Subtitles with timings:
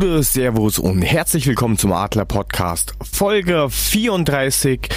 [0.00, 4.90] Gude, Servus und herzlich willkommen zum Adler Podcast Folge 34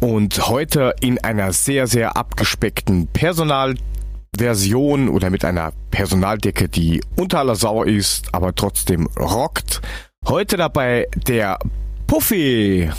[0.00, 7.54] und heute in einer sehr, sehr abgespeckten Personalversion oder mit einer Personaldecke, die unter aller
[7.54, 9.80] Sau ist, aber trotzdem rockt.
[10.26, 11.60] Heute dabei der
[12.08, 12.90] Puffy.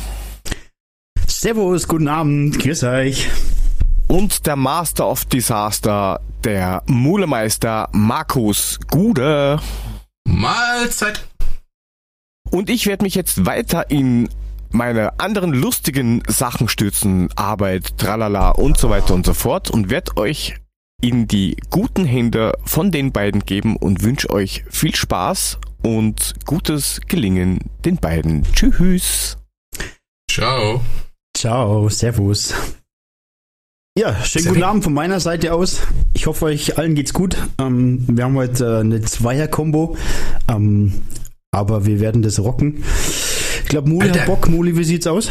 [1.27, 3.27] Servus, guten Abend, grüß euch.
[4.07, 9.59] Und der Master of Disaster, der Mulemeister Markus Gude.
[10.25, 11.21] Mahlzeit.
[12.53, 14.29] Und ich werde mich jetzt weiter in
[14.69, 20.17] meine anderen lustigen Sachen stürzen, Arbeit, tralala und so weiter und so fort und werde
[20.17, 20.53] euch
[21.01, 27.01] in die guten Hände von den beiden geben und wünsche euch viel Spaß und gutes
[27.07, 28.43] Gelingen den beiden.
[28.53, 29.39] Tschüss.
[30.29, 30.81] Ciao.
[31.35, 32.53] Ciao, servus.
[33.97, 35.81] Ja, schönen guten Abend von meiner Seite aus.
[36.13, 37.35] Ich hoffe, euch allen geht's gut.
[37.59, 39.97] Ähm, wir haben heute äh, eine Zweier-Kombo,
[40.47, 41.01] ähm,
[41.53, 42.83] aber wir werden das rocken.
[43.63, 44.21] Ich glaube, Muli Alter.
[44.21, 44.49] hat Bock.
[44.49, 45.29] Muli, wie sieht's aus?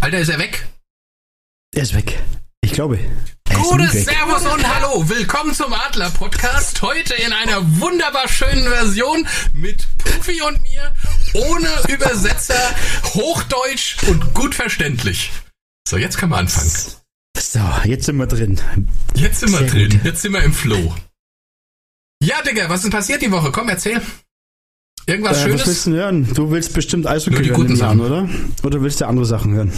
[0.00, 0.66] Alter, ist er weg?
[1.74, 2.18] Er ist weg.
[2.62, 2.98] Ich glaube.
[3.52, 4.06] Gutes.
[4.06, 5.06] Servus und Hallo.
[5.08, 6.80] Willkommen zum Adler Podcast.
[6.80, 10.94] Heute in einer wunderbar schönen Version mit Puffy und mir,
[11.34, 12.74] ohne Übersetzer,
[13.14, 15.30] Hochdeutsch und gut verständlich.
[15.86, 16.70] So, jetzt können wir anfangen.
[17.38, 18.58] So, jetzt sind wir drin.
[19.14, 19.90] Jetzt sind wir Sehr drin.
[19.90, 20.04] gut.
[20.04, 20.94] Jetzt sind wir im Flow.
[22.22, 23.52] Ja, Digga, was ist denn passiert die Woche?
[23.52, 24.00] Komm, erzähl.
[25.06, 25.66] Irgendwas Äh, was Schönes?
[25.66, 26.28] willst du hören?
[26.34, 28.00] Du willst bestimmt Eishockey Nur die hören, guten ich an, Sachen.
[28.12, 28.28] oder?
[28.62, 29.72] Oder willst du andere Sachen hören?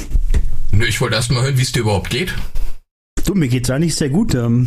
[0.72, 2.34] Nö, ich wollte erst mal hören, wie es dir überhaupt geht.
[3.24, 4.34] Du, mir geht's eigentlich sehr gut.
[4.34, 4.66] Ähm,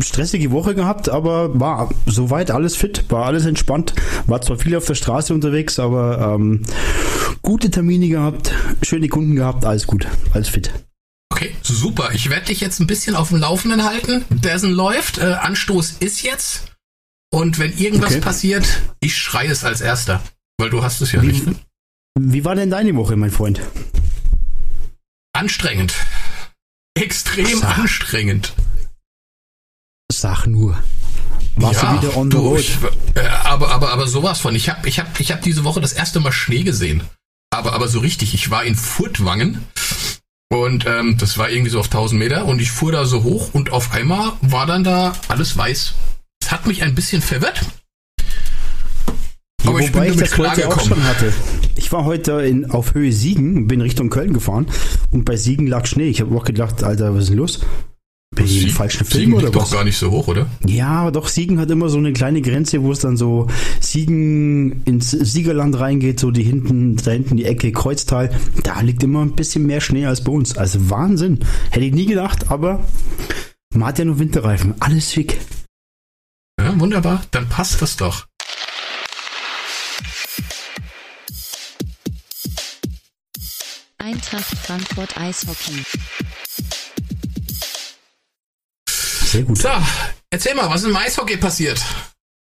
[0.00, 3.92] stressige Woche gehabt, aber war soweit alles fit, war alles entspannt.
[4.26, 6.62] War zwar viel auf der Straße unterwegs, aber ähm,
[7.42, 10.70] gute Termine gehabt, schöne Kunden gehabt, alles gut, alles fit.
[11.32, 12.10] Okay, super.
[12.14, 14.24] Ich werde dich jetzt ein bisschen auf dem Laufenden halten.
[14.30, 15.18] Dessen läuft.
[15.18, 16.66] Äh, Anstoß ist jetzt.
[17.32, 18.20] Und wenn irgendwas Okay.
[18.20, 18.66] passiert,
[19.00, 20.22] ich schreie es als erster.
[20.58, 21.46] Weil du hast es ja Wie- nicht.
[21.46, 21.54] Ne?
[22.18, 23.60] Wie war denn deine Woche, mein Freund?
[25.32, 25.94] Anstrengend.
[26.94, 27.78] Extrem Sag.
[27.78, 28.52] anstrengend.
[30.12, 30.78] Sag nur.
[31.56, 32.60] Warst du wieder on the road?
[32.60, 32.76] ich,
[33.14, 34.54] äh, aber, aber, aber sowas von.
[34.54, 37.02] Ich habe ich hab, ich hab diese Woche das erste Mal Schnee gesehen.
[37.50, 38.34] Aber, aber so richtig.
[38.34, 39.64] Ich war in Furtwangen.
[40.50, 42.44] Und ähm, das war irgendwie so auf 1000 Meter.
[42.44, 45.94] Und ich fuhr da so hoch und auf einmal war dann da alles weiß.
[46.42, 47.60] Das hat mich ein bisschen verwirrt.
[49.64, 51.32] Aber Ja, ich bin ich das heute auch schon hatte.
[51.76, 54.66] Ich war heute in, auf Höhe Siegen, bin Richtung Köln gefahren
[55.12, 56.08] und bei Siegen lag Schnee.
[56.08, 57.60] Ich habe auch gedacht, Alter, was ist denn los?
[58.34, 59.70] Bin ich im Siegen- falschen Film Siegen oder liegt was?
[59.70, 60.48] doch gar nicht so hoch, oder?
[60.66, 63.46] Ja, aber doch, Siegen hat immer so eine kleine Grenze, wo es dann so
[63.78, 68.30] Siegen ins Siegerland reingeht, so die hinten, da hinten die Ecke Kreuztal.
[68.64, 70.56] Da liegt immer ein bisschen mehr Schnee als bei uns.
[70.58, 71.38] Also Wahnsinn.
[71.70, 72.82] Hätte ich nie gedacht, aber
[73.74, 74.74] man hat ja nur Winterreifen.
[74.80, 75.38] Alles schick.
[76.72, 77.22] Ja, wunderbar.
[77.32, 78.26] Dann passt das doch.
[83.98, 85.84] Eintracht Frankfurt Eishockey.
[88.86, 89.58] Sehr gut.
[89.58, 89.68] So,
[90.30, 91.82] erzähl mal, was ist im Eishockey passiert?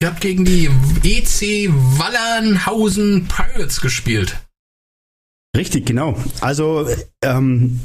[0.02, 0.66] Ihr habt gegen die
[1.02, 4.36] EC Wallernhausen Pirates gespielt.
[5.56, 6.22] Richtig, genau.
[6.40, 6.86] Also,
[7.22, 7.80] ähm,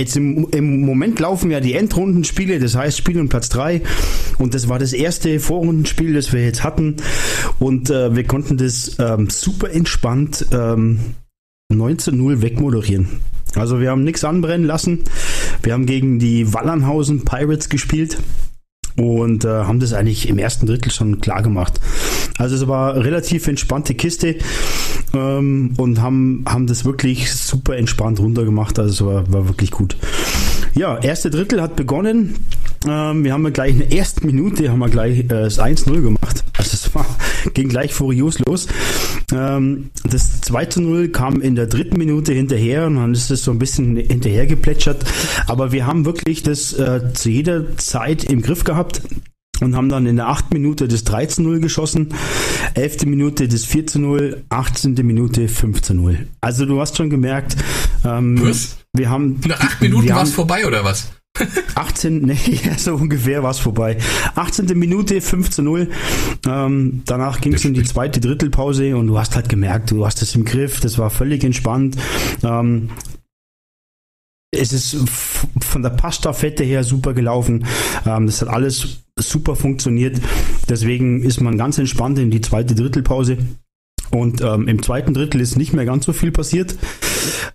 [0.00, 3.82] jetzt im, im Moment laufen ja die Endrundenspiele, das heißt Spiel um Platz 3.
[4.38, 6.96] Und das war das erste Vorrundenspiel, das wir jetzt hatten.
[7.58, 11.00] Und äh, wir konnten das ähm, super entspannt ähm,
[11.72, 13.08] 19-0 wegmoderieren.
[13.56, 15.04] Also wir haben nichts anbrennen lassen.
[15.62, 18.18] Wir haben gegen die Wallernhausen Pirates gespielt
[18.96, 21.80] und äh, haben das eigentlich im ersten Drittel schon klar gemacht.
[22.38, 24.36] Also es war relativ entspannte Kiste
[25.14, 28.78] ähm, und haben, haben das wirklich super entspannt runtergemacht.
[28.78, 29.96] Also es war, war wirklich gut.
[30.74, 32.34] Ja, erste Drittel hat begonnen.
[32.86, 36.02] Ähm, wir haben ja gleich in der ersten Minute haben wir gleich äh, das 1-0
[36.02, 36.44] gemacht.
[36.56, 37.06] Also es war,
[37.54, 38.66] ging gleich furios los.
[39.32, 43.58] Ähm, das 2-0 kam in der dritten Minute hinterher und dann ist es so ein
[43.58, 45.04] bisschen hinterher geplätschert.
[45.46, 49.02] Aber wir haben wirklich das äh, zu jeder Zeit im Griff gehabt
[49.60, 50.52] und haben dann in der 8.
[50.52, 52.08] Minute das 13-0 geschossen,
[52.74, 53.06] 11.
[53.06, 54.94] Minute das 14-0, 18.
[55.06, 56.16] Minute 15-0.
[56.40, 57.56] Also du hast schon gemerkt,
[58.04, 58.78] ähm, Was?
[58.92, 59.40] wir haben...
[59.46, 61.08] Nach acht Minuten wir war es vorbei, oder was?
[61.74, 63.98] 18, nee, ja, so ungefähr war es vorbei.
[64.36, 64.66] 18.
[64.78, 65.90] Minute, 5 zu 0.
[66.46, 70.22] Ähm, danach ging es in die zweite Drittelpause und du hast halt gemerkt, du hast
[70.22, 71.96] es im Griff, das war völlig entspannt.
[72.42, 72.90] Ähm,
[74.54, 74.96] es ist
[75.60, 77.66] von der Passstaffette her super gelaufen.
[78.06, 80.20] Ähm, das hat alles super funktioniert.
[80.68, 83.38] Deswegen ist man ganz entspannt in die zweite Drittelpause.
[84.10, 86.76] Und ähm, im zweiten Drittel ist nicht mehr ganz so viel passiert.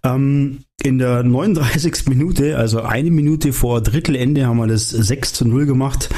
[0.04, 2.08] Ähm, in der 39.
[2.08, 6.10] Minute, also eine Minute vor Drittelende, haben wir das 6 zu 0 gemacht.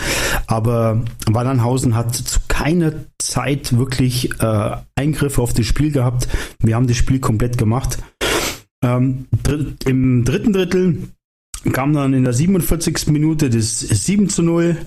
[0.48, 6.28] Aber Wallernhausen hat zu keiner Zeit wirklich äh, Eingriffe auf das Spiel gehabt.
[6.60, 7.98] Wir haben das Spiel komplett gemacht.
[8.83, 10.98] Ähm, dr Im dritten Drittel
[11.72, 13.07] kam dann in der 47.
[13.07, 14.78] Minute das 7 zu 0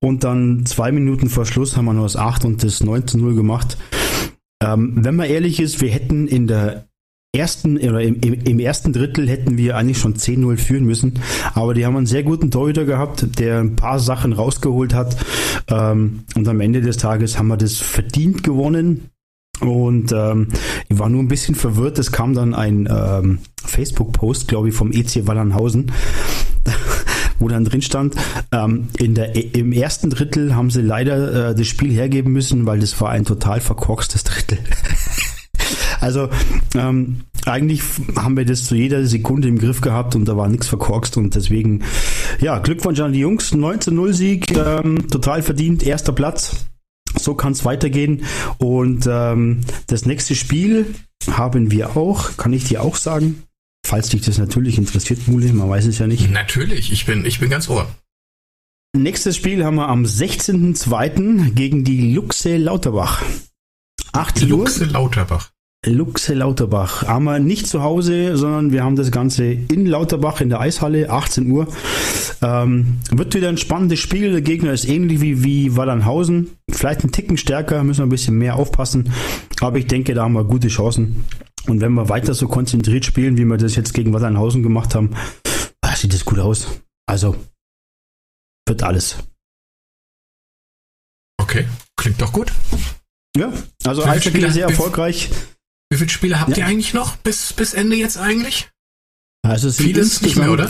[0.00, 3.18] und dann zwei Minuten vor Schluss haben wir noch das 8 und das 9 zu
[3.18, 3.76] 0 gemacht.
[4.62, 6.86] Ähm, wenn man ehrlich ist, wir hätten in der
[7.34, 11.14] ersten oder im, im, im, ersten Drittel hätten wir eigentlich schon 10-0 führen müssen.
[11.54, 15.16] Aber die haben einen sehr guten Torhüter gehabt, der ein paar Sachen rausgeholt hat.
[15.68, 19.10] Ähm, und am Ende des Tages haben wir das verdient gewonnen.
[19.64, 20.48] Und ähm,
[20.88, 21.98] ich war nur ein bisschen verwirrt.
[21.98, 25.92] Es kam dann ein ähm, Facebook-Post, glaube ich, vom EC Wallernhausen,
[27.38, 28.14] wo dann drin stand,
[28.52, 32.80] ähm, in der, im ersten Drittel haben sie leider äh, das Spiel hergeben müssen, weil
[32.80, 34.58] das war ein total verkorkstes Drittel.
[36.00, 36.28] also
[36.74, 37.82] ähm, eigentlich
[38.16, 41.34] haben wir das zu jeder Sekunde im Griff gehabt und da war nichts verkorkst und
[41.34, 41.82] deswegen,
[42.40, 46.66] ja, Glückwunsch an die Jungs, 19-0-Sieg, ähm, total verdient, erster Platz.
[47.18, 48.24] So kann es weitergehen.
[48.58, 50.94] Und ähm, das nächste Spiel
[51.30, 53.44] haben wir auch, kann ich dir auch sagen,
[53.86, 56.30] falls dich das natürlich interessiert, Mule, man weiß es ja nicht.
[56.30, 57.88] Natürlich, ich bin, ich bin ganz ohr.
[58.96, 61.50] Nächstes Spiel haben wir am 16.02.
[61.50, 63.22] gegen die Luxe Lauterbach.
[64.12, 65.50] 18 Luxe Lauterbach.
[65.86, 67.06] Luxe Lauterbach.
[67.06, 71.10] Haben wir nicht zu Hause, sondern wir haben das Ganze in Lauterbach in der Eishalle,
[71.10, 71.68] 18 Uhr.
[72.42, 74.32] Ähm, wird wieder ein spannendes Spiel.
[74.32, 76.56] Der Gegner ist ähnlich wie, wie Wallernhausen.
[76.70, 79.10] Vielleicht ein Ticken stärker, müssen wir ein bisschen mehr aufpassen.
[79.60, 81.24] Aber ich denke, da haben wir gute Chancen.
[81.66, 85.10] Und wenn wir weiter so konzentriert spielen, wie wir das jetzt gegen Wallernhausen gemacht haben,
[85.80, 86.66] ah, sieht das gut aus.
[87.06, 87.36] Also,
[88.66, 89.18] wird alles.
[91.40, 91.66] Okay,
[91.96, 92.52] klingt doch gut.
[93.36, 93.52] Ja,
[93.84, 95.30] also Eishockey sehr erfolgreich.
[95.94, 96.56] Wie viele Spiele habt ja.
[96.58, 98.68] ihr eigentlich noch bis, bis Ende jetzt eigentlich?
[99.46, 100.68] Also es sind Vieles nicht mehr, oder?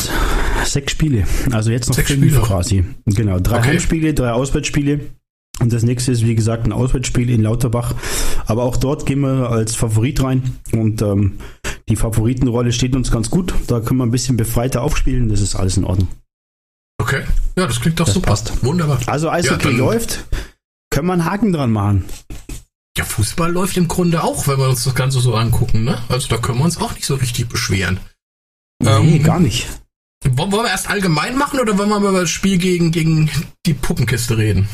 [0.66, 1.26] Sechs Spiele.
[1.50, 2.40] Also jetzt noch Sechs fünf Spiele.
[2.42, 2.84] quasi.
[3.06, 3.38] Genau.
[3.40, 3.68] Drei Okay.
[3.68, 5.00] Heimspiele, drei Auswärtsspiele.
[5.60, 7.94] Und das nächste ist, wie gesagt, ein Auswärtsspiel in Lauterbach.
[8.44, 10.58] Aber auch dort gehen wir als Favorit rein.
[10.72, 11.38] Und ähm,
[11.88, 13.54] die Favoritenrolle steht uns ganz gut.
[13.68, 15.30] Da können wir ein bisschen befreiter aufspielen.
[15.30, 16.08] Das ist alles in Ordnung.
[17.00, 17.22] Okay.
[17.56, 18.30] Ja, das klingt doch Das super.
[18.30, 18.62] passt.
[18.64, 18.98] Wunderbar.
[19.06, 20.24] Also Eishockey dann- läuft.
[20.90, 22.04] Können wir einen Haken dran machen.
[22.96, 25.98] Ja, Fußball läuft im Grunde auch, wenn wir uns das Ganze so angucken, ne?
[26.08, 27.98] Also da können wir uns auch nicht so richtig beschweren.
[28.80, 29.66] nee, Ähm, gar nicht.
[30.24, 33.30] Wollen wir erst allgemein machen oder wollen wir mal über das Spiel gegen, gegen
[33.66, 34.68] die Puppenkiste reden?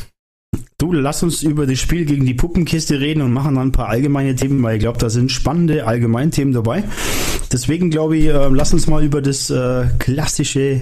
[0.77, 3.89] Du, lass uns über das Spiel gegen die Puppenkiste reden und machen dann ein paar
[3.89, 6.83] allgemeine Themen, weil ich glaube, da sind spannende Allgemeinthemen dabei.
[7.51, 10.81] Deswegen glaube ich, äh, lass uns mal über das äh, klassische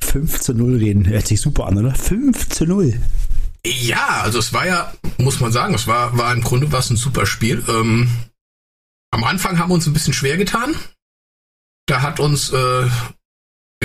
[0.00, 1.06] 5 zu 0 reden.
[1.06, 1.94] Hört sich super an, oder?
[1.94, 2.94] 5 zu 0.
[3.68, 6.96] Ja, also es war ja, muss man sagen, es war, war im Grunde was ein
[6.96, 7.64] super Spiel.
[7.68, 8.08] Ähm,
[9.10, 10.74] am Anfang haben wir uns ein bisschen schwer getan.
[11.86, 12.88] Da hat uns äh,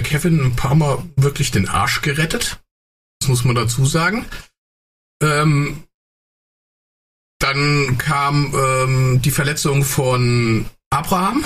[0.02, 2.62] Kevin ein paar Mal wirklich den Arsch gerettet.
[3.20, 4.26] Das muss man dazu sagen.
[5.22, 5.84] Ähm,
[7.40, 11.44] dann kam ähm, die Verletzung von Abraham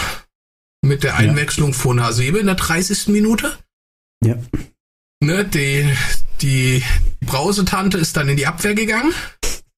[0.83, 3.07] mit der Einwechslung von Hasebe in der 30.
[3.07, 3.57] Minute.
[4.23, 4.35] Ja.
[5.19, 5.89] Ne, die,
[6.41, 6.83] die
[7.25, 9.13] Brausetante ist dann in die Abwehr gegangen.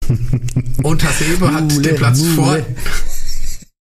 [0.84, 2.34] Und Hasebe hat Mule, den Platz Mule.
[2.36, 2.58] vor.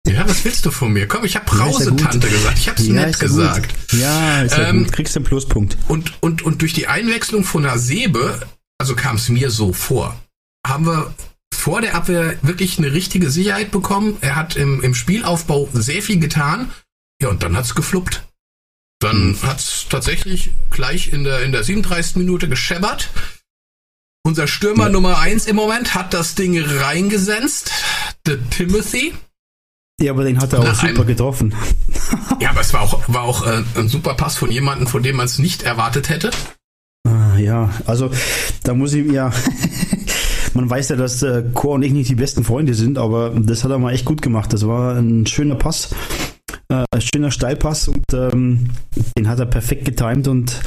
[0.07, 1.07] Ja, was willst du von mir?
[1.07, 1.64] Komm, ich habe Ja, ist ja.
[1.67, 2.59] Brausetante gesagt.
[2.59, 3.69] Ich hab's Ja, nett gesagt.
[3.90, 4.00] Gut.
[4.00, 4.93] Ja, ist ja Ähm, gut.
[4.93, 5.76] Kriegst du einen Pluspunkt.
[5.88, 8.40] Und, und, und durch die Einwechslung von Hasebe,
[8.78, 10.19] also kam es mir so vor,
[10.67, 11.14] haben wir
[11.55, 14.17] vor der Abwehr wirklich eine richtige Sicherheit bekommen.
[14.21, 16.71] Er hat im, im Spielaufbau sehr viel getan.
[17.21, 18.23] Ja, und dann hat's gefluppt.
[19.00, 22.17] Dann hat's tatsächlich gleich in der, in der 37.
[22.17, 23.11] Minute gescheppert.
[24.25, 24.90] Unser Stürmer Ja.
[24.90, 27.71] Nummer eins im Moment hat das Ding reingesenzt.
[28.26, 29.14] Der Timothy.
[30.00, 31.55] Ja, aber den hat er auch Nach super einem- getroffen.
[32.40, 35.17] Ja, aber es war auch, war auch äh, ein super Pass von jemandem, von dem
[35.17, 36.31] man es nicht erwartet hätte.
[37.05, 38.11] Ah, ja, also
[38.62, 39.33] da muss ich ja.
[40.55, 43.64] Man weiß ja, dass äh, Chor und ich nicht die besten Freunde sind, aber das
[43.64, 44.52] hat er mal echt gut gemacht.
[44.52, 45.90] Das war ein schöner Pass,
[46.68, 48.70] äh, schöner Steilpass und ähm,
[49.16, 50.60] den hat er perfekt getimt und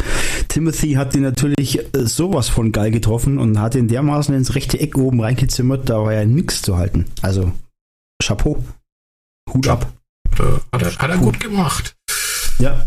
[0.47, 4.79] Timothy hat den natürlich äh, sowas von geil getroffen und hat ihn dermaßen ins rechte
[4.79, 7.05] Eck oben reingezimmert, da war ja nichts zu halten.
[7.21, 7.51] Also
[8.23, 8.63] Chapeau,
[9.53, 9.91] Hut ab.
[10.39, 11.95] Äh, hat, er, hat er gut gemacht.
[12.59, 12.85] Ja,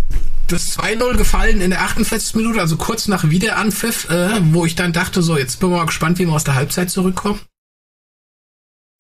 [0.48, 2.34] Das 2-0 gefallen in der 48.
[2.34, 5.86] Minute, also kurz nach Wiederanpfiff, äh, wo ich dann dachte, so, jetzt bin ich mal
[5.86, 7.40] gespannt, wie wir aus der Halbzeit zurückkommen.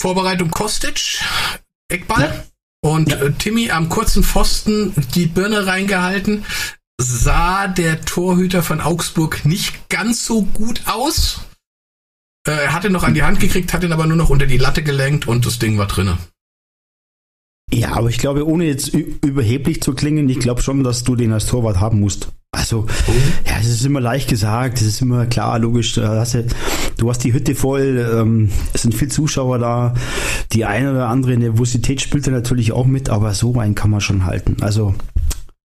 [0.00, 1.20] Vorbereitung Kostic,
[1.88, 2.22] Eckball.
[2.22, 2.44] Ja.
[2.84, 3.16] Und Ja.
[3.22, 6.44] äh, Timmy am kurzen Pfosten die Birne reingehalten.
[7.00, 11.40] Sah der Torhüter von Augsburg nicht ganz so gut aus.
[12.46, 14.58] Äh, er hatte noch an die Hand gekriegt, hat ihn aber nur noch unter die
[14.58, 16.18] Latte gelenkt und das Ding war drinne.
[17.72, 21.32] Ja, aber ich glaube, ohne jetzt überheblich zu klingen, ich glaube schon, dass du den
[21.32, 22.28] als Torwart haben musst.
[22.64, 22.86] Also,
[23.46, 25.92] ja, es ist immer leicht gesagt, es ist immer klar, logisch.
[25.92, 26.40] Du hast, ja,
[26.96, 29.92] du hast die Hütte voll, ähm, es sind viele Zuschauer da.
[30.52, 34.00] Die eine oder andere Nervosität spielt da natürlich auch mit, aber so einen kann man
[34.00, 34.56] schon halten.
[34.62, 34.94] Also,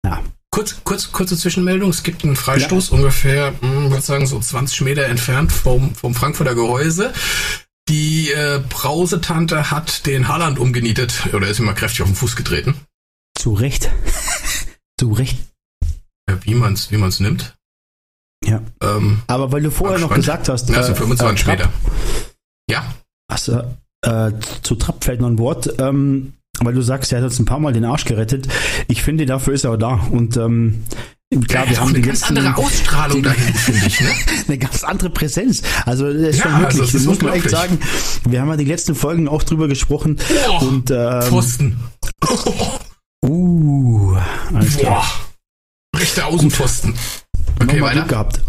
[0.06, 0.22] ja.
[0.50, 1.90] Kurz, kurz, kurze Zwischenmeldung.
[1.90, 2.96] Es gibt einen Freistoß ja.
[2.96, 7.12] ungefähr, hm, würde sagen, so 20 Meter entfernt vom, vom Frankfurter Gehäuse.
[7.90, 12.74] Die äh, Brausetante hat den Haaland umgenietet oder ist immer kräftig auf den Fuß getreten.
[13.38, 13.90] Zu Recht.
[14.98, 15.36] Zu Recht.
[16.46, 17.54] Wie man es wie man's nimmt.
[18.44, 18.62] Ja.
[18.80, 20.68] Ähm, Aber weil du vorher noch gesagt hast.
[20.70, 21.72] Ja, so 25 äh, Meter.
[22.70, 22.94] Ja.
[23.28, 23.62] Achso,
[24.02, 25.74] äh, zu Trapp fällt noch ein Wort.
[25.78, 28.48] Ähm, weil du sagst, er hat uns ein paar Mal den Arsch gerettet.
[28.88, 30.00] Ich finde, dafür ist er da.
[30.10, 30.84] Und ähm,
[31.48, 34.10] Klar, ja, wir haben eine ganz letzten, andere Ausstrahlung dahin, finde ich, ne?
[34.48, 35.60] eine ganz andere Präsenz.
[35.84, 37.78] Also das ist ja, schon wirklich, also das muss man echt sagen.
[38.28, 40.18] Wir haben ja die letzten Folgen auch drüber gesprochen.
[40.48, 41.80] Oh, und ähm, Pfosten.
[43.24, 44.16] Uh,
[44.54, 45.02] alles klar.
[45.02, 45.25] Boah.
[45.98, 46.94] Rechter Außenpfosten.
[47.60, 48.40] Okay, Nochmal Glück gehabt.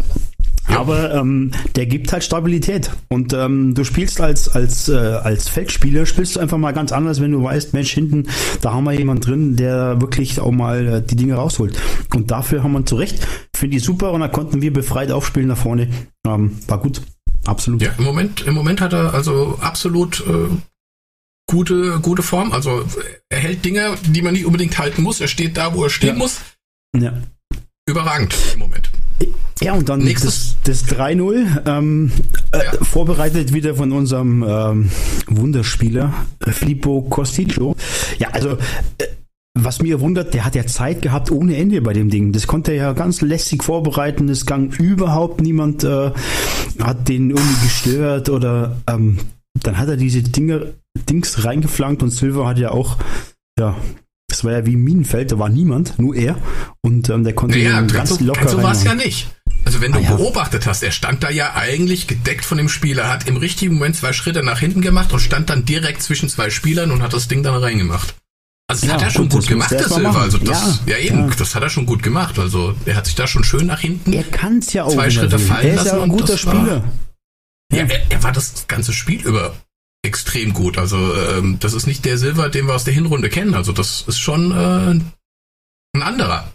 [0.68, 2.90] Aber ähm, der gibt halt Stabilität.
[3.08, 7.20] Und ähm, du spielst als, als, äh, als Feldspieler, spielst du einfach mal ganz anders,
[7.20, 8.28] wenn du weißt, Mensch, hinten,
[8.60, 11.80] da haben wir jemanden drin, der wirklich auch mal äh, die Dinge rausholt.
[12.14, 13.26] Und dafür haben wir zu Recht,
[13.56, 15.88] finde ich super, und da konnten wir befreit aufspielen nach vorne.
[16.26, 17.00] Ähm, war gut.
[17.46, 17.80] Absolut.
[17.80, 20.48] Ja, im Moment, im Moment hat er also absolut äh,
[21.48, 22.52] gute, gute Form.
[22.52, 22.84] Also
[23.30, 25.20] er hält Dinge, die man nicht unbedingt halten muss.
[25.20, 26.14] Er steht da, wo er stehen ja.
[26.14, 26.40] muss.
[26.94, 27.14] Ja.
[27.88, 28.90] Überragend im Moment.
[29.60, 30.56] Ja, und dann Nächstes.
[30.62, 32.12] das, das 3-0, ähm,
[32.52, 32.84] äh, ja.
[32.84, 34.90] vorbereitet wieder von unserem ähm,
[35.26, 36.14] Wunderspieler
[36.46, 37.74] Filippo Costiccio.
[38.18, 38.50] Ja, also
[38.98, 39.06] äh,
[39.54, 42.32] was mir wundert, der hat ja Zeit gehabt ohne Ende bei dem Ding.
[42.32, 44.28] Das konnte er ja ganz lässig vorbereiten.
[44.28, 46.12] Es gang überhaupt niemand, äh,
[46.80, 49.18] hat den irgendwie gestört oder ähm,
[49.54, 50.74] dann hat er diese Dinge,
[51.08, 52.98] Dings reingeflankt und Silver hat ja auch,
[53.58, 53.76] ja,
[54.38, 56.36] das war ja wie ein Minenfeld, da war niemand, nur er.
[56.80, 59.26] Und ähm, der konnte naja, ganz so, locker So war es ja nicht.
[59.64, 60.14] Also wenn du ah, ja.
[60.14, 63.96] beobachtet hast, er stand da ja eigentlich gedeckt von dem Spieler, hat im richtigen Moment
[63.96, 67.26] zwei Schritte nach hinten gemacht und stand dann direkt zwischen zwei Spielern und hat das
[67.26, 68.14] Ding dann reingemacht.
[68.68, 70.20] Also das ja, hat er schon gut, gut gemacht, der Silva.
[70.20, 72.38] Also das, ja, ja eben, das hat er schon gut gemacht.
[72.38, 74.12] Also er hat sich da schon schön nach hinten.
[74.12, 74.92] Er kann es ja auch.
[74.92, 76.84] Zwei Schritte fallen er ist ja ein guter Spieler.
[76.84, 76.92] War,
[77.72, 79.56] ja, er, er, war das ganze Spiel über
[80.02, 80.78] extrem gut.
[80.78, 83.54] Also ähm, das ist nicht der Silver, den wir aus der Hinrunde kennen.
[83.54, 85.00] Also das ist schon äh,
[85.94, 86.52] ein anderer.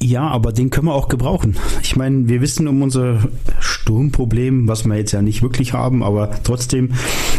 [0.00, 1.56] Ja, aber den können wir auch gebrauchen.
[1.82, 3.28] Ich meine, wir wissen um unser
[3.58, 6.94] Sturmproblem, was wir jetzt ja nicht wirklich haben, aber trotzdem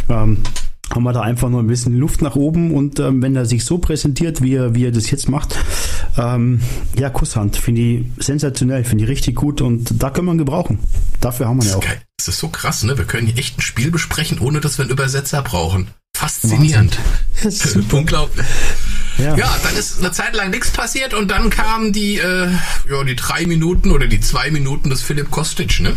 [0.10, 0.40] ähm,
[0.90, 3.64] haben wir da einfach noch ein bisschen Luft nach oben und ähm, wenn er sich
[3.64, 5.56] so präsentiert, wie er, wie er das jetzt macht,
[6.18, 6.62] ähm,
[6.98, 10.80] ja, Kusshand, finde ich sensationell, finde ich richtig gut und da können wir ihn gebrauchen.
[11.22, 11.84] Dafür haben wir ja auch.
[12.18, 12.98] Das ist so krass, ne?
[12.98, 15.88] Wir können hier echt ein Spiel besprechen, ohne dass wir einen Übersetzer brauchen.
[16.16, 17.00] Faszinierend.
[17.92, 18.46] Unglaublich.
[19.18, 19.38] Ja.
[19.38, 19.58] ja.
[19.64, 22.50] dann ist eine Zeit lang nichts passiert und dann kamen die, äh,
[22.90, 25.96] ja, die drei Minuten oder die zwei Minuten des Philipp Kostic, ne?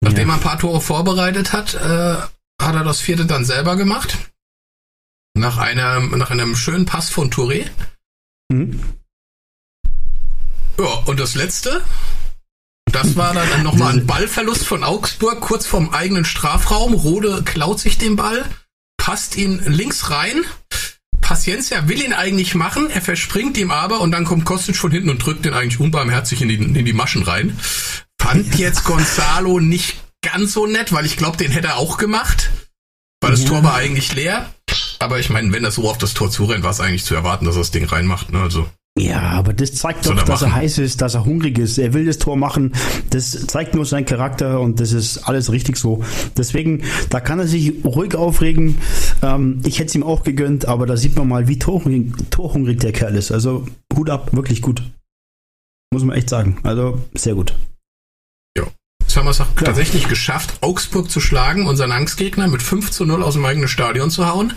[0.00, 0.34] Nachdem ja.
[0.34, 2.16] er ein paar Tore vorbereitet hat, äh,
[2.62, 4.16] hat er das vierte dann selber gemacht.
[5.34, 7.66] Nach einem, nach einem schönen Pass von Touré.
[8.48, 8.80] Mhm.
[10.78, 11.82] Ja, und das letzte,
[12.92, 16.94] das war dann nochmal ein Ballverlust von Augsburg, kurz vorm eigenen Strafraum.
[16.94, 18.44] Rode klaut sich den Ball,
[18.96, 20.44] passt ihn links rein.
[21.20, 25.10] Paciencia will ihn eigentlich machen, er verspringt ihm aber und dann kommt Kostic von hinten
[25.10, 27.58] und drückt den eigentlich unbarmherzig in die, in die Maschen rein.
[28.20, 32.50] Fand jetzt Gonzalo nicht ganz so nett, weil ich glaube, den hätte er auch gemacht.
[33.20, 33.48] Weil das ja.
[33.48, 34.52] Tor war eigentlich leer.
[34.98, 37.44] Aber ich meine, wenn er so auf das Tor zurennt, war es eigentlich zu erwarten,
[37.44, 38.30] dass er das Ding reinmacht.
[38.30, 38.40] Ne?
[38.40, 38.68] Also.
[38.98, 41.76] Ja, aber das zeigt doch, dass er heiß ist, dass er hungrig ist.
[41.76, 42.72] Er will das Tor machen.
[43.10, 46.02] Das zeigt nur seinen Charakter und das ist alles richtig so.
[46.36, 48.78] Deswegen, da kann er sich ruhig aufregen.
[49.22, 52.80] Ähm, ich hätte es ihm auch gegönnt, aber da sieht man mal, wie torhungrig, torhungrig
[52.80, 53.30] der Kerl ist.
[53.30, 54.82] Also Hut ab, wirklich gut.
[55.92, 56.58] Muss man echt sagen.
[56.62, 57.54] Also sehr gut.
[59.16, 63.06] Jetzt haben wir es auch tatsächlich geschafft, Augsburg zu schlagen, unseren Angstgegner mit 5 zu
[63.06, 64.52] 0 aus dem eigenen Stadion zu hauen.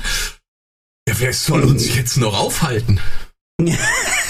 [1.08, 3.00] Ja, wer soll uns jetzt noch aufhalten?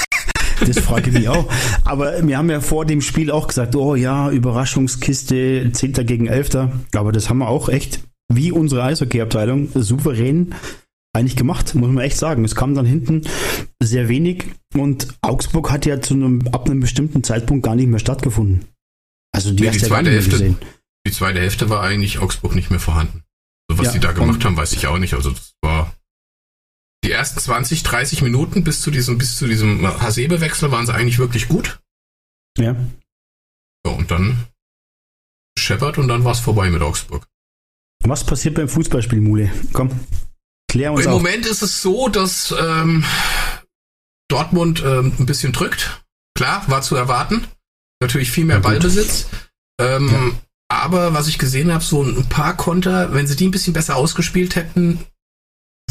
[0.65, 1.49] Das frage ich mich auch.
[1.85, 5.93] Aber wir haben ja vor dem Spiel auch gesagt, oh ja, Überraschungskiste, 10.
[6.05, 6.69] gegen 11.
[6.95, 8.01] Aber das haben wir auch echt,
[8.31, 10.53] wie unsere Eishockey-Abteilung, souverän
[11.13, 12.45] eigentlich gemacht, muss man echt sagen.
[12.45, 13.23] Es kam dann hinten
[13.81, 17.99] sehr wenig und Augsburg hat ja zu einem, ab einem bestimmten Zeitpunkt gar nicht mehr
[17.99, 18.65] stattgefunden.
[19.31, 20.57] Also die, nee, die zweite Hälfte, gesehen.
[21.05, 23.23] die zweite Hälfte war eigentlich Augsburg nicht mehr vorhanden.
[23.69, 25.13] So was ja, die da gemacht haben, weiß ich auch nicht.
[25.13, 25.93] Also das war
[27.09, 31.17] die ersten 20, 30 Minuten bis zu diesem, bis zu diesem Hasebe-Wechsel waren sie eigentlich
[31.17, 31.79] wirklich gut.
[32.55, 32.75] Ja.
[33.83, 34.45] So, und dann
[35.57, 37.25] scheppert und dann war es vorbei mit Augsburg.
[38.03, 39.51] Was passiert beim Fußballspiel, Mule?
[39.73, 39.89] Komm,
[40.71, 41.23] klär uns Im auf.
[41.23, 43.03] Moment ist es so, dass ähm,
[44.29, 46.03] Dortmund ähm, ein bisschen drückt.
[46.37, 47.47] Klar, war zu erwarten.
[48.01, 48.61] Natürlich viel mehr Ja.
[48.61, 49.29] Ballbesitz.
[49.81, 50.37] Ähm,
[50.71, 53.95] Aber was ich gesehen habe, so ein paar Konter, wenn sie die ein bisschen besser
[53.95, 54.99] ausgespielt hätten,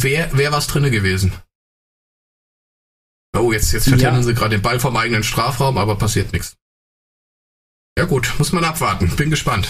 [0.03, 1.33] wäre wär was drinne gewesen.
[3.37, 4.23] Oh, jetzt, jetzt verteilen Ja.
[4.23, 6.57] sie gerade den Ball vom eigenen Strafraum, aber passiert nichts.
[7.99, 9.09] Ja gut, muss man abwarten.
[9.17, 9.69] Bin gespannt.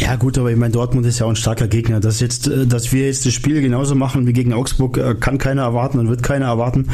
[0.00, 2.00] Ja gut, aber ich meine, Dortmund ist ja auch ein starker Gegner.
[2.00, 5.36] Dass, jetzt, äh, dass wir jetzt das Spiel genauso machen wie gegen Augsburg, äh, kann
[5.38, 6.90] keiner erwarten und wird keiner erwarten.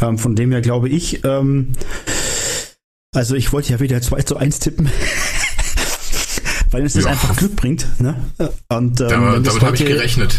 [0.00, 1.72] Ähm, von dem her glaube ich, ähm,
[3.14, 4.90] also ich wollte ja wieder 2 zu 1 tippen.
[6.70, 7.10] Weil uns das Ja.
[7.10, 7.86] einfach Glück bringt.
[8.00, 8.14] Ne?
[8.68, 10.36] Und ähm, Da, wenn das damit habe ich gerechnet.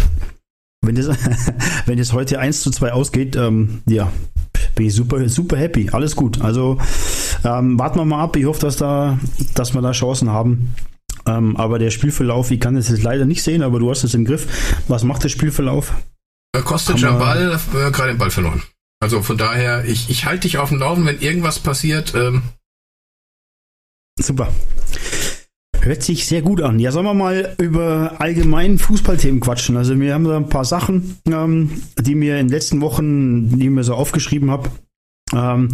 [0.81, 1.07] Wenn das,
[1.85, 4.11] wenn es heute 1 zu 2 ausgeht, ähm, ja,
[4.75, 5.89] bin ich super, super happy.
[5.91, 6.41] Alles gut.
[6.41, 6.79] Also
[7.43, 8.35] ähm, warten wir mal ab.
[8.35, 9.19] Ich hoffe, dass, da,
[9.55, 10.73] dass wir da Chancen haben.
[11.25, 14.13] Ähm, aber der Spielverlauf, ich kann es jetzt leider nicht sehen, aber du hast es
[14.13, 14.47] im Griff.
[14.87, 15.93] Was macht der Spielverlauf?
[16.55, 18.63] Äh, Kostic Haben am Ball, äh, gerade den Ball verloren.
[19.01, 22.13] Also von daher, ich, ich halte dich auf dem Laufen, wenn irgendwas passiert.
[22.15, 22.43] Ähm,
[24.19, 24.49] Super.
[25.89, 26.77] Hört sich sehr gut an.
[26.77, 29.75] Ja, sollen wir mal über allgemein Fußballthemen quatschen.
[29.75, 33.71] Also wir haben da ein paar Sachen, ähm, die mir in den letzten Wochen, die
[33.71, 34.69] mir so aufgeschrieben habe.
[35.33, 35.69] Ähm,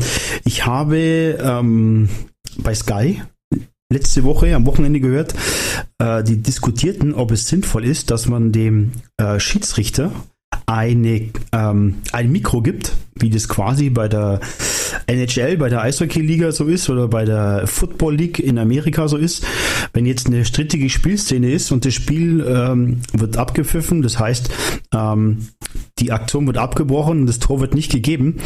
[0.46, 2.08] ich habe ähm,
[2.60, 3.24] bei Sky
[3.92, 5.36] letzte Woche am Wochenende gehört,
[5.98, 10.14] äh, die diskutierten, ob es sinnvoll ist, dass man dem äh, Schiedsrichter
[10.66, 14.40] eine, ähm, ein Mikro gibt, wie das quasi bei der
[15.08, 19.46] NHL, bei der Eishockey-Liga so ist oder bei der Football League in Amerika so ist.
[19.94, 24.50] Wenn jetzt eine strittige Spielszene ist und das Spiel ähm, wird abgepfiffen, das heißt,
[24.94, 25.48] ähm,
[26.00, 28.38] die Aktion wird abgebrochen und das Tor wird nicht gegeben,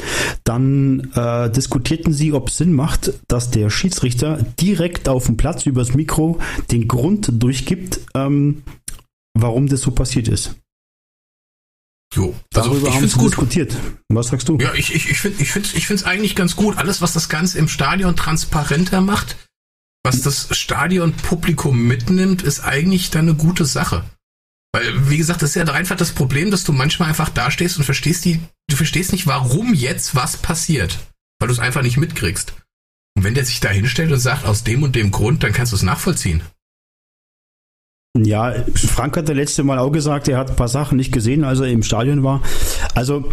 [0.43, 5.65] dann äh, diskutierten sie, ob es Sinn macht, dass der Schiedsrichter direkt auf dem Platz
[5.65, 6.39] übers Mikro
[6.71, 8.63] den Grund durchgibt, ähm,
[9.34, 10.55] warum das so passiert ist.
[12.13, 12.36] Jo.
[12.54, 13.32] Also Darüber ich sie gut.
[13.32, 13.76] diskutiert.
[14.10, 14.58] Was sagst du?
[14.60, 16.78] Ja, ich, ich, ich finde ich find's, ich find's eigentlich ganz gut.
[16.78, 19.36] Alles, was das Ganze im Stadion transparenter macht,
[20.04, 24.04] was das Stadionpublikum mitnimmt, ist eigentlich dann eine gute Sache.
[24.72, 27.84] Weil, wie gesagt, das ist ja einfach das Problem, dass du manchmal einfach dastehst und
[27.84, 31.00] verstehst die, du verstehst nicht, warum jetzt was passiert.
[31.39, 32.54] Weil du es einfach nicht mitkriegst.
[33.15, 35.72] Und wenn der sich da hinstellt und sagt, aus dem und dem Grund, dann kannst
[35.72, 36.41] du es nachvollziehen.
[38.17, 41.43] Ja, Frank hat der letzte Mal auch gesagt, er hat ein paar Sachen nicht gesehen,
[41.43, 42.41] als er im Stadion war.
[42.95, 43.26] Also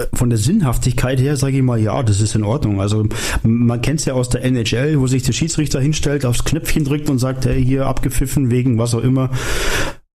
[0.00, 2.80] äh, von der Sinnhaftigkeit her sage ich mal, ja, das ist in Ordnung.
[2.80, 3.06] Also
[3.42, 7.08] man kennt es ja aus der NHL, wo sich der Schiedsrichter hinstellt, aufs Knöpfchen drückt
[7.08, 9.30] und sagt, hey, hier abgepfiffen wegen was auch immer.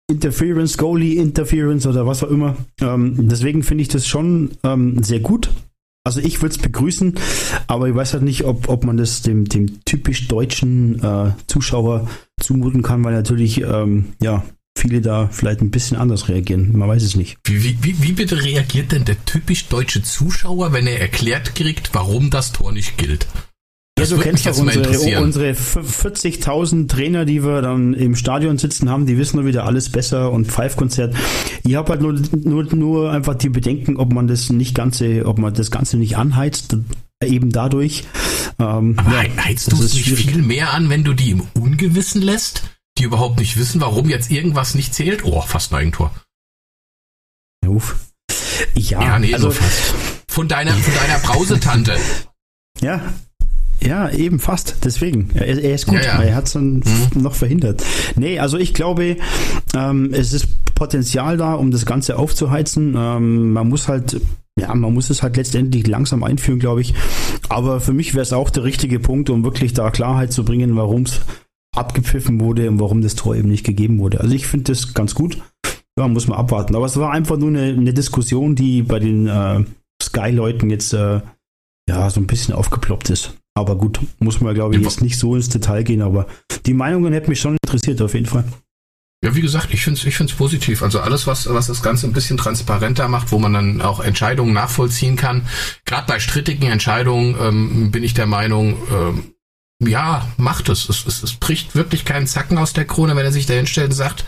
[0.09, 2.55] Interference, Goalie Interference oder was auch immer.
[2.79, 5.49] Ähm, deswegen finde ich das schon ähm, sehr gut.
[6.05, 7.15] Also ich würde es begrüßen,
[7.65, 12.07] aber ich weiß halt nicht, ob, ob man das dem, dem typisch deutschen äh, Zuschauer
[12.39, 14.43] zumuten kann, weil natürlich ähm, ja
[14.77, 16.77] viele da vielleicht ein bisschen anders reagieren.
[16.77, 17.37] Man weiß es nicht.
[17.45, 21.89] Wie, wie, wie, wie bitte reagiert denn der typisch deutsche Zuschauer, wenn er erklärt kriegt,
[21.93, 23.25] warum das Tor nicht gilt?
[24.09, 28.89] Das du kennst doch unsere, unsere f- 40.000 Trainer, die wir dann im Stadion sitzen
[28.89, 31.15] haben, die wissen nur wieder alles besser und Pfeifkonzert.
[31.63, 35.37] Ich habe halt nur, nur, nur einfach die Bedenken, ob man das nicht ganze, ob
[35.39, 36.77] man das Ganze nicht anheizt,
[37.23, 38.03] eben dadurch.
[38.59, 40.25] Ähm, Aber ja, hei- heizt du es nicht schwierig.
[40.31, 42.63] viel mehr an, wenn du die im Ungewissen lässt,
[42.97, 45.23] die überhaupt nicht wissen, warum jetzt irgendwas nicht zählt?
[45.25, 46.11] Oh, fast ein Eigentor.
[47.67, 47.95] Uff.
[48.75, 49.93] Ja, Ja, nee, also, so fast.
[50.27, 51.97] Von deiner, von deiner Brausetante.
[52.81, 53.13] Ja,
[53.83, 54.77] ja, eben fast.
[54.83, 55.29] Deswegen.
[55.33, 56.03] Er, er ist gut.
[56.03, 56.23] Ja, ja.
[56.23, 56.83] Er hat es dann
[57.15, 57.83] noch verhindert.
[58.15, 59.17] Nee, also ich glaube,
[59.75, 62.95] ähm, es ist Potenzial da, um das Ganze aufzuheizen.
[62.97, 64.19] Ähm, man muss halt,
[64.59, 66.93] ja, man muss es halt letztendlich langsam einführen, glaube ich.
[67.49, 70.75] Aber für mich wäre es auch der richtige Punkt, um wirklich da Klarheit zu bringen,
[70.75, 71.21] warum es
[71.75, 74.19] abgepfiffen wurde und warum das Tor eben nicht gegeben wurde.
[74.21, 75.41] Also ich finde das ganz gut.
[75.97, 76.75] Ja, muss man abwarten.
[76.75, 79.63] Aber es war einfach nur eine, eine Diskussion, die bei den äh,
[80.01, 81.21] Sky-Leuten jetzt äh,
[81.87, 83.37] ja so ein bisschen aufgeploppt ist.
[83.57, 86.27] Aber gut, muss man, glaube ich, Ja, jetzt nicht so ins Detail gehen, aber
[86.65, 88.43] die Meinungen hätten mich schon interessiert, auf jeden Fall.
[89.23, 90.83] Ja, wie gesagt, ich finde es ich find's positiv.
[90.83, 94.53] Also alles, was, was das Ganze ein bisschen transparenter macht, wo man dann auch Entscheidungen
[94.53, 95.47] nachvollziehen kann.
[95.85, 99.33] Gerade bei strittigen Entscheidungen ähm, bin ich der Meinung, ähm,
[99.81, 100.89] ja, macht es.
[100.89, 101.23] Es, es.
[101.23, 104.25] es bricht wirklich keinen Zacken aus der Krone, wenn er sich da hinstellt und sagt,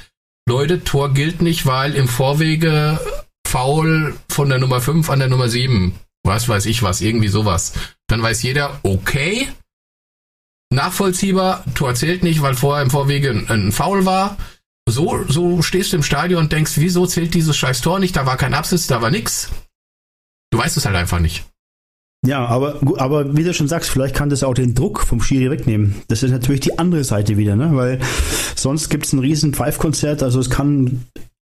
[0.48, 3.00] Leute, Tor gilt nicht, weil im Vorwege
[3.46, 5.94] Foul von der Nummer 5 an der Nummer 7.
[6.24, 7.74] Was weiß ich was, irgendwie sowas.
[8.08, 9.48] Dann weiß jeder, okay,
[10.74, 14.38] nachvollziehbar, Tor zählt nicht, weil vorher im Vorwege ein, ein Foul war.
[14.90, 18.16] So, so stehst du im Stadion und denkst, wieso zählt dieses scheiß Tor nicht?
[18.16, 19.50] Da war kein Absitz, da war nix.
[20.52, 21.46] Du weißt es halt einfach nicht.
[22.26, 25.52] Ja, aber, aber wie du schon sagst, vielleicht kann das auch den Druck vom Schiri
[25.52, 26.02] wegnehmen.
[26.08, 27.76] Das ist natürlich die andere Seite wieder, ne?
[27.76, 28.00] weil
[28.56, 31.06] sonst gibt es ein riesen Pfeifkonzert, also es kann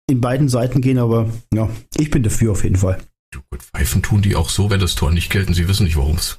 [0.09, 2.99] in beiden Seiten gehen, aber ja, ich bin dafür auf jeden Fall.
[3.33, 5.85] Ja, gut, Pfeifen tun die auch so, wenn das Tor nicht gilt und sie wissen
[5.85, 6.37] nicht, warum es.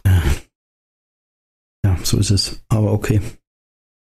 [1.85, 2.61] Ja, so So ist es.
[2.69, 3.21] Aber okay.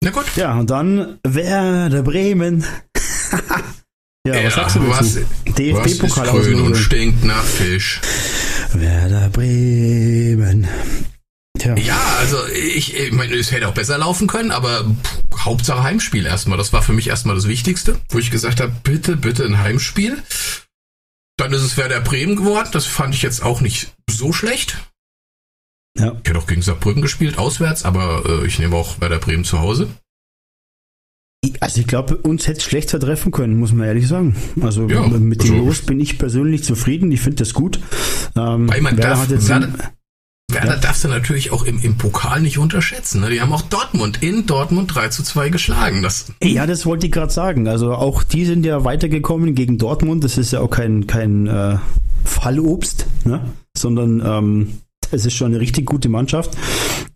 [0.03, 0.25] Na gut.
[0.35, 2.65] Ja, und dann Werder Bremen.
[4.27, 5.27] ja, was sagst du was, dazu?
[5.45, 8.01] was ist DFB-Pokal grün und stinkt nach Fisch?
[8.73, 10.67] Werder Bremen.
[11.59, 11.75] Tja.
[11.77, 16.25] Ja, also ich, ich meine, es hätte auch besser laufen können, aber pff, Hauptsache Heimspiel
[16.25, 16.57] erstmal.
[16.57, 20.23] Das war für mich erstmal das Wichtigste, wo ich gesagt habe, bitte, bitte ein Heimspiel.
[21.41, 22.69] Dann ist es Werder Bremen geworden.
[22.71, 24.77] Das fand ich jetzt auch nicht so schlecht.
[25.97, 26.15] Ja.
[26.21, 29.59] Ich hätte auch gegen Saarbrücken gespielt, auswärts, aber äh, ich nehme auch Werder Bremen zu
[29.59, 29.89] Hause.
[31.59, 34.35] Also ich glaube, uns hätte es schlechter treffen können, muss man ehrlich sagen.
[34.61, 37.11] Also Ja, mit dem also- Los bin ich persönlich zufrieden.
[37.11, 37.79] Ich finde das gut.
[38.35, 39.73] Ähm, Weil man Werder darf- hat jetzt Werder-
[40.53, 40.79] Werder Ja.
[40.79, 43.21] darfst du natürlich auch im, im Pokal nicht unterschätzen.
[43.21, 43.29] Ne?
[43.29, 46.01] Die haben auch Dortmund in Dortmund 3 zu 2 geschlagen.
[46.01, 47.67] Das, Ja, das wollte ich gerade sagen.
[47.67, 50.23] Also auch die sind ja weitergekommen gegen Dortmund.
[50.23, 51.77] Das ist ja auch kein, kein äh,
[52.23, 53.41] Fallobst, ne?
[53.77, 54.79] sondern ähm,
[55.11, 56.57] es ist schon eine richtig gute Mannschaft.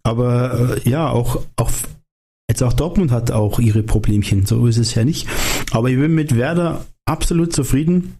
[0.03, 1.71] Aber äh, ja, auch, auch
[2.49, 4.45] jetzt auch Dortmund hat auch ihre Problemchen.
[4.45, 5.27] So ist es ja nicht.
[5.71, 8.15] Aber ich bin mit Werder absolut zufrieden.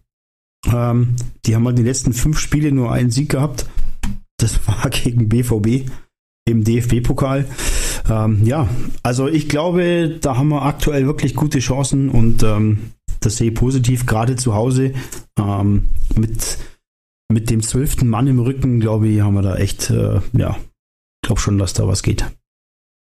[0.72, 3.66] Ähm, die haben halt die letzten fünf Spiele nur einen Sieg gehabt.
[4.90, 5.90] Gegen BVB
[6.46, 7.46] im DFB-Pokal.
[8.08, 8.68] Ähm, ja,
[9.02, 13.56] also ich glaube, da haben wir aktuell wirklich gute Chancen und ähm, das sehe ich
[13.56, 14.94] positiv, gerade zu Hause.
[15.38, 16.58] Ähm, mit,
[17.28, 20.56] mit dem zwölften Mann im Rücken, glaube ich, haben wir da echt, äh, ja,
[21.22, 22.24] glaube schon, dass da was geht.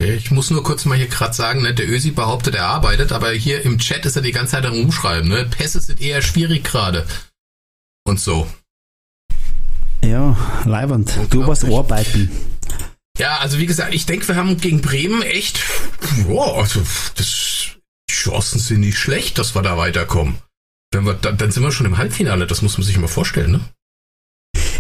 [0.01, 3.31] ich muss nur kurz mal hier gerade sagen, ne, der Ösi behauptet, er arbeitet, aber
[3.31, 5.29] hier im Chat ist er die ganze Zeit am Rumschreiben.
[5.29, 5.47] Ne?
[5.47, 7.07] Pässe sind eher schwierig gerade.
[8.05, 8.47] Und so.
[10.05, 12.31] Ja, Leiband, du warst arbeiten.
[13.19, 15.61] Ja, also wie gesagt, ich denke, wir haben gegen Bremen echt,
[16.29, 16.81] ja, also
[17.17, 17.77] das,
[18.09, 20.37] die Chancen sind nicht schlecht, dass wir da weiterkommen.
[20.93, 23.53] Wenn wir, dann, dann sind wir schon im Halbfinale, das muss man sich mal vorstellen,
[23.53, 23.61] ne?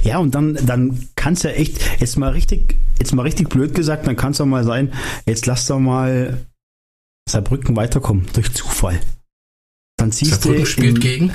[0.03, 3.75] Ja, und dann, dann kann es ja echt, jetzt mal richtig, jetzt mal richtig blöd
[3.75, 4.93] gesagt, dann kann es doch mal sein,
[5.27, 6.45] jetzt lass doch mal
[7.31, 9.01] Saarbrücken weiterkommen, durch Zufall.
[9.99, 10.67] Dann siehst Saarbrücken du.
[10.67, 11.33] spielt im- gegen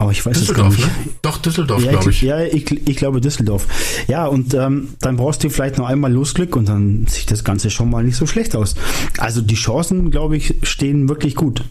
[0.00, 1.06] Aber ich weiß es gar Düsseldorf, nicht.
[1.06, 1.12] ne?
[1.20, 2.22] Doch, Düsseldorf, Ja, glaube ich.
[2.22, 3.66] ja ich, ich glaube Düsseldorf.
[4.08, 7.68] Ja, und ähm, dann brauchst du vielleicht noch einmal Losglück und dann sieht das Ganze
[7.70, 8.76] schon mal nicht so schlecht aus.
[9.18, 11.64] Also die Chancen, glaube ich, stehen wirklich gut.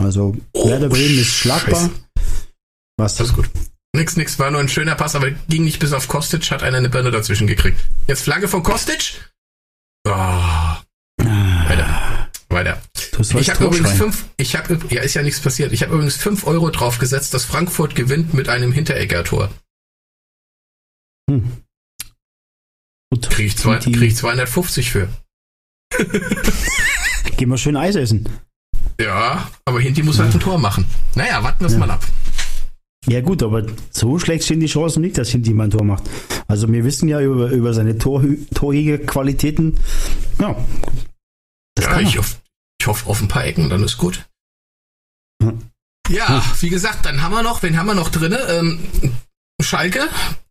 [0.00, 1.80] Also Oh, Werder Bremen ist schlagbar.
[1.80, 1.90] Scheiße.
[2.98, 3.16] Was?
[3.16, 3.50] Das ist gut.
[3.96, 6.78] Nix, nix, war nur ein schöner Pass, aber ging nicht bis auf Kostic, hat einer
[6.78, 7.78] eine Birne dazwischen gekriegt.
[8.06, 9.14] Jetzt Flagge von Kostic.
[10.08, 10.80] Ah,
[12.52, 12.80] weiter,
[13.18, 15.72] Ich habe übrigens fünf, ich habe, ja, ist ja nichts passiert.
[15.72, 19.50] Ich habe übrigens fünf Euro drauf gesetzt, dass Frankfurt gewinnt mit einem Hinteregger-Tor.
[21.30, 21.52] Hm.
[23.10, 23.30] Gut.
[23.30, 25.08] Kriege ich, zwei, krieg ich 250 für.
[27.36, 28.28] Gehen wir schön Eis essen.
[29.00, 30.86] Ja, aber Hinti muss halt ein Tor machen.
[31.14, 31.78] Naja, warten wir es Ja.
[31.78, 32.04] mal ab.
[33.06, 36.04] Ja gut, aber so schlecht stehen die Chancen nicht, dass Hinti mal ein Tor macht.
[36.46, 38.22] Also wir wissen ja über, über seine Tor,
[38.54, 39.76] Torjägerqualitäten.
[40.38, 40.56] Ja,
[41.74, 42.24] das Ja, ich er.
[42.82, 44.26] Ich hoffe auf ein paar Ecken, dann ist gut.
[45.40, 45.52] Ja.
[46.08, 48.38] Ja, wie gesagt, dann haben wir noch, wen haben wir noch drinne?
[48.38, 48.80] Ähm,
[49.60, 50.08] Schalke,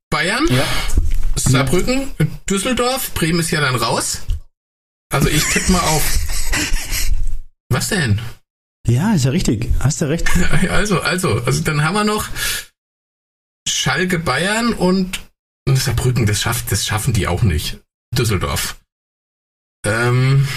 [0.09, 0.63] Bayern, Ja.
[1.35, 2.09] Saarbrücken,
[2.49, 4.21] Düsseldorf, Bremen ist ja dann raus.
[5.13, 6.19] Also ich tippe mal auf.
[7.69, 8.21] Was denn?
[8.87, 9.69] ja, ist ja richtig.
[9.79, 10.29] Hast du recht.
[10.69, 12.29] Also, also, also dann haben wir noch
[13.67, 15.19] Schalke, Bayern und
[15.67, 17.79] Saarbrücken, das schafft, das schaffen die auch nicht.
[18.15, 18.79] Düsseldorf.
[19.85, 20.47] Ähm,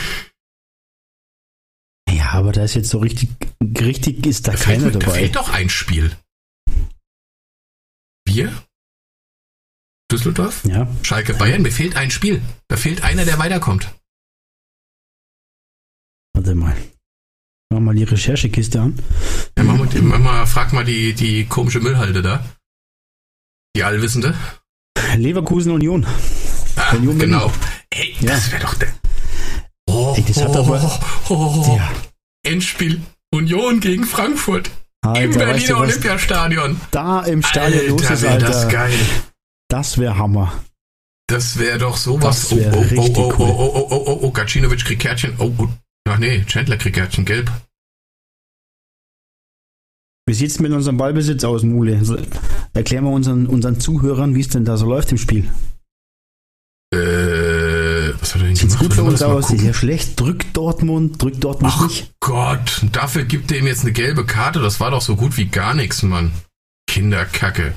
[2.16, 3.30] Ja, aber da ist jetzt so richtig,
[3.80, 5.14] richtig ist da, da, keiner da dabei.
[5.18, 6.16] fehlt doch ein Spiel.
[8.26, 8.52] Wir?
[10.10, 10.64] Düsseldorf?
[10.64, 12.42] Ja, Schalke, Bayern, mir fehlt ein Spiel.
[12.68, 13.92] Da fehlt einer, der weiterkommt.
[16.36, 16.76] warte mal.
[17.72, 18.98] Mach mal die Recherchekiste an.
[19.56, 22.44] Ja, mach mal, mach mal, frag mal die, die komische Müllhalde da.
[23.76, 24.34] Die Allwissende.
[25.16, 26.06] Leverkusen Union.
[26.76, 27.52] Ah, Union genau.
[27.90, 28.30] Ey, Ja.
[28.32, 28.92] das wäre doch der.
[29.94, 31.76] Oh, Ey, das hat oh, aber- oh, oh, oh.
[31.76, 31.90] Ja.
[32.44, 33.00] Endspiel
[33.32, 34.70] Union gegen Frankfurt
[35.04, 36.80] im Alter, weißt Berliner du was Olympiastadion.
[36.90, 38.46] da im Stadion los ist, Alter.
[38.46, 38.98] das geil.
[39.68, 40.52] Das wäre Hammer.
[41.26, 42.54] Das wäre doch sowas.
[42.54, 43.46] Wär oh, oh, oh, oh, cool.
[43.48, 45.34] oh, oh, oh, oh, oh, Gacinovic kriegt Kärtchen.
[45.38, 45.68] Oh, oh.
[46.08, 47.50] Ach nee, Chandler kriegt Kärtchen gelb.
[50.26, 52.00] Wie sieht's mit unserem Ballbesitz aus, Mule?
[52.72, 55.50] Erklären wir unseren, unseren Zuhörern, wie es denn da so läuft im Spiel.
[58.34, 58.88] Was hat er denn Sieht's gemacht?
[58.88, 59.46] gut für uns aus?
[59.46, 59.60] gucken?
[59.60, 60.18] Sehr schlecht.
[60.18, 62.12] Drückt Dortmund, drückt Dortmund Ach nicht.
[62.20, 64.60] Gott, dafür gibt er ihm jetzt eine gelbe Karte.
[64.60, 66.32] Das war doch so gut wie gar nichts, Mann.
[66.88, 67.74] Kinderkacke.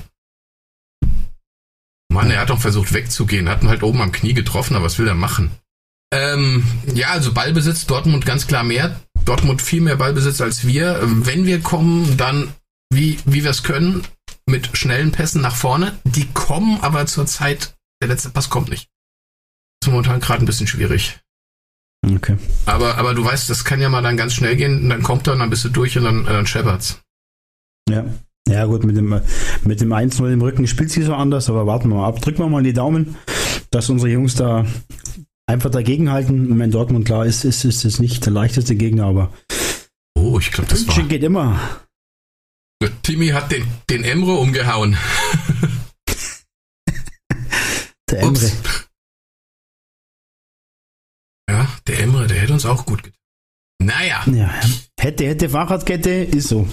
[2.12, 4.98] Mann, er hat doch versucht wegzugehen, hat ihn halt oben am Knie getroffen, aber was
[4.98, 5.50] will er machen?
[6.12, 8.98] Ähm, ja, also Ballbesitz, Dortmund ganz klar mehr.
[9.24, 10.98] Dortmund viel mehr Ballbesitz als wir.
[11.02, 12.54] Wenn wir kommen, dann
[12.90, 14.02] wie, wie wir es können,
[14.46, 15.98] mit schnellen Pässen nach vorne.
[16.04, 18.88] Die kommen aber zur Zeit, der letzte Pass kommt nicht.
[19.86, 21.18] Man momentan gerade ein bisschen schwierig.
[22.06, 22.36] Okay.
[22.66, 25.26] Aber, aber du weißt, das kann ja mal dann ganz schnell gehen, und dann kommt
[25.26, 27.00] er und dann bist du durch und dann, dann scheppert's.
[27.88, 28.04] Ja.
[28.48, 29.20] Ja, gut, mit dem,
[29.62, 32.22] mit dem 1-0 im Rücken spielt sie so anders, aber warten wir mal ab.
[32.22, 33.16] Drücken wir mal die Daumen,
[33.70, 34.64] dass unsere Jungs da
[35.46, 36.58] einfach dagegenhalten.
[36.58, 39.32] Wenn Dortmund klar ist, ist, ist es nicht der leichteste Gegner, aber
[40.18, 41.02] Oh, ich glaube, das war.
[41.04, 41.60] Geht immer.
[43.02, 44.96] Timmy hat den, den Emre umgehauen.
[48.10, 48.46] Der Emre.
[48.46, 48.77] Ups.
[51.88, 53.18] Der Emre, der hätte uns auch gut getan.
[53.82, 54.50] Naja, Ja,
[55.00, 56.66] hätte, hätte Fahrradkette, ist so.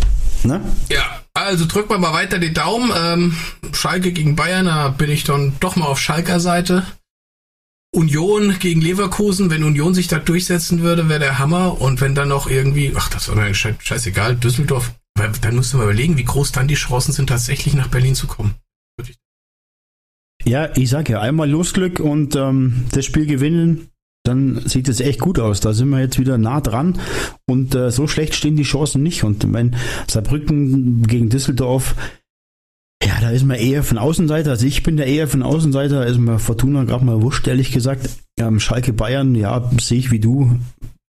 [0.43, 0.61] Ne?
[0.89, 2.91] ja, also drücken wir mal weiter den Daumen.
[2.95, 3.35] Ähm,
[3.73, 6.85] Schalke gegen Bayern, da bin ich dann doch mal auf Schalker Seite.
[7.95, 11.79] Union gegen Leverkusen, wenn Union sich da durchsetzen würde, wäre der Hammer.
[11.79, 14.93] Und wenn dann noch irgendwie, ach, das war sche- scheißegal, Düsseldorf,
[15.41, 18.27] dann musst du mal überlegen, wie groß dann die Chancen sind, tatsächlich nach Berlin zu
[18.27, 18.55] kommen.
[20.43, 23.89] Ja, ich sag ja, einmal Losglück und ähm, das Spiel gewinnen,
[24.27, 25.59] dann sieht es echt gut aus.
[25.59, 26.99] Da sind wir jetzt wieder nah dran
[27.45, 29.23] und äh, so schlecht stehen die Chancen nicht.
[29.23, 29.75] Und mein
[30.07, 31.95] Saarbrücken gegen Düsseldorf,
[33.03, 34.51] ja, da ist man eher von Außenseiter.
[34.51, 37.71] Also ich bin da eher von Außenseiter, da ist mir Fortuna gerade mal wurscht, ehrlich
[37.71, 38.09] gesagt.
[38.39, 40.59] Ähm, Schalke Bayern, ja, sehe ich wie du.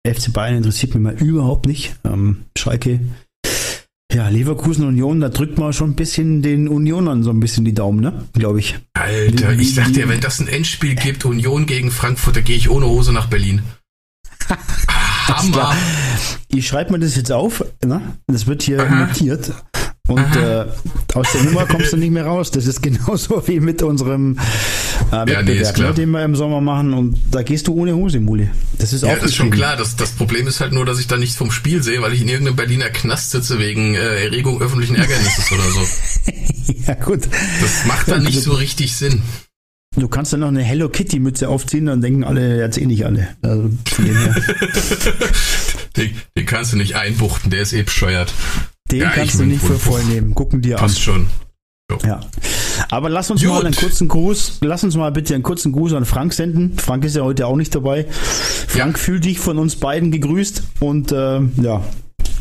[0.05, 1.95] FC Bayern interessiert mich mal überhaupt nicht.
[2.03, 2.99] Ähm, Schalke,
[4.15, 7.73] ja, Leverkusen Union, da drückt man schon ein bisschen den Unionern so ein bisschen die
[7.73, 8.25] Daumen, ne?
[8.31, 8.77] Glaube ich.
[8.93, 12.69] Alter, ich sag dir, wenn das ein Endspiel gibt, Union gegen Frankfurt, da gehe ich
[12.69, 13.61] ohne Hose nach Berlin.
[15.27, 15.75] Hammer.
[16.47, 18.01] Ich schreibe mir das jetzt auf, ne?
[18.27, 19.07] das wird hier Aha.
[19.07, 19.51] notiert.
[20.07, 20.65] Und äh,
[21.15, 22.51] aus der Nummer kommst du nicht mehr raus.
[22.51, 24.37] Das ist genauso wie mit unserem
[25.11, 25.89] äh, nee, Wettbewerb, klar.
[25.89, 26.93] ne, den wir im Sommer machen.
[26.93, 28.49] Und da gehst du ohne Hose, Muli.
[28.77, 29.77] Das ist Ja, das ist schon klar.
[29.77, 32.21] Das, das Problem ist halt nur, dass ich da nichts vom Spiel sehe, weil ich
[32.21, 35.81] in irgendeinem Berliner Knast sitze wegen äh, Erregung öffentlichen Ärgernisses oder so.
[36.87, 37.21] Ja, gut.
[37.61, 39.21] Das macht dann nicht so richtig Sinn.
[39.95, 43.05] Du kannst dann noch eine Hello Kitty Mütze aufziehen, dann denken alle, jetzt eh nicht
[43.05, 43.29] alle.
[43.41, 43.69] Also.
[45.95, 48.33] Den, den kannst du nicht einbuchten, der ist eh bescheuert.
[48.91, 50.35] Den Ja, ich kannst du nicht für voll nehmen.
[50.35, 50.81] Gucken dir an.
[50.81, 51.27] Passt schon.
[52.03, 52.19] Ja.
[52.89, 53.49] Aber lass uns Gut.
[53.51, 56.77] mal einen kurzen Gruß, lass uns mal bitte einen kurzen Gruß an Frank senden.
[56.79, 58.05] Frank ist ja heute auch nicht dabei.
[58.09, 59.03] Frank, Ja.
[59.03, 61.83] fühl dich von uns beiden gegrüßt und äh, ja.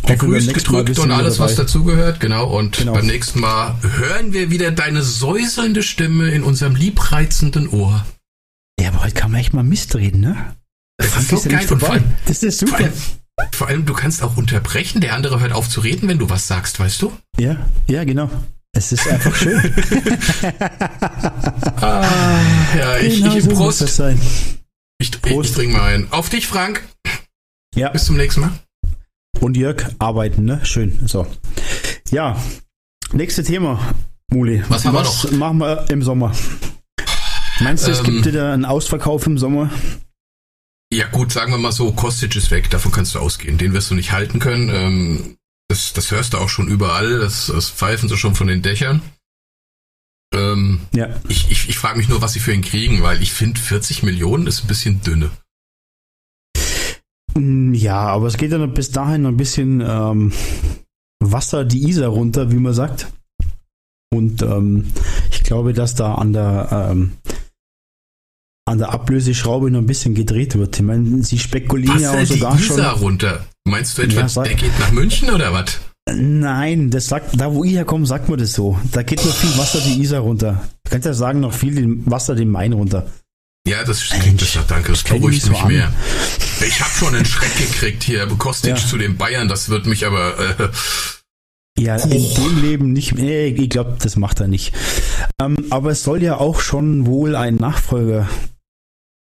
[0.06, 2.20] Gegrüßt, gedrückt und alles, was dazugehört.
[2.20, 2.46] Genau.
[2.56, 2.92] Und Genau.
[2.94, 8.04] beim nächsten Mal hören wir wieder deine säuselnde Stimme in unserem liebreizenden Ohr.
[8.80, 10.36] Ja, aber heute kann man echt mal Mist reden, ne?
[10.98, 11.60] Das Frank ist so ja geil.
[11.60, 12.00] nicht Und vor dabei.
[12.00, 12.88] allem, Das ist super.
[13.52, 15.00] Vor allem, du kannst auch unterbrechen.
[15.00, 17.12] Der andere hört auf zu reden, wenn du was sagst, weißt du?
[17.38, 18.30] Ja, ja, genau.
[18.76, 19.60] Es ist einfach schön.
[21.80, 23.80] Ja, ich, Genau ich, so muss Prost.
[23.82, 24.20] das sein.
[24.98, 25.50] Ich, ich, Prost.
[25.50, 26.08] ich trinke mal ein.
[26.12, 26.82] Auf dich, Frank.
[27.74, 28.50] Ja, Bis zum nächsten Mal.
[29.40, 30.60] und Jörg arbeiten, ne?
[30.64, 30.98] Schön.
[31.06, 31.26] So.
[32.10, 32.36] Ja,
[33.12, 33.80] nächstes Thema,
[34.30, 34.62] Muli.
[34.68, 35.30] Was haben wir noch?
[35.32, 36.32] machen wir im Sommer?
[37.60, 39.70] Meinst du, es Ähm, gibt wieder einen Ausverkauf im Sommer?
[40.94, 43.58] Ja gut, sagen wir mal so, Kostic ist weg, davon kannst du ausgehen.
[43.58, 44.68] Den wirst du nicht halten können.
[44.72, 45.36] Ähm,
[45.68, 49.02] das, das hörst du auch schon überall, das, das pfeifen sie schon von den Dächern.
[50.34, 51.08] Ähm, Ja.
[51.28, 54.02] ich ich, ich frage mich nur, was sie für ihn kriegen, weil ich finde 40
[54.02, 55.30] Millionen ist ein bisschen dünne.
[57.34, 60.32] Mm, Ja, aber es geht ja bis dahin noch ein bisschen ähm,
[61.20, 63.12] Wasser die Isar runter, wie man sagt.
[64.12, 64.92] Und ähm,
[65.32, 67.16] ich glaube, dass da an der ähm,
[68.66, 70.76] an der Ablöseschraube noch ein bisschen gedreht wird.
[70.76, 73.02] Ich meine, sie spekulieren ja auch Wasser die sogar Isar schon.
[73.02, 73.46] runter.
[73.64, 75.78] Meinst du etwa, Ja, der geht nach München oder was?
[76.12, 78.78] Nein, das sagt, da wo ich herkomme, sagt man das so.
[78.92, 80.62] Da geht noch viel Wasser die Isar runter.
[80.84, 83.06] Du kannst ja sagen, noch viel den Wasser den Main runter.
[83.66, 85.68] Ja, das klingt besser, danke, das beruhigt nicht so mich an.
[85.68, 85.92] mehr.
[86.66, 88.76] Ich habe schon einen Schreck gekriegt hier, Kostic Ja.
[88.76, 90.38] zu den Bayern, das wird mich aber...
[90.38, 90.68] Äh,
[91.78, 92.34] Ja, in Oh.
[92.36, 93.14] dem Leben nicht.
[93.14, 94.72] Nee, ich glaube, das macht er nicht.
[95.40, 98.28] Ähm, aber es soll ja auch schon wohl ein Nachfolger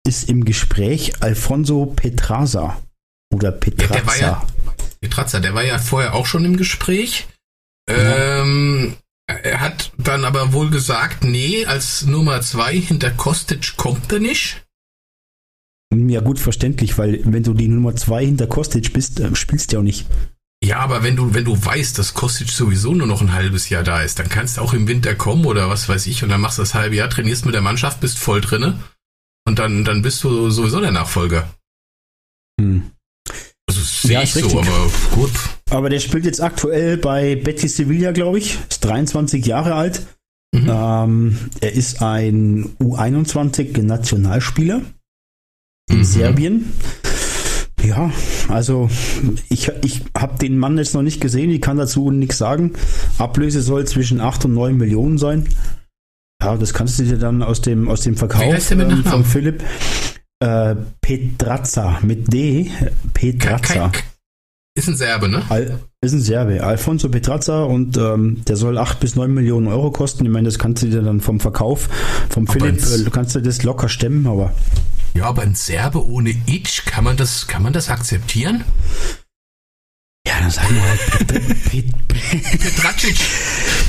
[0.06, 2.80] ist im Gespräch Alfonso Petraza
[3.32, 3.94] oder Petraza.
[3.94, 4.46] der war ja-
[5.00, 7.26] Petrazza, der war ja vorher auch schon im Gespräch.
[7.88, 14.20] Ähm, er hat dann aber wohl gesagt, nee, als Nummer zwei hinter Kostic kommt er
[14.20, 14.62] nicht.
[15.94, 19.76] ja, gut verständlich, weil wenn du die Nummer zwei hinter Kostic bist, äh, spielst du
[19.76, 20.06] ja auch nicht.
[20.62, 23.82] Ja, aber wenn du, wenn du weißt, dass Kostic sowieso nur noch ein halbes Jahr
[23.82, 26.40] da ist, dann kannst du auch im Winter kommen oder was weiß ich und dann
[26.40, 28.78] machst du das halbe Jahr, trainierst mit der Mannschaft, bist voll drinne
[29.46, 31.48] und dann, dann bist du sowieso der Nachfolger.
[32.60, 32.90] Hm.
[33.68, 35.30] Also sehe Ja, ich so, aber gut.
[35.70, 38.58] Aber der spielt jetzt aktuell bei Betis Sevilla, glaube ich.
[38.68, 40.06] Ist 23 Jahre alt.
[40.54, 40.68] Mhm.
[40.70, 44.82] Ähm, er ist ein U21-Nationalspieler
[45.90, 46.04] in Mhm.
[46.04, 46.72] Serbien.
[47.82, 48.10] Ja,
[48.48, 48.88] also
[49.50, 52.72] ich, ich habe den Mann jetzt noch nicht gesehen, ich kann dazu nichts sagen.
[53.18, 55.48] Ablöse soll zwischen 8 und 9 Millionen sein.
[56.44, 59.62] Ja, das kannst du dir dann aus dem, aus dem Verkauf ähm, von Philipp.
[60.40, 62.70] Äh, Petrazza mit D.
[63.14, 63.90] Petrazza.
[64.76, 65.42] Ist ein Serbe, ne?
[65.48, 66.62] Al ist ein Serbe.
[66.62, 70.24] Alfonso Petrazza und ähm, der soll 8 bis 9 Millionen Euro kosten.
[70.24, 71.88] Ich meine, das kannst du dir dann vom Verkauf
[72.28, 74.52] vom Aber Philipp, äh, kannst du das locker stemmen, aber
[75.14, 78.64] Ja, aber ein Serbe ohne Itch, kann man das, kann man das akzeptieren?
[80.44, 83.16] Halt Pe- Pe- Pe- Petracic.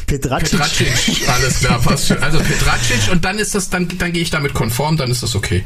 [0.07, 0.51] Petracic.
[0.51, 2.17] Petracic, alles klar, passt schon.
[2.23, 5.35] Also Petracic und dann ist das, dann, dann gehe ich damit konform, dann ist das
[5.35, 5.63] okay.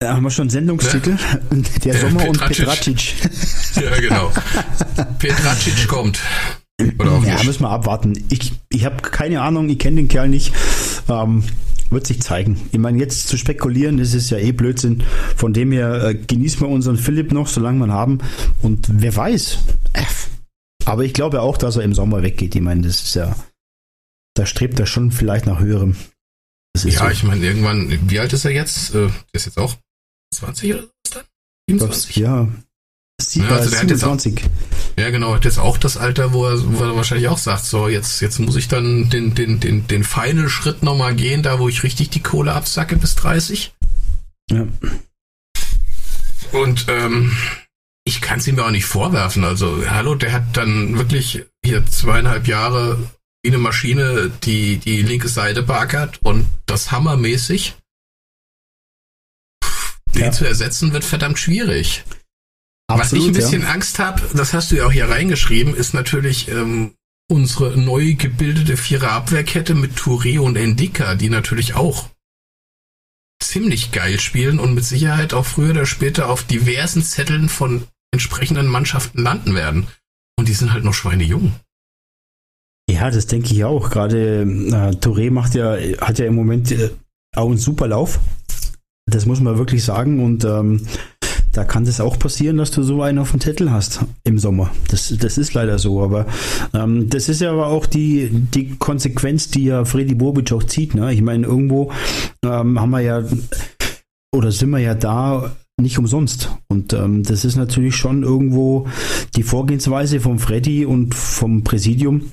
[0.00, 1.16] Da haben wir schon Sendungstitel.
[1.84, 2.96] Der Ja, Sommer und Petracic.
[2.96, 3.14] Petracic.
[3.84, 4.32] Ja, genau.
[5.18, 6.18] Petracic kommt.
[6.98, 7.44] Oder auch Ja, nicht.
[7.44, 8.14] müssen wir abwarten.
[8.30, 10.52] Ich, ich habe keine Ahnung, ich kenne den Kerl nicht.
[11.08, 11.44] Ähm,
[11.90, 12.56] wird sich zeigen.
[12.72, 15.02] Ich meine, jetzt zu spekulieren, das ist ja eh Blödsinn.
[15.36, 18.18] Von dem her äh, genießen wir unseren Philipp noch, solange wir ihn haben.
[18.62, 19.58] Und wer weiß.
[20.86, 22.54] Aber ich glaube auch, dass er im Sommer weggeht.
[22.54, 23.36] Ich meine, das ist ja,
[24.34, 25.96] da strebt er schon vielleicht nach höherem.
[26.84, 27.08] Ja, so.
[27.08, 28.90] ich meine, irgendwann, wie alt ist er jetzt?
[28.94, 29.76] Äh, Der ist jetzt auch
[30.34, 31.24] 20 oder was dann?
[31.68, 32.16] 27?
[32.16, 32.48] ja.
[33.20, 34.50] Sie, Ja, also äh, der hat jetzt auch- 27.
[34.98, 37.88] Ja, genau, hat jetzt auch das Alter, wo er, wo er wahrscheinlich auch sagt, so,
[37.88, 41.68] jetzt, jetzt muss ich dann den, den, den, den feinen Schritt nochmal gehen, da wo
[41.68, 43.74] ich richtig die Kohle absacke bis 30.
[44.50, 44.66] Ja.
[46.52, 47.32] Und ähm,
[48.10, 49.44] ich kann es ihm ja auch nicht vorwerfen.
[49.44, 53.10] Also, hallo, der hat dann wirklich hier zweieinhalb Jahre
[53.42, 57.76] wie eine Maschine die, die linke Seite beackert und das hammermäßig.
[60.14, 60.32] Den Ja.
[60.32, 62.04] zu ersetzen wird verdammt schwierig.
[62.88, 63.68] Was ich ein Absolut, bisschen ja.
[63.68, 66.94] Angst habe, das hast du ja auch hier reingeschrieben, ist natürlich ähm,
[67.30, 72.10] unsere neu gebildete Vierer Abwehrkette mit Touré und Endika, die natürlich auch
[73.40, 78.66] ziemlich geil spielen und mit Sicherheit auch früher oder später auf diversen Zetteln von entsprechenden
[78.66, 79.86] Mannschaften landen werden.
[80.38, 81.52] Und die sind halt noch schweinejung.
[82.90, 83.90] Ja, das denke ich auch.
[83.90, 86.90] Gerade äh, Touré macht ja, hat ja im Moment äh,
[87.36, 88.18] auch einen super Lauf.
[89.06, 90.24] Das muss man wirklich sagen.
[90.24, 90.86] Und ähm,
[91.52, 94.70] da kann das auch passieren, dass du so einen auf dem Zettel hast im Sommer.
[94.88, 96.02] Das, das ist leider so.
[96.02, 96.26] Aber
[96.74, 100.94] ähm, das ist ja aber auch die, die Konsequenz, die ja Freddy Bobic auch zieht.
[100.94, 101.12] Ne?
[101.12, 101.92] Ich meine, irgendwo
[102.44, 103.24] ähm, haben wir ja
[104.32, 106.50] oder sind wir ja da nicht umsonst.
[106.68, 108.86] Und ähm, das ist natürlich schon irgendwo
[109.36, 112.30] die Vorgehensweise vom Freddy und vom Präsidium,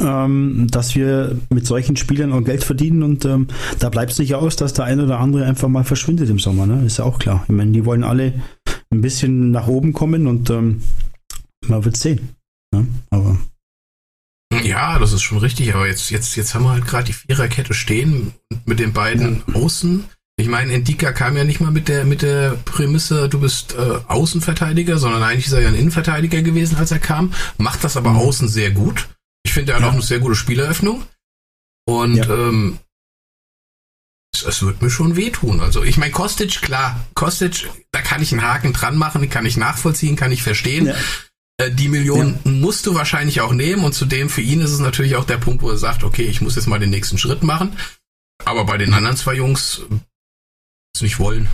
[0.00, 4.34] ähm, dass wir mit solchen Spielern auch Geld verdienen und ähm, da bleibt es nicht
[4.34, 6.84] aus, dass der ein oder andere einfach mal verschwindet im Sommer, ne?
[6.84, 7.44] Ist ja auch klar.
[7.48, 8.34] Ich meine, die wollen alle
[8.90, 10.82] ein bisschen nach oben kommen und ähm,
[11.66, 12.36] man wird sehen.
[12.74, 12.86] Ne?
[13.10, 13.38] Aber
[14.64, 17.74] Ja, das ist schon richtig, aber jetzt, jetzt, jetzt haben wir halt gerade die Viererkette
[17.74, 18.32] stehen
[18.64, 20.04] mit den beiden Außen.
[20.40, 23.98] Ich meine, Endika kam ja nicht mal mit der, mit der Prämisse, du bist äh,
[24.08, 27.34] Außenverteidiger, sondern eigentlich ist er ja ein Innenverteidiger gewesen, als er kam.
[27.58, 28.16] Macht das aber Mhm.
[28.18, 29.08] außen sehr gut.
[29.42, 29.88] Ich finde, er hat Ja.
[29.88, 31.04] auch eine sehr gute Spieleröffnung.
[31.86, 32.24] Und Ja.
[32.24, 32.78] ähm,
[34.34, 35.60] es, es wird mir schon wehtun.
[35.60, 39.56] Also ich meine, Kostic, klar, Kostic, da kann ich einen Haken dran machen, kann ich
[39.56, 40.86] nachvollziehen, kann ich verstehen.
[40.86, 40.94] Ja.
[41.58, 45.16] Äh, Die Millionen musst du wahrscheinlich auch nehmen und zudem für ihn ist es natürlich
[45.16, 47.76] auch der Punkt, wo er sagt, okay, ich muss jetzt mal den nächsten Schritt machen.
[48.46, 49.82] Aber bei den anderen zwei Jungs
[50.94, 51.48] es nicht wollen.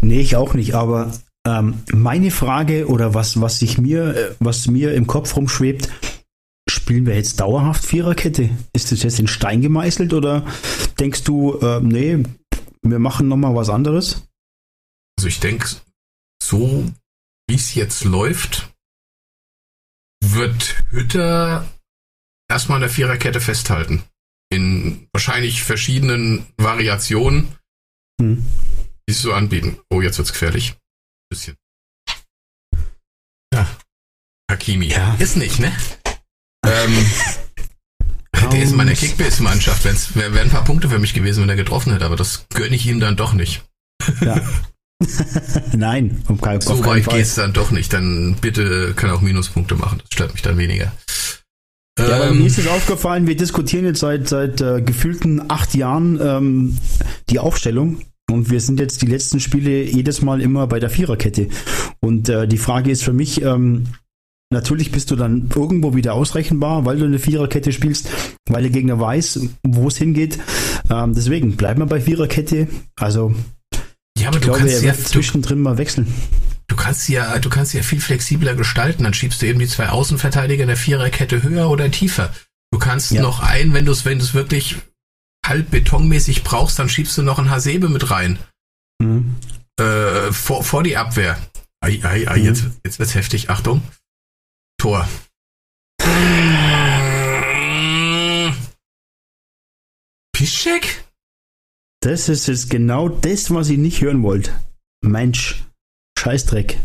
[0.00, 1.12] Nee, ich auch nicht, aber
[1.46, 5.88] ähm, meine Frage oder was, was sich mir, äh, was mir im Kopf rumschwebt,
[6.68, 8.50] spielen wir jetzt dauerhaft Viererkette?
[8.72, 10.46] Ist das jetzt in Stein gemeißelt oder
[10.98, 12.22] denkst du, äh, nee,
[12.82, 14.26] wir machen nochmal was anderes?
[15.18, 15.68] Also ich denke,
[16.42, 16.84] so
[17.48, 18.72] wie es jetzt läuft,
[20.24, 21.68] wird Hütter
[22.48, 24.02] erstmal an der Viererkette festhalten.
[24.50, 27.56] In wahrscheinlich verschiedenen Variationen,
[28.22, 28.46] Hm.
[29.08, 29.78] die so anbieten.
[29.90, 30.74] Oh, jetzt wird's gefährlich.
[31.30, 31.56] Bisschen.
[33.54, 33.66] Ja.
[34.50, 34.86] Hakimi.
[34.88, 35.14] Ja.
[35.18, 35.72] Ist nicht, ne?
[36.64, 37.06] Ähm,
[38.52, 39.84] der ist in meiner Kickbase-Mannschaft.
[39.84, 42.46] Wenn's- Wäre wär ein paar Punkte für mich gewesen, wenn er getroffen hätte, aber das
[42.54, 43.64] gönne ich ihm dann doch nicht.
[44.20, 44.40] Ja.
[45.72, 47.18] Nein, um kein, So auf keinen weit Fall.
[47.18, 47.92] geht's dann doch nicht.
[47.92, 49.98] Dann bitte kann er auch Minuspunkte machen.
[49.98, 50.92] Das stört mich dann weniger.
[51.98, 55.74] Ja, aber Ähm, mir ist es aufgefallen, wir diskutieren jetzt seit, seit äh, gefühlten acht
[55.74, 56.78] Jahren ähm,
[57.30, 61.48] die Aufstellung und wir sind jetzt die letzten Spiele jedes Mal immer bei der Viererkette.
[62.00, 63.88] Und äh, die Frage ist für mich, ähm,
[64.52, 68.08] natürlich bist du dann irgendwo wieder ausrechenbar, weil du eine Viererkette spielst,
[68.48, 70.38] weil der Gegner weiß, wo es hingeht.
[70.90, 72.68] Ähm, deswegen bleiben wir bei Viererkette.
[72.98, 73.34] Also
[74.18, 76.06] ja, aber ich du glaube, kannst er ja, zwischendrin mal wechseln.
[76.68, 79.04] du kannst ja, du kannst ja viel flexibler gestalten.
[79.04, 82.32] Dann schiebst du eben die zwei Außenverteidiger in der Viererkette höher oder tiefer.
[82.72, 83.20] Du kannst Ja.
[83.22, 84.76] noch ein, wenn du es, wenn du es wirklich
[85.52, 88.38] halb betonmäßig brauchst, dann schiebst du noch einen Hasebe mit rein.
[89.02, 89.36] Mhm.
[89.78, 91.38] Äh, vor, vor die Abwehr.
[91.84, 92.44] Ei, ei, ei, Mhm.
[92.46, 93.50] jetzt, jetzt wird's heftig.
[93.50, 93.82] Achtung.
[94.78, 95.06] Tor.
[100.32, 101.04] Piszczek?
[102.00, 104.58] Das ist jetzt genau das, was ich nicht hören wollte.
[105.04, 105.64] Mensch,
[106.18, 106.78] Scheißdreck.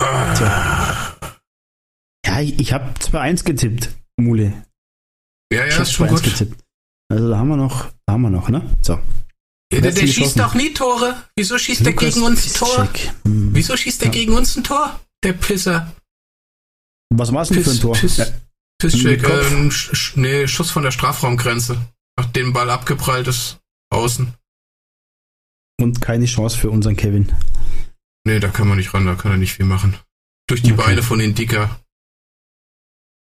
[0.00, 1.16] Tja.
[2.24, 4.64] Ja, ich, ich habe 2-1 getippt, Mule.
[5.52, 6.22] Ja, Ich ja, hab ist schon 2-1 gut.
[6.24, 6.64] getippt.
[7.12, 8.62] Also da haben wir noch, da haben wir noch, ne?
[8.80, 8.94] So.
[9.70, 11.14] Ja, der, der schießt doch nie Tore.
[11.36, 12.88] Wieso schießt der gegen uns ein Tor?
[13.26, 13.50] Hm.
[13.54, 14.12] Wieso schießt der Ja.
[14.12, 14.98] gegen uns ein Tor?
[15.22, 15.94] Der Pisser.
[17.14, 17.94] Was war es denn für ein Tor?
[17.94, 18.24] Piss, Ja,
[18.78, 21.78] Pisscheck, äh, ein Sch- nee, Schuss von der Strafraumgrenze.
[22.18, 23.58] Nachdem Ball abgeprallt ist.
[23.90, 24.32] Außen.
[25.82, 27.30] und keine Chance für unseren Kevin.
[28.24, 29.96] Nee, da kann man nicht ran, da kann er nicht viel machen.
[30.46, 30.82] Durch die Okay.
[30.82, 31.78] Beine von den Dicker.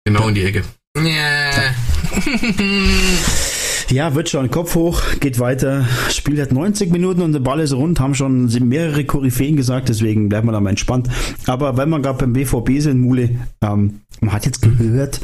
[0.07, 0.65] Genau in die Ecke.
[0.97, 1.75] Ja.
[3.91, 4.51] Ja, wird schon.
[4.51, 5.87] Kopf hoch, geht weiter.
[6.11, 10.29] Spiel hat 90 Minuten und der Ball ist rund, haben schon mehrere Koryphäen gesagt, deswegen
[10.29, 11.09] bleibt man da mal entspannt.
[11.47, 13.31] Aber wenn man gerade beim BVB sind, Mule,
[13.63, 15.21] ähm, man hat jetzt gehört,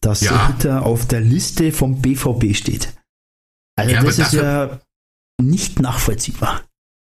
[0.00, 0.46] dass Ja.
[0.48, 2.92] Ritter auf der Liste vom BVB steht.
[3.76, 4.80] Also Ja, das ist ja
[5.40, 6.62] nicht nachvollziehbar.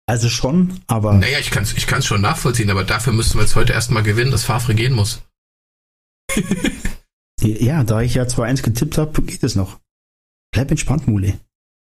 [0.06, 3.42] Also schon, aber Naja, ich kann es ich kann's schon nachvollziehen, aber dafür müssten wir
[3.42, 5.22] jetzt heute erstmal gewinnen, dass Favre gehen muss.
[7.40, 9.79] ja, da ich ja 2-1 getippt habe, geht es noch.
[10.52, 11.34] Bleib entspannt, Mule.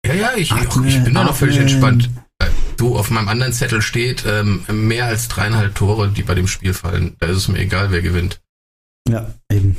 [0.07, 2.11] Ja, ja, ich, Atme, ich bin da noch völlig entspannt.
[2.77, 6.75] Du, auf meinem anderen Zettel steht ähm, mehr als dreieinhalb Tore, die bei dem Spiel
[6.75, 7.15] fallen.
[7.21, 8.41] Da ist es mir egal, wer gewinnt.
[9.09, 9.77] Ja, eben.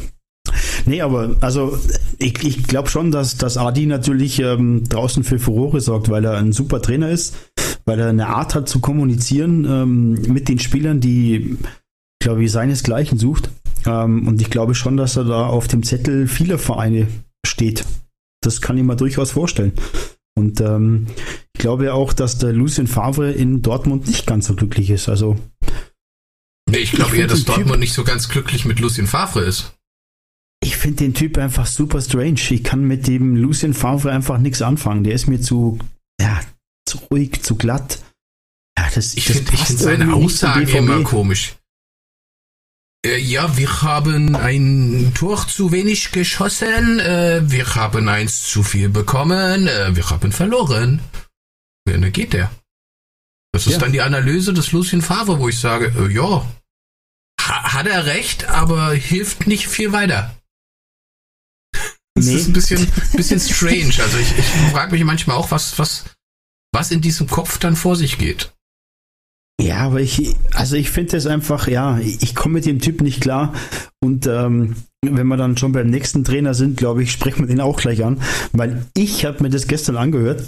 [0.85, 1.77] Nee, aber also
[2.17, 6.37] ich, ich glaube schon, dass, dass Adi natürlich ähm, draußen für Furore sorgt, weil er
[6.37, 7.35] ein super Trainer ist,
[7.85, 11.57] weil er eine Art hat zu kommunizieren ähm, mit den Spielern, die,
[12.19, 13.49] glaube ich, seinesgleichen sucht.
[13.85, 17.07] Ähm, und ich glaube schon, dass er da auf dem Zettel vieler Vereine
[17.45, 17.85] steht.
[18.45, 19.73] Das kann ich mir durchaus vorstellen.
[20.35, 21.07] Und ähm,
[21.53, 25.09] ich glaube auch, dass der Lucien Favre in Dortmund nicht ganz so glücklich ist.
[25.09, 25.37] Also
[26.69, 29.41] Nee, ich glaube eher, dass den Typ- Dortmund nicht so ganz glücklich mit Lucien Favre
[29.41, 29.73] ist.
[30.63, 32.39] Ich finde den Typ einfach super strange.
[32.49, 35.03] Ich kann mit dem Lucien Favre einfach nichts anfangen.
[35.03, 35.77] Der ist mir zu,
[36.21, 36.39] ja,
[36.87, 37.99] zu ruhig, zu glatt.
[38.79, 40.77] Ja, das, Ich finde find seine irgendwie nicht zum Aussage BVB.
[40.77, 41.55] immer komisch.
[43.05, 48.89] Äh, ja, wir haben ein Tor zu wenig geschossen, äh, wir haben eins zu viel
[48.89, 51.01] bekommen, äh, wir haben verloren.
[51.89, 52.51] Ja, da geht der.
[53.51, 53.79] Das ist Ja.
[53.79, 56.47] dann die Analyse des Lucien Favre, wo ich sage, ja,
[57.41, 60.35] ha hat er recht, aber hilft nicht viel weiter.
[62.15, 62.35] Das Nee.
[62.35, 63.93] ist ein bisschen, bisschen strange.
[64.01, 66.05] Also ich, ich frage mich manchmal auch, was, was,
[66.71, 68.53] was in diesem Kopf dann vor sich geht.
[69.61, 73.21] Ja, aber ich, also ich finde das einfach, ja, ich komme mit dem Typ nicht
[73.21, 73.53] klar.
[73.99, 77.61] Und ähm, wenn wir dann schon beim nächsten Trainer sind, glaube ich, sprechen wir den
[77.61, 80.43] auch gleich an, weil ich habe mir das gestern angehört.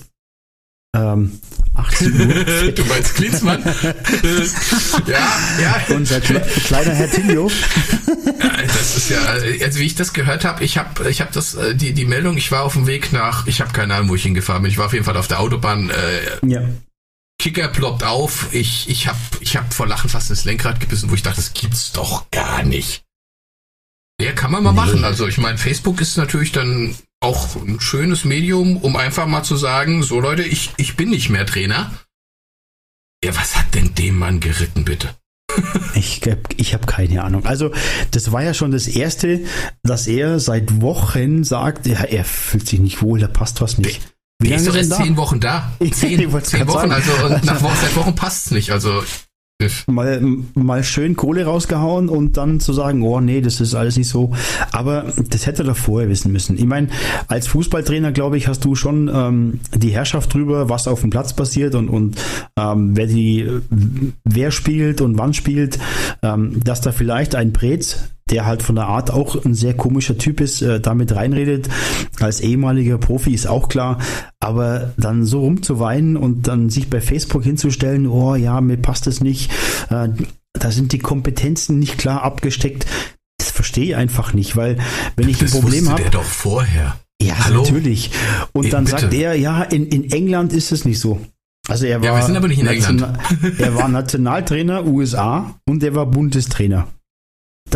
[0.95, 1.39] Ähm,
[1.73, 2.71] 18 Uhr.
[2.71, 3.61] du meinst Klinsmann?
[5.07, 5.95] ja, ja.
[5.95, 7.51] Unser Kle kleiner Herr Tilio.
[8.65, 11.75] Das ist ja, also wie ich das gehört habe, ich habe ich hab das, äh,
[11.75, 14.23] die, die Meldung, ich war auf dem Weg nach, ich habe keine Ahnung, wo ich
[14.23, 14.71] hingefahren bin.
[14.71, 16.61] Ich war auf jeden Fall auf der Autobahn, äh, Ja.
[17.45, 18.51] Kicker ploppt auf.
[18.55, 21.53] Ich, ich habe ich hab vor Lachen fast ins Lenkrad gebissen, wo ich dachte, das
[21.53, 23.03] gibt's doch gar nicht.
[24.19, 24.77] Ja, kann man mal Nee.
[24.77, 25.03] machen.
[25.03, 29.57] Also ich meine, Facebook ist natürlich dann auch ein schönes Medium, um einfach mal zu
[29.57, 31.91] sagen, so Leute, ich, ich bin nicht mehr Trainer.
[33.23, 35.13] Ja, was hat denn dem Mann geritten, bitte?
[35.93, 36.21] Ich,
[36.57, 37.45] ich habe keine Ahnung.
[37.45, 37.71] Also,
[38.11, 39.45] das war ja schon das Erste,
[39.83, 44.14] dass er seit Wochen sagt, ja, er fühlt sich nicht wohl, da passt was nicht.
[44.45, 45.71] Wie Der ist doch erst er zehn Wochen da.
[45.79, 46.91] Zehn, zehn Wochen, sagen.
[46.91, 48.71] also und nach Wochen, seit Wochen passt's nicht.
[48.71, 49.01] Also
[49.87, 50.21] Mal,
[50.53, 54.33] mal schön Kohle rausgehauen und dann zu sagen, oh nee, das ist alles nicht so.
[54.73, 56.57] Aber das hätte er doch vorher wissen müssen.
[56.57, 56.89] Ich meine,
[57.29, 61.33] als Fußballtrainer, glaube ich, hast du schon ähm, die Herrschaft drüber, was auf dem Platz
[61.33, 62.17] passiert und, und
[62.59, 63.49] ähm, wer die,
[64.25, 65.79] wer spielt und wann spielt,
[66.21, 70.17] ähm, dass da vielleicht ein Prez, der halt von der Art auch ein sehr komischer
[70.17, 71.69] Typ ist, äh, damit reinredet.
[72.19, 73.99] Als ehemaliger Profi ist auch klar.
[74.39, 79.21] Aber dann so rumzuweinen und dann sich bei Facebook hinzustellen, oh ja, mir passt es
[79.21, 79.51] nicht,
[79.89, 80.09] äh,
[80.53, 82.85] da sind die Kompetenzen nicht klar abgesteckt.
[83.37, 84.77] Das verstehe ich einfach nicht, weil
[85.17, 86.01] wenn ich das ein Problem habe.
[86.01, 86.97] der doch vorher.
[87.21, 87.61] Ja, Hallo?
[87.63, 88.09] natürlich.
[88.53, 89.01] Und Eh, dann bitte.
[89.01, 91.19] sagt er, ja, in, in England ist es nicht so.
[91.67, 93.05] Also er war, Ja, wir sind aber nicht in England.
[93.59, 96.87] Er war Nationaltrainer USA und er war Bundestrainer.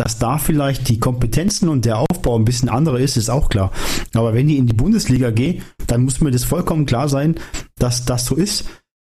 [0.00, 3.70] Dass da vielleicht die Kompetenzen und der Aufbau ein bisschen anderer ist, ist auch klar.
[4.14, 7.34] Aber wenn ich in die Bundesliga gehe, dann muss mir das vollkommen klar sein,
[7.76, 8.64] dass das so ist.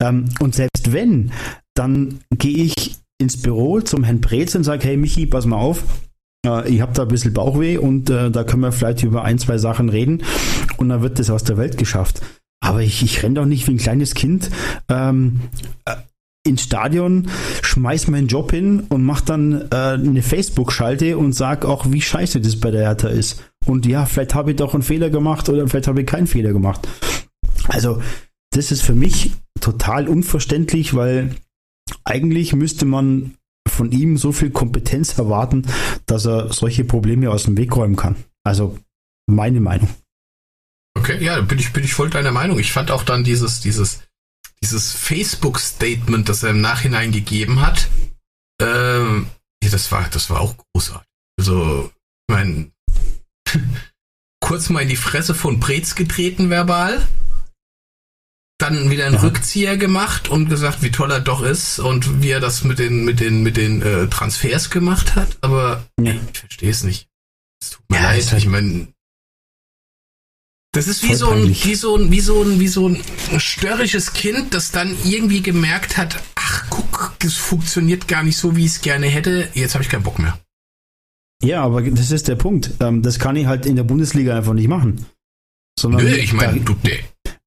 [0.02, 1.34] Ähm, und selbst wenn,
[1.74, 5.84] dann gehe ich ins Büro zum Herrn Brez und sage, hey Michi, pass mal auf,
[6.46, 9.40] äh, ich habe da ein bisschen Bauchweh und äh, da können wir vielleicht über ein,
[9.40, 10.24] zwei Sachen reden
[10.78, 12.22] und dann wird das aus der Welt geschafft.
[12.62, 14.52] Aber ich, ich renne doch nicht wie ein kleines Kind
[14.88, 15.42] ähm,
[15.84, 15.98] äh,
[16.48, 17.30] ins Stadion,
[17.62, 22.42] schmeiß meinen Job hin und mach dann äh, eine Facebook-Schalte und sag auch, wie scheiße
[22.42, 23.44] das bei der Hertha ist.
[23.66, 26.54] Und ja, vielleicht habe ich doch einen Fehler gemacht oder vielleicht habe ich keinen Fehler
[26.54, 26.88] gemacht.
[27.68, 28.02] Also,
[28.52, 31.36] das ist für mich total unverständlich, weil
[32.04, 33.34] eigentlich müsste man
[33.68, 35.66] von ihm so viel Kompetenz erwarten,
[36.06, 38.16] dass er solche Probleme aus dem Weg räumen kann.
[38.44, 38.78] Also
[39.30, 39.90] meine Meinung.
[40.98, 42.58] Okay, ja, bin ich, bin ich voll deiner Meinung.
[42.58, 44.07] Ich fand auch dann dieses, dieses,
[44.68, 47.88] dieses Facebook-Statement, das er im Nachhinein gegeben hat,
[48.62, 49.28] ähm,
[49.64, 51.08] ja, das war, das war auch großartig.
[51.40, 51.92] Also,
[52.28, 52.72] ich meine,
[54.42, 57.08] kurz mal in die Fresse von Brez getreten verbal,
[58.60, 59.22] dann wieder einen Ja.
[59.22, 63.06] Rückzieher gemacht und gesagt, wie toll er doch ist und wie er das mit den,
[63.06, 66.14] mit den, mit den äh, Transfers gemacht hat, aber Ja.
[66.14, 67.08] ich verstehe es nicht.
[67.62, 68.88] Es tut mir Ja, leid, halt- ich meine,
[70.78, 73.04] das ist wie so, ein, wie, so ein, wie, so ein, wie so ein
[73.40, 78.66] störrisches Kind, das dann irgendwie gemerkt hat, ach guck, das funktioniert gar nicht so, wie
[78.66, 80.40] ich es gerne hätte, jetzt habe ich keinen Bock mehr.
[81.44, 82.72] Ja, aber das ist der Punkt.
[82.80, 85.06] Ähm, Das kann ich halt in der Bundesliga einfach nicht machen.
[85.80, 86.98] Sondern Nö, ich meine, der,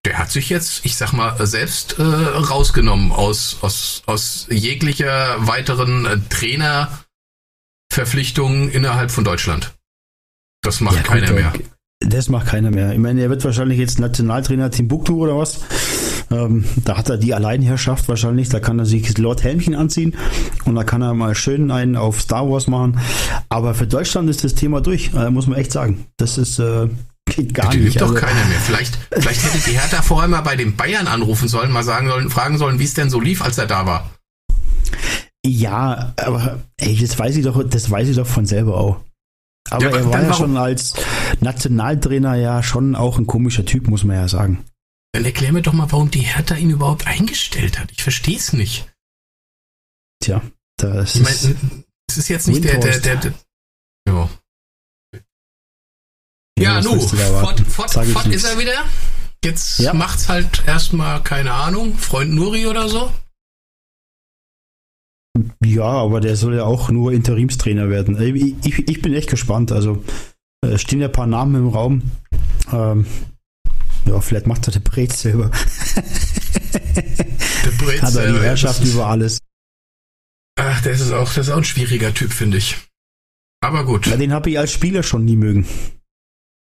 [0.04, 6.06] der hat sich jetzt, ich sag mal, selbst äh, rausgenommen aus, aus, aus jeglicher weiteren
[6.06, 9.74] äh, Trainerverpflichtung innerhalb von Deutschland.
[10.62, 11.52] Das macht Ja, gut, keiner da- mehr.
[12.00, 12.92] Das macht keiner mehr.
[12.92, 15.60] Ich meine, er wird wahrscheinlich jetzt Nationaltrainer Timbuktu oder was.
[16.30, 18.48] Ähm, da hat er die Alleinherrschaft wahrscheinlich.
[18.48, 20.14] Da kann er sich Lord Helmchen anziehen
[20.64, 22.98] und da kann er mal schön einen auf Star Wars machen.
[23.50, 26.06] Aber für Deutschland ist das Thema durch, äh, muss man echt sagen.
[26.16, 26.88] Das ist äh,
[27.26, 27.96] geht gar Die nicht.
[27.96, 28.58] nimmt doch Also, keiner mehr.
[28.60, 32.30] Vielleicht, vielleicht hätte die Hertha vorher mal bei den Bayern anrufen sollen, mal sagen sollen,
[32.30, 34.10] fragen sollen, wie es denn so lief, als er da war.
[35.44, 38.96] ja, aber ey, das weiß ich doch, das weiß ich doch von selber auch.
[39.70, 40.94] Aber Ja, er war ja schon als
[41.40, 44.64] Nationaltrainer ja schon auch ein komischer Typ, muss man ja sagen.
[45.12, 47.90] Dann erklär mir doch mal, warum die Hertha ihn überhaupt eingestellt hat.
[47.92, 48.92] Ich verstehe es nicht.
[50.22, 50.42] Tja,
[50.76, 51.56] das Ich ist, meine,
[52.08, 53.34] es ist jetzt nicht der, der, der, der
[54.08, 54.28] ja.
[56.58, 58.84] Ja, was nu, fort, fort, fort ist er wieder.
[59.42, 59.94] Jetzt Ja.
[59.94, 63.10] macht's halt erstmal, keine Ahnung, Freund Nuri oder so.
[65.64, 68.20] Ja, aber der soll ja auch nur Interimstrainer werden.
[68.20, 69.72] Ich, ich, ich bin echt gespannt.
[69.72, 70.04] Also
[70.62, 72.02] es stehen ja ein paar Namen im Raum.
[72.72, 73.06] Ähm,
[74.06, 75.50] ja, vielleicht macht er der Brez selber.
[77.64, 79.38] Der Brez, Hat er die äh, Herrschaft über alles.
[80.58, 82.76] Ach, das ist auch, das ist auch ein schwieriger Typ, finde ich.
[83.62, 84.06] Aber gut.
[84.06, 85.66] Ja, den habe ich als Spieler schon nie mögen.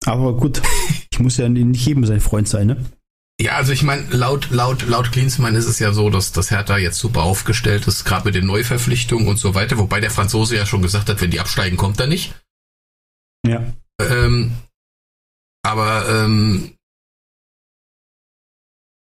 [0.05, 0.61] Aber gut,
[1.11, 2.85] ich muss ja nicht jedem sein Freund sein, ne?
[3.39, 6.77] Ja, also ich meine, laut, laut, laut Klinsmann ist es ja so, dass das Hertha
[6.77, 10.65] jetzt super aufgestellt ist, gerade mit den Neuverpflichtungen und so weiter, wobei der Franzose ja
[10.65, 12.35] schon gesagt hat, wenn die absteigen, kommt er nicht.
[13.47, 13.73] Ja.
[14.09, 14.51] Ähm,
[15.63, 16.75] aber ähm,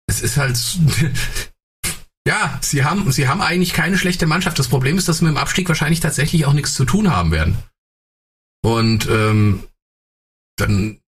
[0.07, 0.59] es ist halt
[2.27, 4.59] ja, sie haben sie haben eigentlich keine schlechte Mannschaft.
[4.59, 7.31] Das Problem ist, dass sie mit dem Abstieg wahrscheinlich tatsächlich auch nichts zu tun haben
[7.31, 7.57] werden.
[8.63, 9.65] Und ähm,
[10.57, 10.99] dann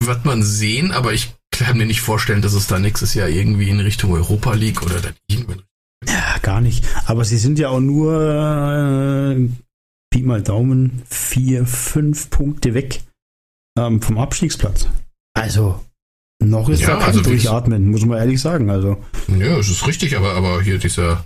[0.00, 3.68] wird man sehen, aber ich kann mir nicht vorstellen, dass es da nächstes Jahr irgendwie
[3.68, 5.10] in Richtung Europa League oder da
[6.06, 6.84] Ja, gar nicht.
[7.06, 9.48] Aber sie sind ja auch nur äh,
[10.14, 13.00] Pi mal Daumen vier, fünf Punkte weg
[13.76, 14.86] ähm, vom Abstiegsplatz.
[15.36, 15.84] Also
[16.40, 18.70] noch ist Ja, da kein also Durchatmen, muss man ehrlich sagen.
[18.70, 18.96] Also
[19.26, 21.24] Ja, es ist richtig, aber, aber hier dieser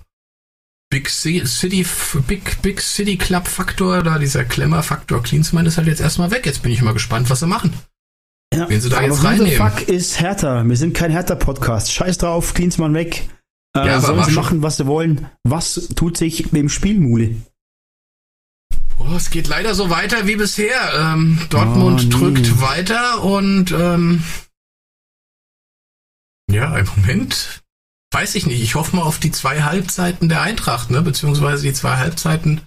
[0.91, 1.85] Big Ci- City,
[2.27, 6.47] Big, Big City Club Faktor, da dieser Klemmer-Faktor Klinsmann ist halt jetzt erstmal weg.
[6.47, 7.75] Jetzt bin ich mal gespannt, was sie machen.
[8.55, 9.53] ja, Wen sie da jetzt reinnehmen.
[9.71, 10.67] Fuck ist Hertha.
[10.67, 11.93] Wir sind kein Hertha-Podcast.
[11.93, 13.29] Scheiß drauf, Klinsmann weg.
[13.77, 15.27] Äh, Ja, aber sollen sie machen, was sie wollen.
[15.47, 17.35] Was tut sich mit dem Spielmule?
[18.99, 20.93] Oh, es geht leider so weiter wie bisher.
[20.95, 24.25] Ähm, Dortmund Oh, drückt weiter und ähm,
[26.51, 27.63] ja, im Moment
[28.13, 28.63] weiß ich nicht.
[28.63, 31.03] Ich hoffe mal auf die zwei Halbzeiten der Eintracht, ne?
[31.03, 32.63] beziehungsweise die zwei Halbzeiten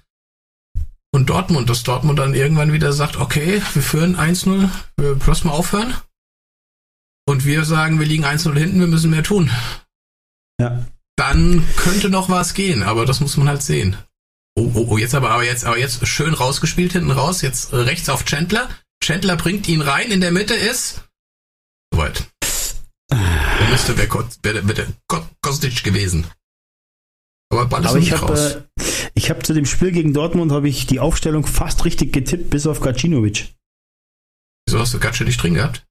[1.14, 5.52] von Dortmund, dass Dortmund dann irgendwann wieder sagt, okay, wir führen 1-0, wir bloß mal
[5.52, 5.94] aufhören.
[7.28, 9.52] Und wir sagen, wir liegen 1-0 hinten, wir müssen mehr tun.
[10.60, 10.86] Ja.
[11.18, 13.98] Dann könnte noch was gehen, aber das muss man halt sehen.
[14.58, 18.10] Oh, oh, oh, jetzt aber, aber jetzt, aber jetzt schön rausgespielt hinten raus, jetzt rechts
[18.10, 18.70] auf Chandler.
[19.04, 21.02] Chandler bringt ihn rein, in der Mitte ist.
[21.93, 22.28] Soweit.
[23.12, 24.10] Der müsste wäre
[24.43, 26.26] wäre der Ko- Kostic gewesen.
[27.52, 28.84] Aber Ball ist Aber ich habe äh,
[29.14, 32.68] ich hab zu dem Spiel gegen Dortmund habe ich die Aufstellung fast richtig getippt, bis
[32.68, 33.54] auf Gacinovic.
[34.66, 35.86] Wieso hast du Gatsche nicht drin gehabt?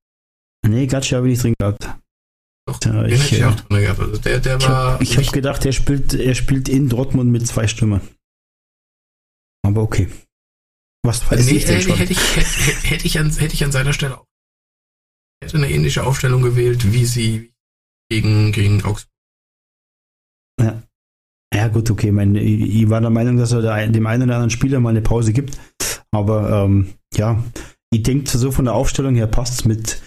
[0.66, 1.84] Nee, Gatsche habe ich nicht drin gehabt.
[2.66, 4.00] Doch, Ja, ich, ich äh, auch drin gehabt.
[4.00, 4.92] Also der, der Ich war.
[4.94, 8.00] habe hab gedacht, er spielt, er spielt in Dortmund mit zwei Stürmern.
[9.70, 10.08] Aber okay.
[11.02, 11.98] Was weiß nee, ich denn hätte, schon?
[11.98, 12.48] hätte, ich, hätte,
[12.88, 14.26] hätte, ich an, hätte ich an seiner Stelle auch.
[15.42, 17.52] Hätte eine ähnliche Aufstellung gewählt, wie sie
[18.10, 19.08] gegen, gegen Augsburg.
[21.54, 22.12] Ja gut, okay.
[22.12, 25.32] Mein, ich, war der Meinung, dass er dem einen oder anderen Spieler mal eine Pause
[25.32, 25.58] gibt.
[26.12, 27.42] Aber ähm, ja,
[27.92, 30.02] ich denke, so von der Aufstellung her passt es mit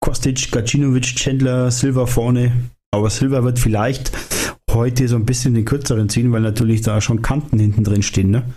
[0.00, 2.70] Kostic, Gacinovic, Chandler, Silva vorne.
[2.92, 4.12] Aber Silva wird vielleicht
[4.70, 8.30] heute so ein bisschen den kürzeren ziehen, weil natürlich da schon Kanten hinten drin stehen.
[8.30, 8.54] Ne?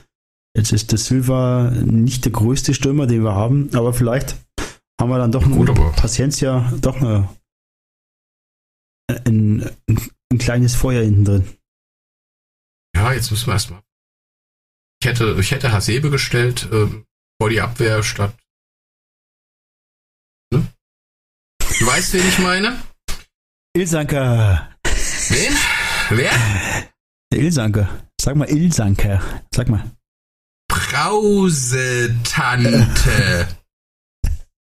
[0.55, 4.35] Jetzt ist der Silva nicht der größte Stürmer, den wir haben, aber vielleicht
[4.99, 7.29] haben wir dann doch aber- Paciencia, doch eine,
[9.25, 9.69] ein,
[10.31, 11.57] ein kleines Feuer hinten drin.
[12.95, 13.81] Ja, jetzt müssen wir erstmal.
[15.01, 17.05] Ich hätte, ich hätte Hasebe gestellt ähm,
[17.39, 18.33] vor die Abwehr statt.
[20.53, 20.65] Ne?
[21.79, 22.81] Du weißt, wen ich meine?
[23.75, 24.73] Ilsanker.
[25.29, 25.53] Wen?
[26.09, 26.31] Wer?
[27.33, 28.07] Der Ilsanker.
[28.21, 29.21] Sag mal Ilsanker.
[29.53, 29.91] Sag mal.
[31.95, 33.47] Brausetante.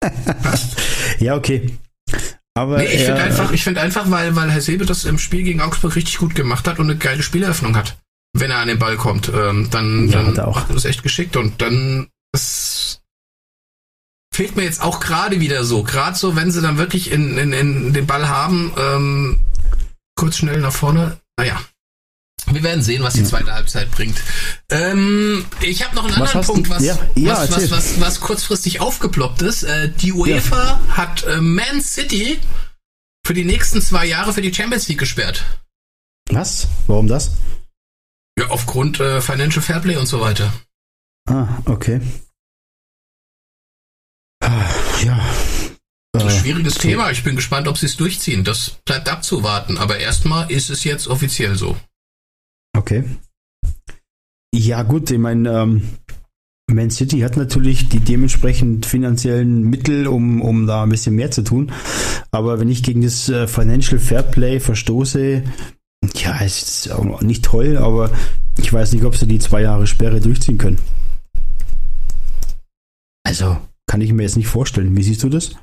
[1.20, 1.78] Ja, okay.
[2.54, 5.60] Aber Nee, ich finde einfach, ich finde einfach, weil, weil Hasebe das im Spiel gegen
[5.60, 7.98] Augsburg richtig gut gemacht hat und eine geile Spieleröffnung hat.
[8.32, 10.62] Wenn er an den Ball kommt, ähm, dann, Ja, dann er auch.
[10.70, 13.02] das echt geschickt und dann das
[14.34, 15.84] fehlt mir jetzt auch gerade wieder so.
[15.84, 19.40] Gerade so, wenn sie dann wirklich in, in, in den Ball haben, ähm,
[20.16, 21.18] kurz schnell nach vorne.
[21.38, 21.60] Naja.
[22.48, 23.26] Wir werden sehen, was die Ja.
[23.28, 24.22] zweite Halbzeit bringt.
[24.72, 28.20] Ähm, ich habe noch einen Was anderen Punkt, was, ja, ja, was, was, was, was
[28.22, 29.64] kurzfristig aufgeploppt ist.
[29.64, 32.40] Äh, die UEFA hat äh, Man City
[33.26, 35.46] für die nächsten zwei Jahre für die Champions League gesperrt.
[36.32, 36.68] Was?
[36.88, 37.32] Warum das?
[38.40, 40.52] Ja, aufgrund äh, Financial Fairplay und so weiter.
[41.30, 42.02] Ah, okay.
[44.44, 44.66] Ah,
[45.04, 45.20] Ja.
[46.16, 46.74] Ein Äh, schwieriges.
[46.76, 47.12] Thema.
[47.12, 48.44] Ich bin gespannt, ob sie es durchziehen.
[48.44, 49.78] Das bleibt abzuwarten.
[49.78, 51.78] Aber erstmal ist es jetzt offiziell so.
[52.80, 53.04] Okay.
[54.56, 55.82] Ja, gut, ich meine, ähm,
[56.72, 61.44] Man City hat natürlich die dementsprechend finanziellen Mittel, um, um da ein bisschen mehr zu
[61.44, 61.74] tun.
[62.32, 65.44] Aber wenn ich gegen das äh, Financial Fairplay verstoße,
[66.16, 68.12] ja, es ist auch nicht toll, aber
[68.58, 70.80] ich weiß nicht, ob sie die zwei Jahre Sperre durchziehen können.
[73.26, 73.58] Also,
[73.88, 74.96] kann ich mir jetzt nicht vorstellen.
[74.96, 75.56] Wie siehst du das?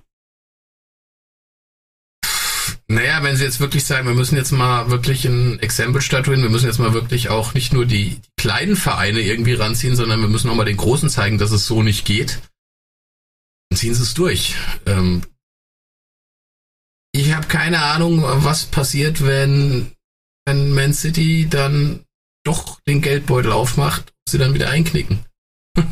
[2.89, 6.51] Naja, wenn sie jetzt wirklich sagen, wir müssen jetzt mal wirklich ein Exempel statuieren, wir
[6.51, 10.49] müssen jetzt mal wirklich auch nicht nur die, kleinen Vereine irgendwie ranziehen, sondern wir müssen
[10.49, 12.41] auch mal den Großen zeigen, dass es so nicht geht,
[13.68, 14.55] dann ziehen sie es durch.
[14.87, 15.22] Ähm,
[17.12, 19.91] ich habe keine Ahnung, was passiert, wenn,
[20.45, 22.05] wenn Man City dann
[22.45, 25.24] doch den Geldbeutel aufmacht, sie dann wieder einknicken.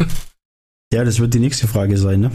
[0.93, 2.31] Ja, das wird die nächste Frage sein, ne?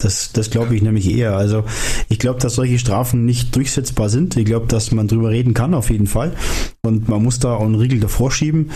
[0.00, 1.36] Das, das glaube ich nämlich eher.
[1.36, 1.64] Also
[2.08, 4.36] ich glaube, dass solche Strafen nicht durchsetzbar sind.
[4.36, 6.36] Ich glaube, dass man drüber reden kann, auf jeden Fall.
[6.82, 8.70] Und man muss da auch einen Riegel davor schieben.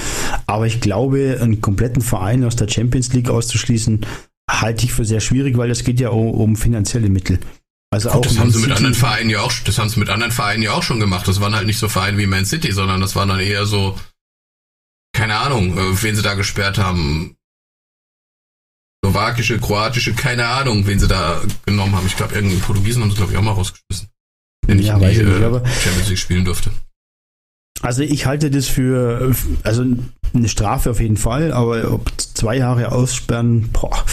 [0.47, 4.05] Aber ich glaube, einen kompletten Verein aus der Champions League auszuschließen,
[4.51, 7.39] halte ich für sehr schwierig, weil es geht ja um, um finanzielle Mittel.
[7.93, 10.01] Also Gut, auch das haben sie mit City- anderen Vereinen ja auch, das haben sie
[10.01, 11.29] mit anderen Vereinen ja auch schon gemacht.
[11.29, 13.97] Das waren halt nicht so Vereine wie Man City, sondern das waren dann eher so,
[15.15, 17.37] keine Ahnung, äh, wen sie da gesperrt haben.
[19.05, 22.07] Slowakische, kroatische, keine Ahnung, wen sie da genommen haben.
[22.07, 24.09] Ich glaube, irgendeinen Portugiesen haben sie, glaube ich, auch mal rausgeschmissen.
[24.69, 26.71] Nicht Ja, in weiß die ich nicht, äh, aber- Champions League spielen durfte.
[27.81, 29.35] Also ich halte das für,
[29.65, 29.85] also
[30.35, 34.05] eine Strafe auf jeden Fall, aber ob zwei Jahre aussperren, boah,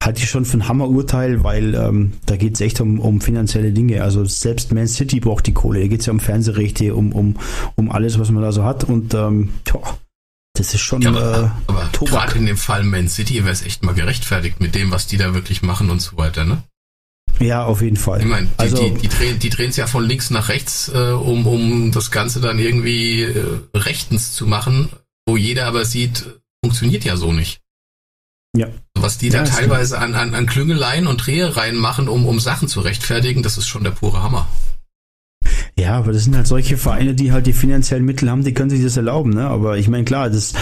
[0.00, 3.72] halte ich schon für ein Hammerurteil, weil ähm, da geht es echt um, um finanzielle
[3.72, 4.04] Dinge.
[4.04, 5.80] Also selbst Man City braucht die Kohle.
[5.80, 7.36] Da geht es ja um Fernsehrechte, um, um,
[7.74, 8.84] um alles, was man da so hat.
[8.84, 9.80] Und ähm, tja,
[10.56, 12.12] das ist schon Ja, äh, aber, aber Tobak.
[12.28, 15.16] gerade in dem Fall Man City wäre es echt mal gerechtfertigt mit dem, was die
[15.16, 16.62] da wirklich machen und so weiter, ne?
[17.38, 18.20] ja auf jeden Fall.
[18.20, 21.10] Ich meine, die, Also- die, die drehen die drehen's ja von links nach rechts, äh,
[21.12, 24.88] um, um das Ganze dann irgendwie äh, rechtens zu machen,
[25.26, 26.24] wo jeder aber sieht,
[26.64, 27.60] funktioniert ja so nicht.
[28.56, 28.68] Ja.
[28.94, 32.68] Was die Ja, da teilweise an, an, an Klüngeleien und Drehereien machen, um, um Sachen
[32.68, 34.48] zu rechtfertigen, das ist schon der pure Hammer.
[35.78, 38.70] Ja, aber das sind halt solche Vereine, die halt die finanziellen Mittel haben, die können
[38.70, 39.30] sich das erlauben.
[39.30, 39.46] Ne?
[39.46, 40.54] Aber ich meine, klar, das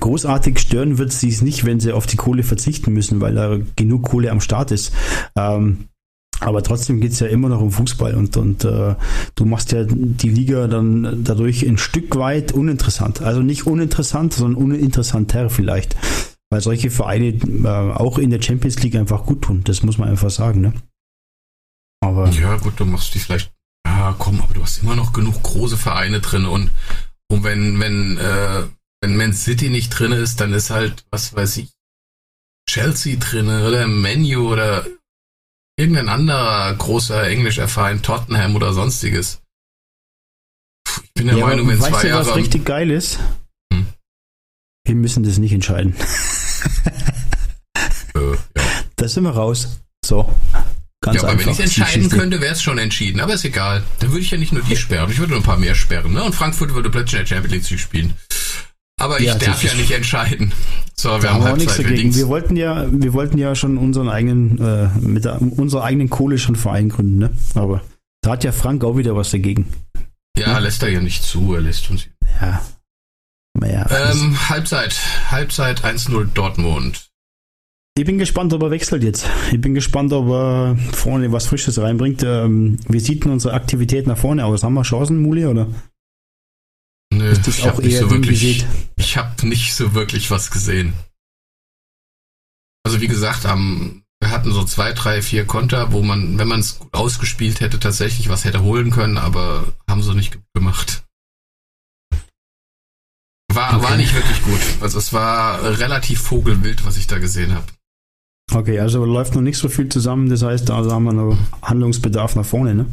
[0.00, 3.58] großartig stören wird sie es nicht, wenn sie auf die Kohle verzichten müssen, weil da
[3.76, 4.92] genug Kohle am Start ist.
[5.36, 5.88] Ähm,
[6.40, 8.96] aber trotzdem geht's ja immer noch um Fußball und, und äh,
[9.34, 13.20] du machst ja die Liga dann dadurch ein Stück weit uninteressant.
[13.20, 15.96] Also nicht uninteressant, sondern uninteressanter vielleicht.
[16.50, 19.60] Weil solche Vereine äh, auch in der Champions League einfach gut tun.
[19.64, 20.62] Das muss man einfach sagen.
[20.62, 20.72] Ne?
[22.02, 23.52] Aber Ja, gut, du machst die vielleicht.
[23.86, 26.70] Ja, komm, aber du hast immer noch genug große Vereine drin und,
[27.30, 28.64] und wenn, wenn, äh,
[29.00, 31.70] wenn Man City nicht drin ist, dann ist halt, was weiß ich,
[32.68, 34.86] Chelsea drin oder Menu oder
[35.76, 39.40] irgendein anderer großer englischer Verein, Tottenham oder sonstiges.
[40.84, 42.38] Puh, Ich bin der Ja, Meinung, wenn weißt zwei du, was Jahre.
[42.38, 43.18] richtig geil ist?
[43.72, 43.86] Hm.
[44.86, 45.96] Wir müssen das nicht entscheiden.
[48.14, 48.38] Äh, ja.
[48.96, 49.80] Da sind wir raus.
[50.04, 50.32] So.
[51.02, 51.46] Ganz ja, aber einfach.
[51.46, 52.16] wenn ich entscheiden Geschichte.
[52.16, 53.20] könnte, wäre es schon entschieden.
[53.20, 53.82] Aber ist egal.
[53.98, 56.12] Dann würde ich ja nicht nur die sperren, ich würde noch ein paar mehr sperren.
[56.12, 56.22] Ne?
[56.22, 58.14] Und Frankfurt würde plötzlich in der Champions League spielen.
[59.00, 60.52] Aber ich Ja, darf ja nicht entscheiden.
[60.94, 62.14] So, wir Da haben haben auch nichts dagegen.
[62.14, 66.38] Wir wollten ja, wir wollten ja schon unseren eigenen, äh, mit der, unserer eigenen Kohle
[66.38, 67.30] schon Verein gründen, ne?
[67.54, 67.82] Aber
[68.22, 69.66] da hat ja Frank auch wieder was dagegen.
[70.38, 72.06] Ja, lässt er ja nicht zu, er lässt uns.
[72.40, 72.62] Ja.
[73.58, 74.96] Naja, Ähm, Halbzeit.
[75.30, 77.10] Halbzeit 1-0 Dortmund.
[77.98, 79.26] Ich bin gespannt, ob er wechselt jetzt.
[79.52, 82.22] Ich bin gespannt, ob er vorne was Frisches reinbringt.
[82.22, 84.62] Ähm, wie sieht denn unsere Aktivität nach vorne aus?
[84.62, 85.68] Haben wir Chancen, Muli, oder?
[87.12, 88.64] Nö, Ist das ich auch habe nicht eher so wirklich.
[88.96, 90.94] Ich habe nicht so wirklich was gesehen.
[92.84, 96.60] Also wie gesagt, am, wir hatten so zwei, drei, vier Konter, wo man, wenn man
[96.60, 101.04] es gut ausgespielt hätte, tatsächlich was hätte holen können, aber haben sie nicht gemacht.
[103.52, 103.96] War, war Okay.
[103.98, 104.60] nicht wirklich gut.
[104.80, 107.66] Also es war relativ vogelwild, was ich da gesehen habe.
[108.54, 110.28] Okay, also läuft noch nicht so viel zusammen.
[110.28, 112.86] Das heißt, da haben wir noch Handlungsbedarf nach vorne, ne?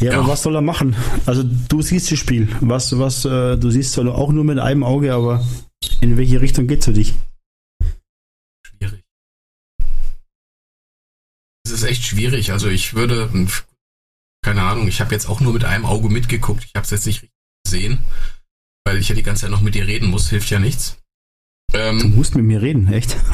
[0.00, 0.18] Ja, Ja.
[0.20, 0.96] aber was soll er machen?
[1.26, 2.48] Also du siehst das Spiel.
[2.60, 5.46] Was, was, äh, du siehst zwar auch nur mit einem Auge, aber
[6.00, 7.14] in welche Richtung geht's für dich?
[8.66, 9.02] Schwierig.
[11.66, 12.50] Es ist echt schwierig.
[12.50, 13.30] Also ich würde,
[14.44, 16.64] keine Ahnung, ich habe jetzt auch nur mit einem Auge mitgeguckt.
[16.64, 17.98] Ich habe es jetzt nicht richtig gesehen,
[18.84, 20.30] weil ich ja die ganze Zeit noch mit dir reden muss.
[20.30, 20.98] Hilft ja nichts.
[21.72, 23.16] Du Ähm, musst mit mir reden, echt?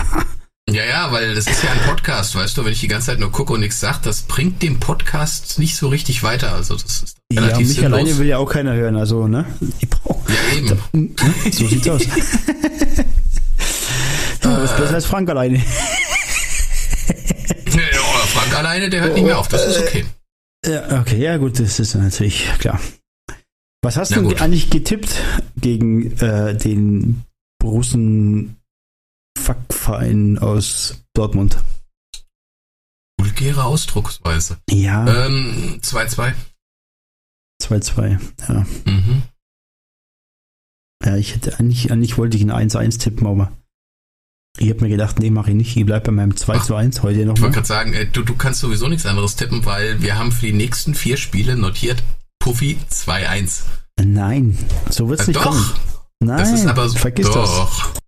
[0.73, 3.18] ja, ja, weil das ist ja ein Podcast, weißt du, wenn ich die ganze Zeit
[3.18, 6.53] nur gucke und nichts sage, das bringt dem Podcast nicht so richtig weiter.
[6.53, 7.93] Also das ist Ja, relativ mich sinnlos.
[7.93, 9.45] alleine will ja auch keiner hören, also, ne?
[9.61, 10.79] Ja, eben.
[10.93, 11.14] Hm,
[11.53, 12.03] so sieht's aus.
[14.45, 15.62] ja, das ist besser als Frank alleine.
[17.73, 19.49] Ja, Frank alleine, der hört nicht mehr auf.
[19.49, 20.05] Das ist okay.
[20.66, 22.81] Ja, okay, ja gut, das ist natürlich klar.
[23.83, 24.43] Was hast Na du gut.
[24.43, 25.11] eigentlich getippt
[25.57, 27.23] gegen äh, den
[27.59, 28.57] Borussen
[29.55, 31.59] Fuckverein aus Dortmund?
[33.19, 34.59] Vulgäre Ausdrucksweise.
[34.71, 36.33] Ja, Ähm, 2-2.
[37.63, 38.19] 2-2.
[38.49, 38.67] Ja.
[38.87, 39.23] Mhm.
[41.05, 43.53] ja, ich hätte eigentlich, eigentlich wollte ich ein 1-1 tippen, aber
[44.59, 45.77] ich habe mir gedacht, nee, mache ich nicht.
[45.77, 47.51] Ich bleibe bei meinem 2-1 heute Ich wollte nochmal.
[47.51, 50.53] gerade sagen, äh, du, du kannst sowieso nichts anderes tippen, weil wir haben für die
[50.53, 52.03] nächsten vier Spiele notiert
[52.39, 53.63] Puffy 2-1.
[54.03, 54.57] Nein,
[54.89, 55.71] so wird's Äh, nicht doch, kommen.
[56.21, 56.99] Nein, das ist aber so.
[56.99, 57.35] vergiss das.
[57.35, 57.93] doch.
[57.93, 58.01] Doch,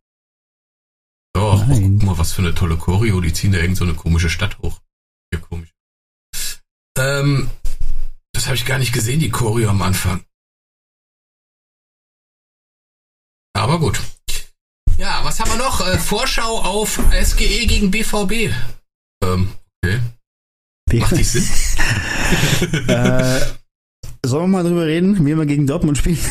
[1.34, 1.98] oh, Nein.
[1.98, 3.20] guck mal, was für eine tolle Choreo.
[3.20, 4.80] Die ziehen da irgend so eine komische Stadt hoch.
[5.32, 5.72] Ja, komisch.
[6.98, 7.50] Ähm,
[8.32, 10.24] das habe ich gar nicht gesehen, die Choreo am Anfang.
[13.54, 14.00] Aber gut.
[14.98, 15.80] Ja, was haben wir noch?
[15.86, 18.54] Äh, Vorschau auf SGE gegen BVB.
[19.24, 19.52] Ähm,
[19.82, 20.00] okay.
[20.94, 21.42] Macht die Sinn?
[22.88, 23.40] äh,
[24.24, 26.18] sollen wir mal drüber reden, wie wir gegen Dortmund spielen?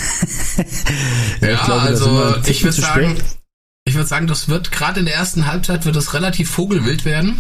[1.41, 3.17] Ja, also sind wir ein ich würde sagen.
[3.85, 7.39] Ich würde sagen, das wird gerade in der ersten Halbzeit wird es relativ vogelwild werden.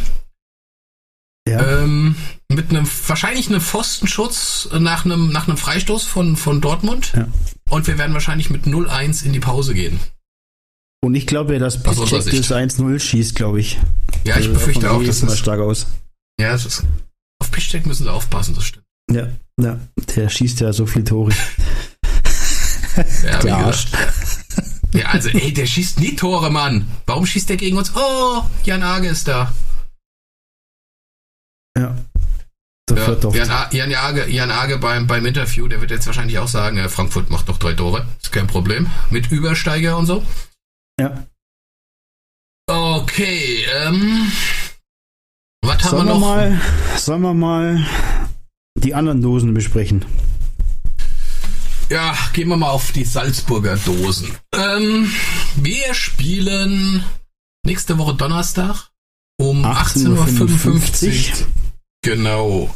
[1.47, 1.81] Ja.
[1.83, 2.15] Ähm,
[2.49, 7.13] mit einem wahrscheinlich einem Pfostenschutz nach einem nach einem Freistoß von von Dortmund.
[7.15, 7.27] Ja.
[7.69, 9.99] Und wir werden wahrscheinlich mit 0-1 in die Pause gehen.
[11.03, 13.79] Und ich glaube dass Piszczek das 1-0 schießt, glaube ich.
[14.23, 15.87] Ja, ich Also befürchte auch, das, stark aus.
[16.39, 16.83] ja, das ist,
[17.41, 18.85] auf Piszczek müssen sie aufpassen, das stimmt.
[19.11, 19.29] Ja,
[19.59, 19.79] ja,
[20.15, 21.33] der schießt ja so viel Tore.
[23.23, 23.87] Ja, Der Arsch.
[23.91, 23.99] Ja,
[25.05, 26.85] also ey, der schießt nie Tore, Mann.
[27.05, 27.93] Warum schießt der gegen uns?
[27.95, 29.51] Oh, Jan Age ist da.
[31.77, 31.95] Ja.
[32.89, 33.29] Der Ja.
[33.31, 36.77] Jan, A- Jan, Age, Jan Age beim, beim Interview, der wird jetzt wahrscheinlich auch sagen,
[36.77, 38.05] äh, Frankfurt macht noch drei Tore.
[38.21, 38.87] Ist kein Problem.
[39.09, 40.25] Mit Übersteiger und so.
[40.99, 41.25] Ja.
[42.69, 44.31] Okay, ähm.
[45.63, 46.19] Was haben Sollen wir wir, noch?
[46.19, 46.61] mal,
[46.97, 47.87] sollen wir mal
[48.75, 50.03] die anderen Dosen besprechen?
[51.91, 54.33] Ja, gehen wir mal auf die Salzburger Dosen.
[54.55, 55.11] Ähm,
[55.57, 57.03] wir spielen
[57.65, 58.91] nächste Woche Donnerstag
[59.37, 61.47] um 18.55 Uhr.
[62.01, 62.73] Genau.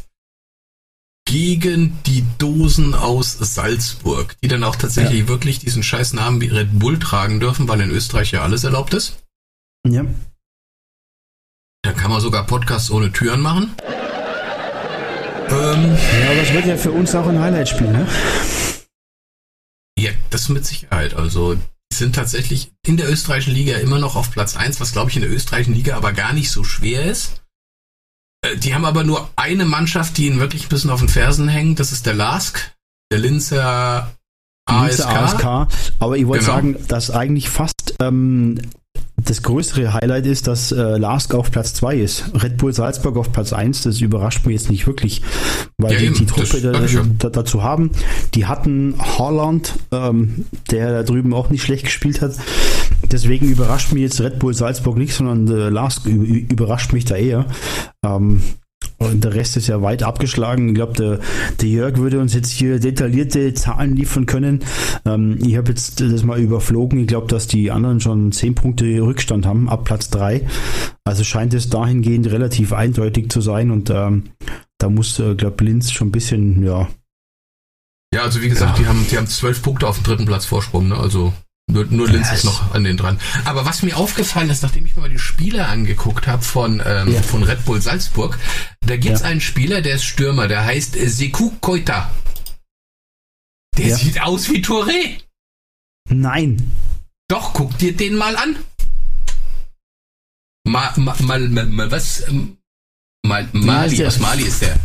[1.26, 6.78] Gegen die Dosen aus Salzburg, die dann auch tatsächlich wirklich diesen scheiß Namen wie Red
[6.78, 9.24] Bull tragen dürfen, weil in Österreich ja alles erlaubt ist.
[9.88, 10.03] Ja.
[11.84, 13.74] Da kann man sogar Podcasts ohne Türen machen.
[15.47, 18.05] Ähm, Ja, aber es wird ja für uns auch ein Highlight-Spiel, ne?
[19.98, 21.14] Ja, das mit Sicherheit.
[21.14, 25.10] Also, die sind tatsächlich in der österreichischen Liga immer noch auf Platz 1, was glaube
[25.10, 27.41] ich in der österreichischen Liga aber gar nicht so schwer ist.
[28.46, 31.48] Äh, Die haben aber nur eine Mannschaft, die ihnen wirklich ein bisschen auf den Fersen
[31.48, 31.80] hängt.
[31.80, 32.76] Das ist der Lask,
[33.12, 34.14] der Linzer
[34.70, 35.46] Linzer ASK.
[35.46, 35.93] ASK.
[36.00, 36.56] Aber ich wollte Genau.
[36.56, 38.60] sagen, dass eigentlich fast ähm,
[39.26, 42.32] das größere Highlight ist, dass äh, Lask auf Platz 2 ist.
[42.41, 45.22] Red Bull Salzburg auf Platz 1, das überrascht mich jetzt nicht wirklich,
[45.78, 46.72] weil Ja, die die Truppe da,
[47.20, 47.91] da, dazu haben.
[48.36, 52.34] Die hatten Haaland, ähm, der da drüben auch nicht schlecht gespielt hat.
[53.12, 57.46] Deswegen überrascht mich jetzt Red Bull Salzburg nicht, sondern äh, Lask überrascht mich da eher.
[58.04, 58.41] Ähm,
[58.99, 60.69] der Rest ist ja weit abgeschlagen.
[60.69, 61.19] Ich glaube, der,
[61.61, 64.63] der Jörg würde uns jetzt hier detaillierte Zahlen liefern können.
[65.05, 66.99] Ähm, ich habe jetzt das mal überflogen.
[66.99, 70.47] Ich glaube, dass die anderen schon 10 Punkte Rückstand haben, ab Platz 3.
[71.03, 73.71] Also scheint es dahingehend relativ eindeutig zu sein.
[73.71, 74.23] Und ähm,
[74.77, 76.88] da muss, äh, glaube Linz schon ein bisschen, ja,
[78.13, 80.88] Ja, also wie gesagt, die haben die haben zwölf Punkte auf dem dritten Platz Vorsprung,
[80.88, 80.97] ne?
[80.97, 81.33] Also
[81.68, 83.20] nur, nur Linz ist noch an den dran.
[83.43, 87.11] Aber was mir aufgefallen ist, nachdem ich mir mal die Spieler angeguckt habe von, ähm,
[87.13, 87.22] Ja.
[87.22, 88.38] von Red Bull Salzburg,
[88.82, 89.28] da gibt's Ja.
[89.28, 92.11] einen Spieler, der ist Stürmer, der heißt äh, Sekou Koita.
[93.78, 93.97] Der Ja.
[93.97, 95.22] sieht aus wie Touré.
[96.09, 96.72] Nein.
[97.28, 98.57] Doch, guck dir den mal an.
[100.68, 102.28] Mal, mal, mal, mal, mal was?
[102.28, 102.57] ähm,
[103.26, 104.78] Mal, Mali, aus Mali ist der.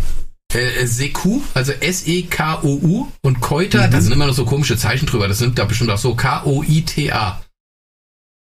[0.52, 3.90] Äh, äh, Seku, also S-E-K-O-U und Koita, Mhm.
[3.92, 5.28] da sind immer noch so komische Zeichen drüber.
[5.28, 7.42] Das sind da bestimmt auch so K-O-I-T-A.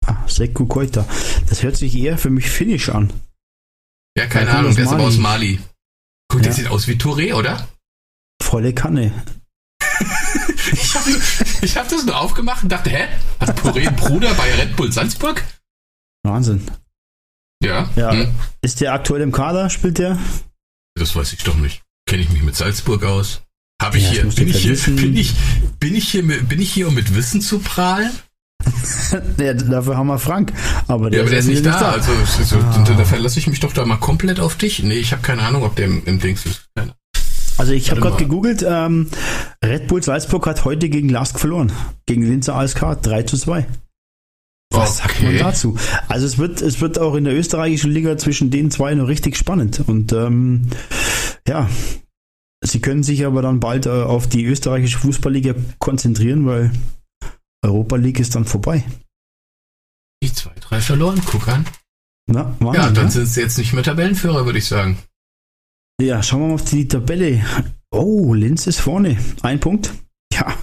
[0.06, 1.06] Ah, Seku Koita.
[1.48, 3.14] Das hört sich eher für mich finnisch an.
[4.18, 5.60] Ja, keine Der Ahnung, der ist aber aus Mali.
[6.30, 6.58] Guck, der Ja.
[6.58, 7.68] sieht aus wie Touré, oder?
[8.42, 9.12] Volle Kanne.
[10.72, 11.12] Ich habe
[11.86, 13.08] hab das nur aufgemacht und dachte, hä?
[13.40, 15.44] Hat Touré einen Bruder bei Red Bull Salzburg?
[16.24, 16.70] Wahnsinn.
[17.64, 17.90] Ja.
[17.96, 18.12] Ja.
[18.12, 19.70] Hm, Ist der aktuell im Kader?
[19.70, 20.18] Spielt der?
[20.96, 21.82] das weiß ich doch nicht.
[22.10, 23.42] Kenne ich mich mit Salzburg aus?
[23.80, 25.34] Habe ich Ja, hier, bin ich hier, bin ich,
[25.80, 28.10] bin ich hier, bin ich hier, um mit Wissen zu prahlen?
[29.38, 30.52] ja, dafür haben wir Frank.
[30.88, 31.92] Aber der, Ja, aber der ist nicht wieder da.
[31.92, 32.12] Also,
[32.44, 32.84] so, Ah.
[32.86, 34.82] da, da verlasse ich mich doch da mal komplett auf dich.
[34.84, 36.66] Nee, ich habe keine Ahnung, ob der im, im Dings ist.
[36.76, 36.94] Keine-
[37.58, 39.08] Also ich habe gerade gegoogelt, ähm,
[39.64, 41.72] Red Bull Salzburg hat heute gegen Lask verloren.
[42.08, 43.68] Gegen Linzer ASK 3 zu 2.
[44.72, 45.40] Was sagt man Okay.
[45.44, 45.78] dazu?
[46.10, 49.36] Also es wird, es wird auch in der österreichischen Liga zwischen den zwei noch richtig
[49.36, 49.82] spannend.
[49.88, 50.70] Und ähm,
[51.50, 51.68] ja,
[52.64, 56.72] sie können sich aber dann bald äh, auf die österreichische Fußballliga konzentrieren, weil
[57.66, 58.86] Europa League ist dann vorbei.
[60.24, 61.66] Die zwei, drei verloren, guck an.
[62.28, 63.12] Na, Wahnsinn, Ja, dann ne?
[63.12, 65.00] sind sie jetzt nicht mehr Tabellenführer, würde ich sagen.
[66.00, 67.44] Ja, schauen wir mal auf die Tabelle.
[67.92, 69.18] Oh, Linz ist vorne.
[69.42, 69.92] Ein Punkt.
[70.32, 70.54] Ja.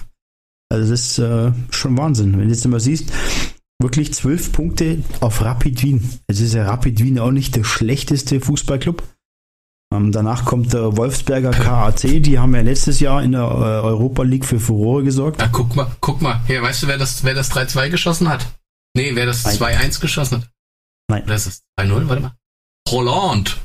[0.69, 2.37] Also das ist äh, schon Wahnsinn.
[2.37, 3.11] Wenn du jetzt mal siehst,
[3.81, 6.19] wirklich zwölf Punkte auf Rapid Wien.
[6.27, 9.03] Es ist ja Rapid Wien auch nicht der schlechteste Fußballclub.
[9.93, 12.21] Ähm, danach kommt der Wolfsberger KAC.
[12.21, 15.41] Die haben ja letztes Jahr in der äh, Europa League für Furore gesorgt.
[15.41, 16.41] Ah, guck mal, guck mal.
[16.45, 18.45] Hier, weißt du, wer das, wer das 3-2 geschossen hat?
[18.95, 19.55] Nee, wer das Nein.
[19.55, 20.49] 2-1 geschossen hat?
[21.09, 21.23] Nein.
[21.23, 22.07] Oder ist das 2-0?
[22.09, 22.31] Warte mal.
[22.89, 23.57] Holland.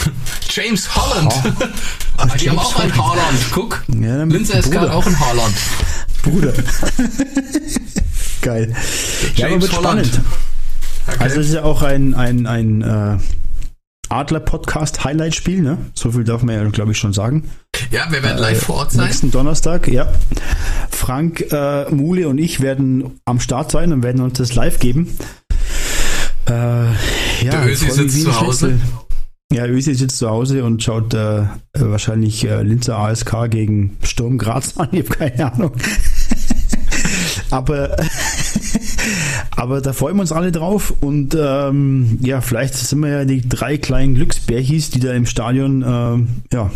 [0.50, 1.34] James Holland.
[1.36, 1.44] Ach,
[2.16, 3.38] Ah, die haben James auch einen Holland.
[3.52, 3.84] Guck.
[4.00, 4.94] Ja, Linzer SK hat Bruder.
[4.94, 5.54] auch einen Holland.
[6.22, 6.52] Bruder.
[8.42, 8.74] Geil.
[9.36, 10.06] Ja, aber James wird Holland.
[10.06, 10.26] spannend.
[11.06, 11.16] Okay.
[11.20, 13.18] Also es ist ja auch ein, ein, ein äh,
[14.08, 15.78] Adler-Podcast-Highlight-Spiel, ne?
[15.94, 17.50] So viel darf man ja, glaube ich, schon sagen.
[17.90, 19.06] ja, wir werden live vor Ort sein.
[19.06, 20.08] Nächsten Donnerstag, ja.
[20.90, 25.16] Frank, äh, Mule und ich werden am Start sein und werden uns das live geben.
[26.48, 28.80] Äh, ja, Der Ösi sitzt zu Hause.
[29.52, 34.36] Ja, Ösi sitzt zu Hause und schaut äh, äh, wahrscheinlich äh, Linzer ASK gegen Sturm
[34.38, 34.88] Graz an.
[34.92, 35.72] Ich habe keine Ahnung.
[37.50, 37.96] aber,
[39.50, 40.94] aber da freuen wir uns alle drauf.
[41.00, 45.82] Und ähm, ja, vielleicht sind wir ja die drei kleinen Glücksbärchis, die da im Stadion
[45.86, 46.70] ähm, ja,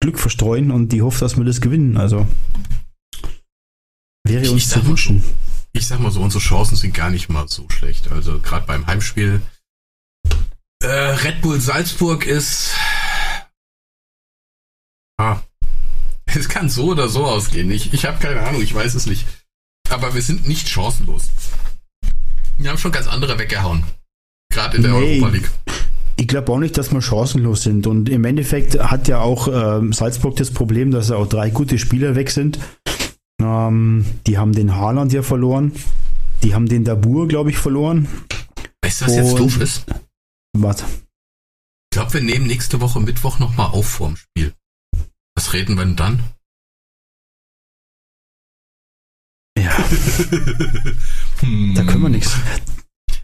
[0.00, 1.96] Glück verstreuen und die hofft, dass wir das gewinnen.
[1.96, 2.26] Also
[4.24, 5.22] wäre Ich uns zu wünschen.
[5.72, 8.10] Ich sag mal so, unsere Chancen sind gar nicht mal so schlecht.
[8.10, 9.40] Also gerade beim Heimspiel.
[10.82, 12.74] Äh, Red Bull Salzburg ist.
[15.18, 15.40] Ah.
[16.32, 17.72] Es kann so oder so ausgehen.
[17.72, 19.26] Ich, ich habe keine Ahnung, ich weiß es nicht.
[19.90, 21.24] Aber wir sind nicht chancenlos.
[22.58, 23.84] Wir haben schon ganz andere weggehauen.
[24.52, 25.14] Gerade in der Nee.
[25.20, 25.50] Europa League.
[26.16, 27.86] Ich glaube auch nicht, dass wir chancenlos sind.
[27.86, 31.78] Und im Endeffekt hat ja auch ähm, Salzburg das Problem, dass ja auch drei gute
[31.78, 32.58] Spieler weg sind.
[33.40, 35.72] Ähm, die haben den Haaland ja verloren.
[36.42, 38.08] Die haben den Dabur, glaube ich, verloren.
[38.84, 39.84] Weißt du, was jetzt Und- doof ist?
[40.52, 40.82] Was?
[40.82, 44.52] Ich glaube, wir nehmen nächste Woche Mittwoch nochmal auf vorm Spiel.
[45.34, 46.22] Was reden wir denn dann?
[49.62, 49.70] Ja,
[51.40, 51.74] Hm.
[51.74, 52.32] da können wir nichts.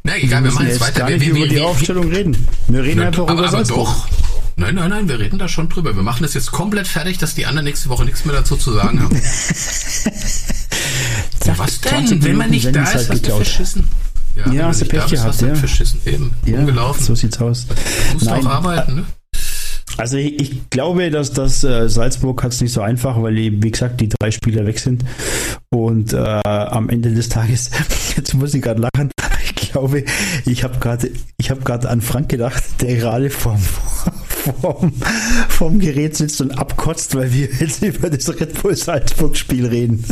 [0.03, 1.09] Na egal, wir müssen machen jetzt weiter.
[1.09, 2.47] Wir, wir, über wir, die wir, Aufstellung reden.
[2.69, 3.87] Wir reden Na, einfach aber, über aber Salzburg.
[3.89, 4.09] doch.
[4.59, 5.95] Nein, nein, nein, wir reden da schon drüber.
[5.95, 8.73] Wir machen das jetzt komplett fertig, dass die anderen nächste Woche nichts mehr dazu zu
[8.73, 9.15] sagen haben.
[11.45, 12.25] ja, was 20 denn?
[12.25, 13.85] Wenn man nicht da Sendezeit ist, hast du verschissen.
[14.35, 15.55] Ja, Ja, hast du Pech gehabt, ja.
[15.55, 16.01] verschissen.
[16.07, 17.05] Eben, Ja, umgelaufen.
[17.05, 17.67] so sieht's aus.
[17.67, 17.75] Du
[18.15, 18.47] musst Nein.
[18.47, 19.05] auch arbeiten, ne?
[19.97, 23.63] Also ich, ich glaube, dass das äh, Salzburg hat es nicht so einfach, weil eben,
[23.63, 25.05] wie gesagt, die drei Spieler weg sind.
[25.71, 27.71] Und äh, am Ende des Tages,
[28.17, 29.11] jetzt muss ich gerade lachen,
[29.61, 30.05] ich glaube,
[30.45, 33.61] ich habe gerade ich habe gerade an Frank gedacht, der gerade vorm,
[34.61, 34.93] vorm,
[35.49, 40.05] vorm Gerät sitzt und abkotzt, weil wir jetzt über das Red Bull Salzburg Spiel reden.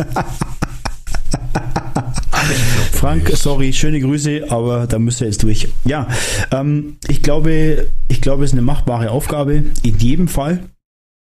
[2.93, 5.69] Frank, sorry, schöne Grüße, aber da müsst ihr jetzt durch.
[5.85, 6.09] Ja,
[6.51, 10.69] ähm, ich glaube, ich glaube, es ist eine machbare Aufgabe, in jedem Fall.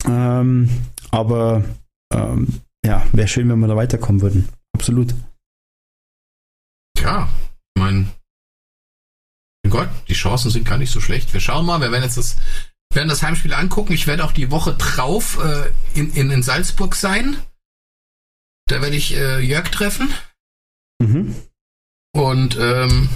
[0.07, 0.69] Ähm,
[1.11, 1.65] aber
[2.13, 4.49] ähm, ja, wäre schön, wenn wir da weiterkommen würden.
[4.75, 5.15] Absolut.
[6.99, 7.29] Ja,
[7.75, 8.07] ich meine,
[9.63, 11.33] mein Gott, die Chancen sind gar nicht so schlecht.
[11.33, 12.37] Wir schauen mal, wir werden jetzt das,
[12.93, 13.93] werden das Heimspiel angucken.
[13.93, 17.37] Ich werde auch die Woche drauf äh, in, in, in Salzburg sein.
[18.67, 20.13] Da werde ich äh, Jörg treffen.
[21.01, 21.35] Mhm.
[22.13, 23.09] Und ähm,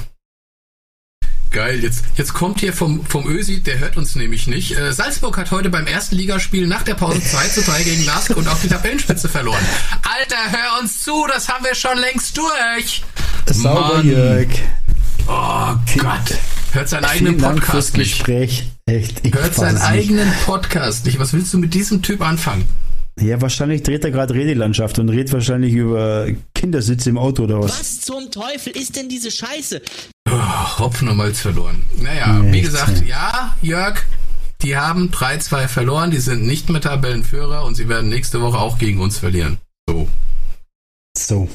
[1.51, 4.77] geil, jetzt, jetzt kommt hier vom, vom Ösi, der hört uns nämlich nicht.
[4.77, 8.37] Äh, Salzburg hat heute beim ersten Ligaspiel nach der Pause 2 zu 3 gegen Lask
[8.37, 9.65] und auch die Tabellenspitze verloren.
[10.03, 13.03] Alter, hör uns zu, das haben wir schon längst durch.
[13.47, 14.07] Sauber, Mann.
[14.09, 14.49] Jörg.
[15.27, 16.39] Oh Gott.
[16.73, 18.13] Hört seinen eigenen Dank Podcast nicht.
[18.19, 18.71] Gespräch.
[18.87, 19.85] Echt, ich Hört seinen nicht.
[19.85, 21.19] eigenen Podcast nicht.
[21.19, 22.67] Was willst du mit diesem Typ anfangen?
[23.21, 27.79] Ja, wahrscheinlich dreht er gerade Redelandschaft und redet wahrscheinlich über Kindersitze im Auto oder was.
[27.79, 29.81] Was zum Teufel ist denn diese Scheiße?
[30.29, 31.83] Oh, Hopfen und Malz verloren.
[32.03, 34.03] Naja, Nee, wie gesagt, ja, Jörg,
[34.63, 38.79] die haben 3-2 verloren, die sind nicht mehr Tabellenführer und sie werden nächste Woche auch
[38.79, 39.59] gegen uns verlieren.
[39.89, 40.09] So.
[41.17, 41.49] So.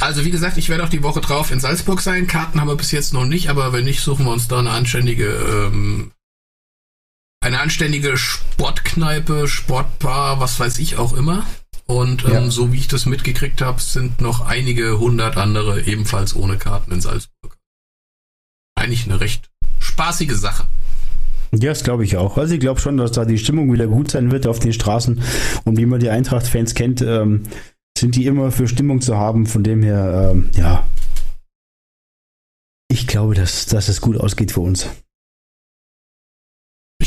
[0.00, 2.26] Also wie gesagt, ich werde auch die Woche drauf in Salzburg sein.
[2.28, 4.70] Karten haben wir bis jetzt noch nicht, aber wenn nicht, suchen wir uns da eine
[4.70, 6.12] anständige, ähm,
[7.40, 11.46] eine anständige Sportkneipe, Sportbar, was weiß ich auch immer.
[11.86, 12.50] Und ähm, Ja.
[12.50, 17.00] so wie ich das mitgekriegt habe, sind noch einige hundert andere ebenfalls ohne Karten in
[17.00, 17.56] Salzburg.
[18.74, 20.66] Eigentlich eine recht spaßige Sache.
[21.52, 22.36] Ja, das glaube ich auch.
[22.36, 25.22] Also ich glaube schon, dass da die Stimmung wieder gut sein wird auf den Straßen.
[25.64, 27.44] Und wie man die Eintracht-Fans kennt, ähm,
[27.96, 29.46] sind die immer für Stimmung zu haben.
[29.46, 30.86] Von dem her, ähm, ja.
[32.90, 34.86] Ich glaube, dass, dass es gut ausgeht für uns.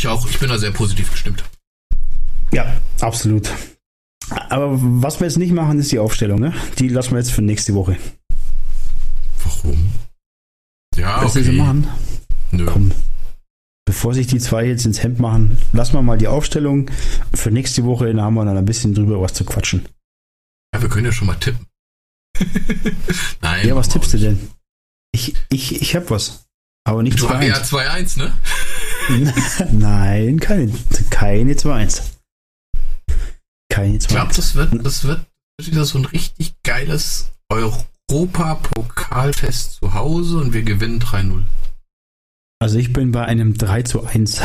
[0.02, 1.44] Ich auch, ich bin da sehr positiv gestimmt.
[2.52, 3.52] Ja, absolut.
[4.50, 6.40] Aber was wir jetzt nicht machen, ist die Aufstellung.
[6.40, 6.56] Ne?
[6.80, 8.00] Die lassen wir jetzt für nächste Woche.
[9.44, 9.92] Warum?
[10.96, 11.52] Ja, Was okay.
[11.52, 11.88] machen?
[12.50, 12.66] Nö.
[12.66, 12.92] Komm.
[13.86, 16.90] Bevor sich die zwei jetzt ins Hemd machen, lassen wir mal die Aufstellung
[17.32, 18.08] für nächste Woche.
[18.08, 19.88] Dann haben wir dann ein bisschen drüber was zu quatschen.
[20.74, 21.68] Ja, wir können ja schon mal tippen.
[23.42, 23.68] Nein.
[23.68, 24.50] Ja, was tippst du denn?
[25.12, 26.48] Ich, ich, ich hab was.
[26.86, 28.16] Aber nicht Du hast ja 2-1.
[28.16, 28.34] 2-1, ne?
[29.72, 30.72] Nein, keine,
[31.10, 32.02] keine 2-1.
[33.70, 34.36] Keine Ich glaube, 2-1.
[34.36, 35.26] das wird, das wird
[35.62, 41.44] wieder so ein richtig geiles Europa-Pokalfest zu Hause und wir gewinnen 3-0.
[42.62, 44.42] Also ich bin bei einem 3 zu 1.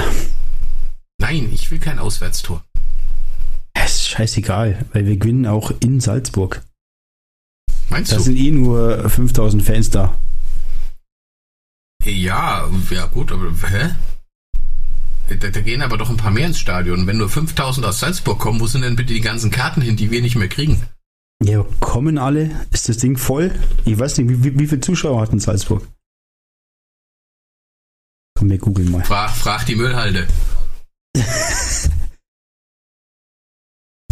[1.21, 2.63] Nein, ich will kein Auswärtstor.
[3.75, 6.63] Es ist scheißegal, weil wir gewinnen auch in Salzburg.
[7.89, 8.23] Meinst Da du?
[8.23, 10.19] sind eh nur 5000 Fans da.
[12.05, 13.95] Ja, ja gut, aber hä?
[15.29, 17.07] Da, da gehen aber doch ein paar mehr ins Stadion.
[17.07, 20.11] Wenn nur 5000 aus Salzburg kommen, wo sind denn bitte die ganzen Karten hin, die
[20.11, 20.83] wir nicht mehr kriegen?
[21.43, 22.67] Ja, kommen alle?
[22.73, 23.55] Ist das Ding voll?
[23.85, 25.87] Ich weiß nicht, wie, wie, wie viele Zuschauer hat in Salzburg?
[28.39, 29.05] Komm, wir googeln mal.
[29.05, 30.27] Frag, frag die Müllhalde.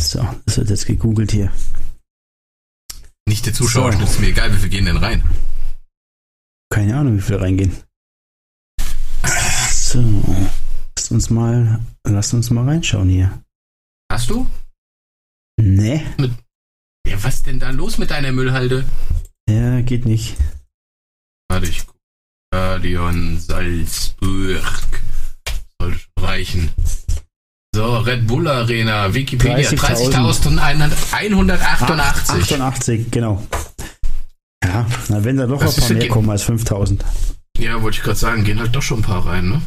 [0.00, 1.50] So, das wird jetzt gegoogelt hier.
[3.26, 3.98] Nicht der Zuschauer, So.
[4.04, 5.24] ist mir egal, wie viel gehen denn rein?
[6.70, 7.72] Keine Ahnung, wie viele reingehen.
[9.70, 10.02] So,
[11.14, 13.42] uns mal, lasst uns mal reinschauen hier.
[14.12, 14.46] Hast du?
[15.60, 16.02] Ne,
[17.06, 18.84] Ja, was denn da los mit deiner Müllhalde?
[19.48, 20.36] ja, geht nicht.
[21.48, 21.94] Warte, ich guck.
[22.52, 24.62] Stadion Salzburg.
[25.80, 26.70] Sollte schon reichen.
[27.74, 30.58] So, Red Bull Arena, Wikipedia, 30.000.
[30.58, 32.30] 30.188.
[32.30, 33.44] 88, genau.
[34.64, 37.04] Ja, na, wenn da doch Das ein paar mehr kommen als 5000.
[37.58, 39.62] Ja, wollte ich gerade sagen, gehen halt doch schon ein paar rein, ne?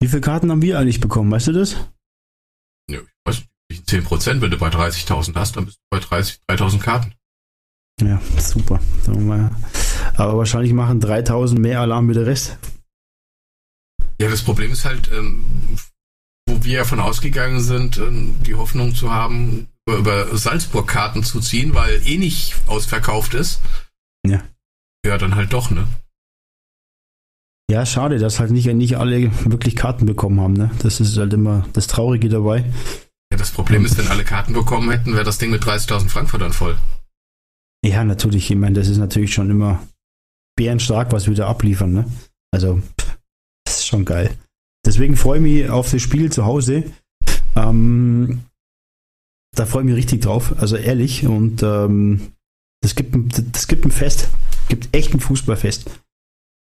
[0.00, 1.72] Wie viele Karten haben wir eigentlich bekommen, weißt du das?
[2.90, 6.40] Ja, ich weiß nicht, 10%, wenn du bei 30.000 hast, dann bist du bei 30,
[6.48, 7.14] 3.000 Karten.
[8.00, 8.80] Ja, super.
[10.16, 12.58] Aber wahrscheinlich machen 3000 mehr Alarm wie der Rest.
[14.20, 15.44] Ja, das Problem ist halt, ähm,
[16.46, 21.74] wo wir davon ausgegangen sind, ähm, die Hoffnung zu haben, über Salzburg Karten zu ziehen,
[21.74, 23.60] weil eh nicht ausverkauft ist.
[24.26, 24.42] Ja.
[25.04, 25.86] Ja, dann halt doch, ne?
[27.70, 30.52] Ja, schade, dass halt nicht, nicht alle wirklich Karten bekommen haben.
[30.52, 30.70] Ne?
[30.82, 32.64] Das ist halt immer das Traurige dabei.
[33.32, 36.52] Ja, das Problem ist, wenn alle Karten bekommen hätten, wäre das Ding mit 30.000 Frankfurtern
[36.52, 36.78] voll.
[37.84, 38.50] Ja, natürlich.
[38.50, 39.82] Ich meine, das ist natürlich schon immer
[40.56, 41.92] bärenstark, was wir da abliefern.
[41.92, 42.04] Ne?
[42.52, 43.18] Also, pff,
[43.64, 44.36] das ist schon geil.
[44.84, 46.84] Deswegen freue ich mich auf das Spiel zu Hause.
[47.56, 48.44] Ähm,
[49.56, 50.54] da freue ich mich richtig drauf.
[50.58, 51.26] Also ehrlich.
[51.26, 52.32] Und ähm,
[52.80, 54.28] das, gibt ein, das gibt ein Fest.
[54.68, 55.90] gibt echt ein Fußballfest.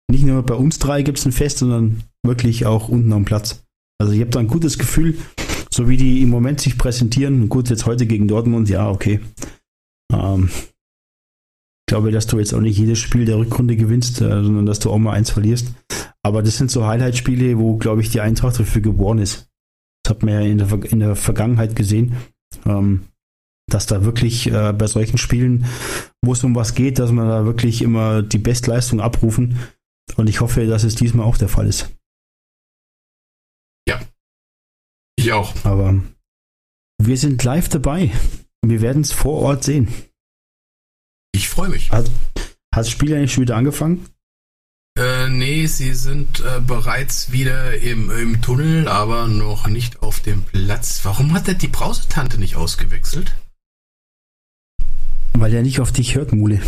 [0.09, 3.63] Nicht nur bei uns drei gibt es ein Fest, sondern wirklich auch unten am Platz.
[3.99, 5.17] Also ich habe da ein gutes Gefühl,
[5.71, 7.47] so wie die im Moment sich präsentieren.
[7.47, 9.19] Gut, jetzt heute gegen Dortmund, ja, okay.
[10.11, 14.65] Ähm, ich glaube, dass du jetzt auch nicht jedes Spiel der Rückrunde gewinnst, äh, sondern
[14.65, 15.73] dass du auch mal eins verlierst.
[16.23, 19.47] Aber das sind so Highlight-Spiele, wo, glaube ich, die Eintracht dafür geboren ist.
[20.03, 22.15] Das hat man ja in der, in der Vergangenheit gesehen,
[22.65, 23.05] ähm,
[23.69, 25.65] dass da wirklich äh, bei solchen Spielen,
[26.23, 29.59] wo es um was geht, dass man da wirklich immer die Bestleistung abrufen.
[30.15, 31.89] Und ich hoffe, dass es diesmal auch der Fall ist.
[35.19, 35.53] Ich auch.
[35.65, 36.01] Aber
[37.01, 38.09] wir sind live dabei.
[38.65, 39.89] Wir werden es vor Ort sehen.
[41.33, 41.91] Ich freue mich.
[41.91, 42.11] Hat, hat
[42.71, 44.05] das Spiel eigentlich schon wieder angefangen?
[44.97, 50.43] Äh, nee, sie sind äh, bereits wieder im, im Tunnel, aber noch nicht auf dem
[50.43, 51.01] Platz.
[51.03, 53.35] Warum hat er die Brausetante nicht ausgewechselt?
[55.33, 56.61] Weil er nicht auf dich hört, Mule.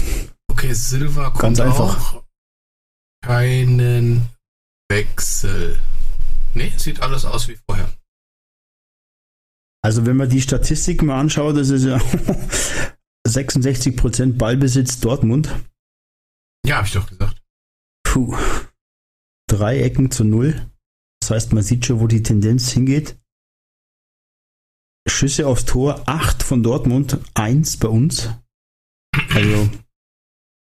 [0.52, 2.16] Okay, Silver kommt Ganz einfach.
[2.16, 2.21] auch.
[3.22, 4.30] Keinen
[4.90, 5.80] Wechsel.
[6.54, 7.92] Nee, sieht alles aus wie vorher.
[9.84, 11.98] Also wenn man die Statistik mal anschaut, das ist ja
[13.28, 15.50] 66% Ballbesitz Dortmund.
[16.66, 17.42] Ja, habe ich doch gesagt.
[18.04, 18.38] Puh.
[19.48, 20.70] Drei Ecken zu null.
[21.20, 23.18] Das heißt, man sieht schon, wo die Tendenz hingeht.
[25.08, 28.30] Schüsse aufs Tor, acht von Dortmund, eins bei uns.
[29.30, 29.70] Also,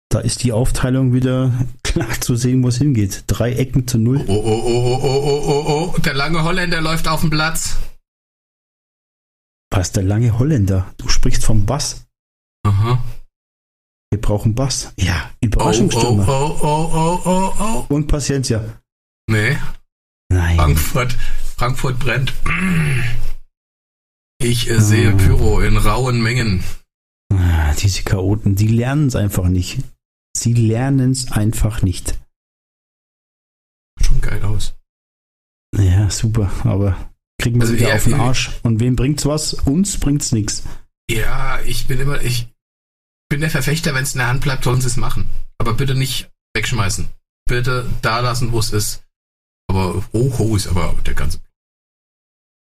[0.10, 1.52] da ist die Aufteilung wieder
[1.84, 3.24] klar zu sehen, wo es hingeht.
[3.28, 4.24] Drei Ecken zu null.
[4.28, 6.00] Oh, oh, oh, oh, oh, oh, oh, oh.
[6.02, 7.78] Der lange Holländer läuft auf den Platz.
[9.72, 10.92] Was, der lange Holländer?
[10.98, 12.06] Du sprichst vom Bass.
[12.66, 13.04] Aha.
[14.12, 14.92] Wir brauchen Bass.
[14.98, 16.28] Ja, Oh, oh, Überraschungsstürmer.
[16.28, 17.94] oh, oh, oh, oh, oh.
[17.94, 18.64] Und Paciencia.
[19.30, 19.58] Nee,
[20.32, 20.58] Nein.
[20.58, 21.18] Frankfurt,
[21.58, 22.34] Frankfurt brennt.
[24.42, 25.16] Ich äh, sehe Ah.
[25.18, 26.64] Pyro in rauen Mengen.
[27.34, 29.80] Ah, diese Chaoten, die lernen es einfach nicht.
[30.36, 32.20] Sie lernen es einfach nicht.
[34.02, 34.76] Schon geil aus.
[35.78, 38.52] Ja, super, aber kriegen wir Also, wieder ja, auf den Arsch.
[38.64, 39.54] Und wem bringt's was?
[39.54, 40.64] Uns bringt's nichts.
[41.10, 42.48] Ja, ich bin immer, ich
[43.30, 45.30] bin der Verfechter, wenn es in der Hand bleibt, sollen sie es machen.
[45.58, 47.10] Aber bitte nicht wegschmeißen.
[47.46, 49.04] Bitte da lassen, wo es ist.
[49.70, 51.40] Aber oh, ho ist aber der ganze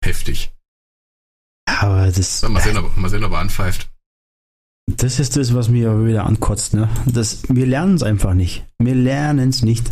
[0.03, 0.51] heftig.
[1.65, 3.89] Aber das, Mal sehen, ob, mal sehen, ob er anpfeift.
[4.97, 6.73] Das ist das, was mir wieder ankotzt.
[6.73, 6.89] Ne?
[7.05, 8.65] Das, wir lernen es einfach nicht.
[8.77, 9.91] Wir lernen es nicht.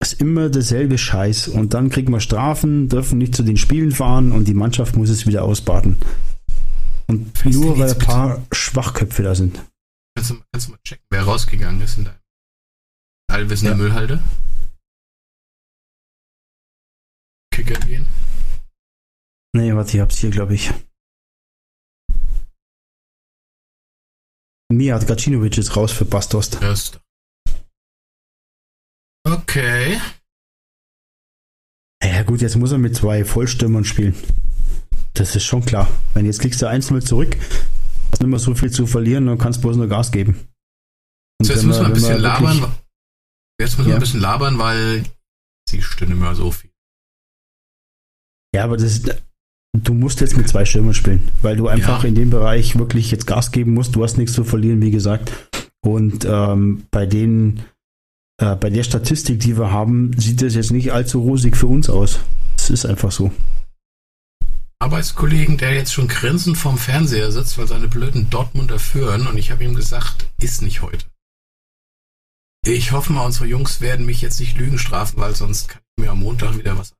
[0.00, 1.48] Es ist immer derselbe Scheiß.
[1.48, 5.08] Und dann kriegen wir Strafen, dürfen nicht zu den Spielen fahren und die Mannschaft muss
[5.10, 5.96] es wieder ausbaden.
[7.08, 9.64] Und ist nur weil ein paar Schwachköpfe da sind.
[10.14, 12.16] Kannst du, kannst du mal checken, wer rausgegangen ist in deinem
[13.30, 13.76] allwissende Ja.
[13.76, 14.22] Müllhalde?
[17.50, 18.06] Kicker gehen.
[19.54, 20.72] Nee, warte, ich hab's hier, glaube ich.
[24.70, 26.60] Mijat Gacinovic ist raus für Bastost.
[26.60, 27.00] Erst.
[29.26, 29.98] Okay.
[32.02, 34.14] Ja gut, jetzt muss er mit zwei Vollstürmern spielen.
[35.14, 35.88] Das ist schon klar.
[36.14, 37.36] Wenn jetzt liegst du 1-0 zurück,
[38.12, 40.48] hast nicht mehr so viel zu verlieren, dann kannst bloß nur Gas geben.
[41.40, 42.22] Und So, jetzt müssen wir ein bisschen wirklich-
[42.60, 42.72] labern.
[43.60, 43.96] Jetzt müssen wir Ja.
[43.96, 45.04] ein bisschen labern, weil
[45.68, 46.70] sie stimmen immer so viel.
[48.54, 49.22] Ja, aber das ist,
[49.74, 52.08] du musst jetzt mit zwei Stürmern spielen, weil du einfach Ja.
[52.08, 53.94] in dem Bereich wirklich jetzt Gas geben musst.
[53.94, 55.32] Du hast nichts zu verlieren, wie gesagt.
[55.80, 57.62] Und ähm, bei den,
[58.40, 61.88] äh, bei der Statistik, die wir haben, sieht das jetzt nicht allzu rosig für uns
[61.88, 62.18] aus.
[62.56, 63.30] Es ist einfach so.
[64.80, 69.50] Arbeitskollegen, der jetzt schon grinsend vorm Fernseher sitzt, weil seine blöden Dortmunder führen und ich
[69.50, 71.04] habe ihm gesagt, ist nicht heute.
[72.64, 76.04] Ich hoffe mal, unsere Jungs werden mich jetzt nicht Lügen strafen, weil sonst kann ich
[76.04, 76.92] mir am Montag wieder was.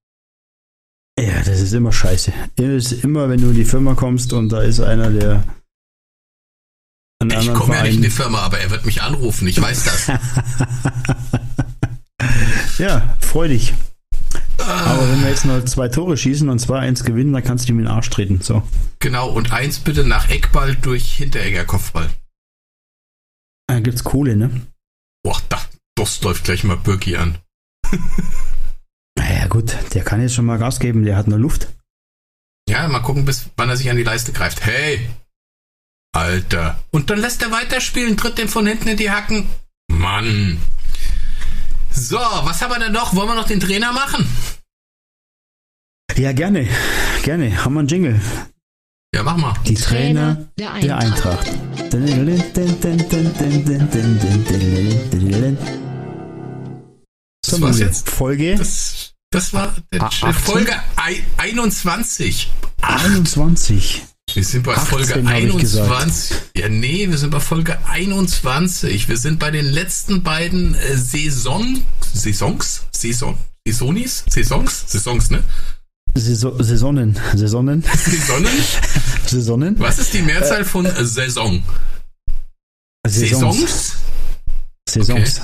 [1.19, 2.33] Ja, das ist immer scheiße.
[2.57, 5.43] Ist immer, wenn du in die Firma kommst und da ist einer, der
[7.25, 8.11] Ich komme ja nicht in die.
[8.11, 10.07] Firma, aber er wird mich anrufen, ich weiß das.
[12.79, 13.75] ja, freu dich.
[14.59, 17.79] Aber wenn wir jetzt noch zwei Tore schießen und 2-1 gewinnen, dann kannst du ihm
[17.79, 18.41] in den Arsch treten.
[18.41, 18.63] So.
[18.99, 22.11] genau, und eins bitte nach Eckball durch Hinteregger Kopfball.
[23.67, 24.51] Da gibt's Kohle, ne?
[25.23, 25.61] Boah, da,
[25.97, 27.39] das läuft gleich mal Birki an.
[29.49, 31.69] Gut, der kann jetzt schon mal Gas geben, der hat nur Luft.
[32.69, 34.65] Ja, mal gucken, bis wann er sich an die Leiste greift.
[34.65, 35.09] Hey!
[36.15, 36.83] Alter.
[36.91, 39.49] Und dann lässt er weiterspielen, tritt dem von hinten in die Hacken.
[39.91, 40.59] Mann.
[41.91, 43.15] So, was haben wir denn noch?
[43.15, 44.27] Wollen wir noch den Trainer machen?
[46.17, 46.69] Ja, gerne.
[47.23, 47.65] Gerne.
[47.65, 48.21] Haben wir einen Jingle.
[49.15, 49.55] Ja, mach mal.
[49.67, 51.49] Die Trainer, der der Eintracht.
[51.49, 51.59] Eintracht.
[57.47, 57.87] So, war's Mule.
[57.87, 58.11] jetzt.
[58.11, 60.33] Folge Das, das war der, 18?
[60.33, 62.51] Folge ei- 21.
[62.81, 63.05] Acht.
[63.05, 64.03] 21.
[64.35, 65.91] Wir sind bei 18 Folge hab ich gesagt.
[65.91, 66.37] 21.
[66.57, 69.09] Ja, nee, wir sind bei Folge 21.
[69.09, 71.83] Wir sind bei den letzten beiden äh, Saison,
[72.13, 75.43] Saisons, Saison, Saisonis, Saisons, Saisons, ne?
[76.15, 77.19] Saison, Saisonen.
[77.35, 77.83] Saisonen.
[77.83, 78.51] Saisonen?
[79.27, 79.79] Saisonen.
[79.79, 81.63] Was ist die Mehrzahl von äh, Saison?
[83.07, 83.97] Saisons?
[84.89, 85.41] Saisons.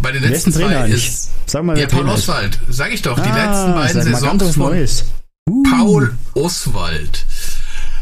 [0.00, 1.06] Bei den letzten Trainer zwei eigentlich?
[1.08, 2.14] ist Sag mal, ja, Paul Trainer.
[2.14, 2.58] Oswald.
[2.68, 4.86] Sag ich doch, die Ah, letzten beiden Saisons von.
[5.50, 5.62] Uh.
[5.64, 7.24] Paul Oswald.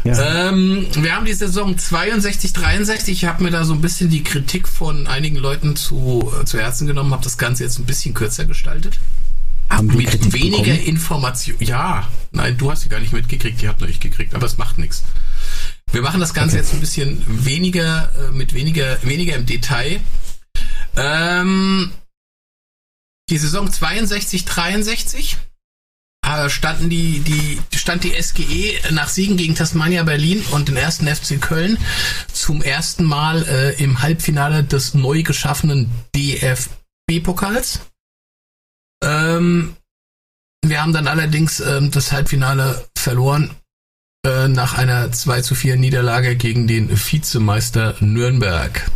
[0.03, 0.49] Ja.
[0.49, 3.09] Ähm, wir haben die Saison 62, 63.
[3.13, 6.59] Ich habe mir da so ein bisschen die Kritik von einigen Leuten zu, äh, zu
[6.59, 8.99] Herzen genommen, habe das Ganze jetzt ein bisschen kürzer gestaltet.
[9.69, 10.87] Haben Mit Kritik weniger bekommen?
[10.87, 11.57] Information.
[11.59, 14.57] Ja, nein, du hast sie gar nicht mitgekriegt, die hat nur ich gekriegt, aber es
[14.57, 15.03] macht nichts.
[15.91, 19.99] Wir machen das Ganze jetzt ein bisschen weniger, äh, mit weniger, weniger im Detail.
[20.95, 21.91] Ähm,
[23.29, 25.37] die Saison 62, 63
[26.25, 31.07] äh, standen die, die, stand die SGE nach Siegen gegen Tasmania Berlin und den ersten
[31.07, 31.77] FC Köln
[32.31, 37.81] zum ersten Mal äh, im Halbfinale des neu geschaffenen DFB-Pokals.
[39.03, 39.75] Ähm,
[40.65, 43.51] wir haben dann allerdings ähm, das Halbfinale verloren
[44.25, 48.89] äh, nach einer 2 zu 4 Niederlage gegen den Vizemeister Nürnberg.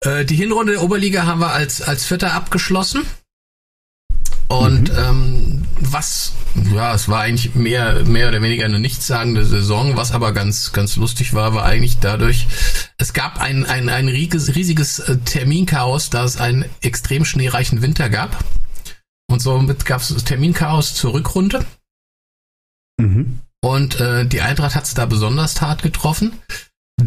[0.00, 3.06] Äh, die Hinrunde der Oberliga haben wir als, als Vierter abgeschlossen.
[4.48, 4.98] Und mhm.
[4.98, 6.32] ähm, was,
[6.72, 10.96] ja, es war eigentlich mehr, mehr oder weniger eine nichtssagende Saison, was aber ganz, ganz
[10.96, 12.46] lustig war, war eigentlich dadurch,
[12.96, 18.08] es gab ein, ein, ein riesiges, riesiges äh, Terminchaos, da es einen extrem schneereichen Winter
[18.08, 18.44] gab.
[19.28, 21.64] Und somit gab es Terminchaos zur Rückrunde.
[22.98, 23.40] Mhm.
[23.60, 26.32] Und äh, die Eintracht hat es da besonders hart getroffen.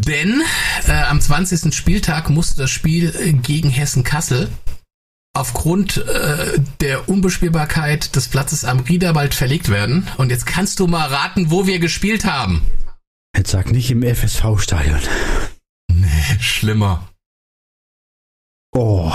[0.06, 0.42] Denn
[0.86, 1.74] äh, am 20.
[1.74, 4.48] Spieltag musste das Spiel äh, gegen Hessen-Kassel
[5.34, 10.08] aufgrund äh, der Unbespielbarkeit des Platzes am Riederwald verlegt werden.
[10.16, 12.62] Und jetzt kannst du mal raten, wo wir gespielt haben.
[13.36, 15.00] Jetzt sag nicht im FSV-Stadion.
[15.92, 17.08] Nee, schlimmer.
[18.72, 19.12] Oh.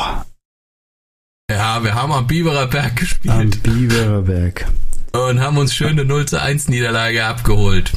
[1.50, 3.34] Ja, wir haben am Biberer Berg gespielt.
[3.34, 4.68] Am Biberer Berg.
[5.14, 7.92] Und haben uns schöne 0 zu 1 Niederlage abgeholt.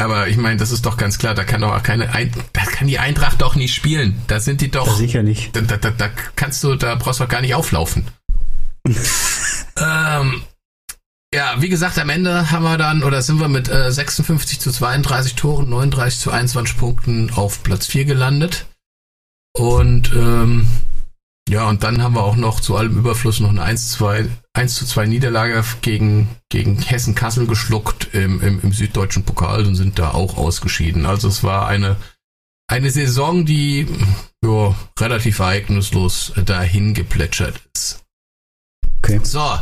[0.00, 2.62] Aber ich meine, das ist doch ganz klar, da kann doch auch keine Ein da
[2.62, 4.22] kann die Eintracht doch nicht spielen.
[4.28, 4.86] Da sind die doch.
[4.86, 5.54] Da sicher nicht.
[5.56, 8.06] Da, da, da kannst du, da brauchst du doch gar nicht auflaufen.
[8.86, 10.42] ähm,
[11.34, 14.70] ja, wie gesagt, am Ende haben wir dann, oder sind wir mit äh, 56 zu
[14.70, 18.66] 32 Toren, 39 zu 21 Punkten auf Platz 4 gelandet.
[19.52, 20.68] Und ähm,
[21.48, 24.74] ja, und dann haben wir auch noch zu allem Überfluss noch eine 1, 2, 1
[24.74, 30.10] zu 2 Niederlage gegen, gegen Hessen-Kassel geschluckt im, im, im süddeutschen Pokal und sind da
[30.10, 31.06] auch ausgeschieden.
[31.06, 31.96] Also es war eine,
[32.70, 33.86] eine Saison, die
[34.44, 38.04] jo, relativ ereignislos dahin geplätschert ist.
[38.98, 39.20] Okay.
[39.22, 39.58] So,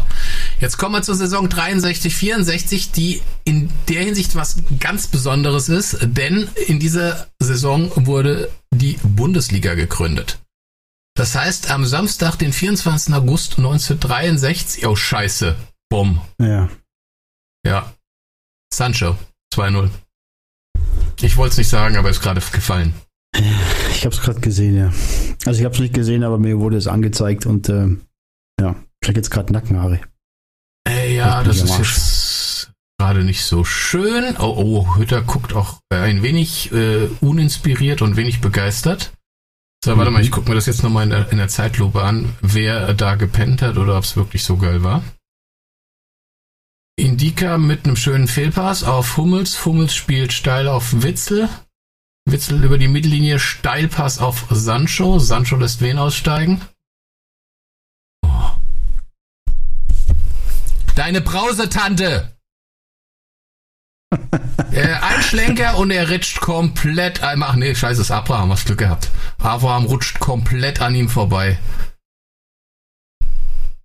[0.61, 5.99] jetzt kommen wir zur Saison 63, 64, die in der Hinsicht was ganz Besonderes ist,
[6.03, 10.41] denn in dieser Saison wurde die Bundesliga gegründet.
[11.17, 13.15] Das heißt, am Samstag, den 24.
[13.15, 15.57] August 1963, oh scheiße,
[15.89, 16.21] Bumm.
[16.39, 16.69] Ja.
[17.67, 17.93] Ja.
[18.73, 19.17] Sancho,
[19.55, 19.89] 2-0.
[21.23, 22.93] Ich wollte es nicht sagen, aber ist gerade gefallen.
[23.91, 24.93] Ich habe es gerade gesehen, ja.
[25.47, 27.97] Also ich habe es nicht gesehen, aber mir wurde es angezeigt und äh,
[28.61, 30.01] ja, vielleicht jetzt gerade Nackenhaare.
[30.87, 34.37] Äh, ja, das ist jetzt gerade nicht so schön.
[34.39, 39.16] Oh, oh, Hütter guckt auch ein wenig äh, uninspiriert und wenig begeistert.
[39.87, 42.37] So, warte mal, ich gucke mir das jetzt nochmal in der, in der Zeitlupe an,
[42.41, 45.05] wer da gepennt hat oder ob es wirklich so geil war.
[46.97, 49.65] Indika mit einem schönen Fehlpass auf Hummels.
[49.65, 51.49] Hummels spielt steil auf Witzel.
[52.29, 55.21] Witzel über die Mittellinie, Steilpass auf Sancho.
[55.21, 56.63] Sancho lässt wen aussteigen?
[58.27, 58.51] Oh.
[60.97, 62.36] Deine Brausetante!
[64.73, 67.23] Äh, ein Schlenker und er rutscht komplett.
[67.23, 69.11] Ach nee, scheiße, ist Abraham, hast Glück gehabt.
[69.39, 71.59] Abraham rutscht komplett an ihm vorbei.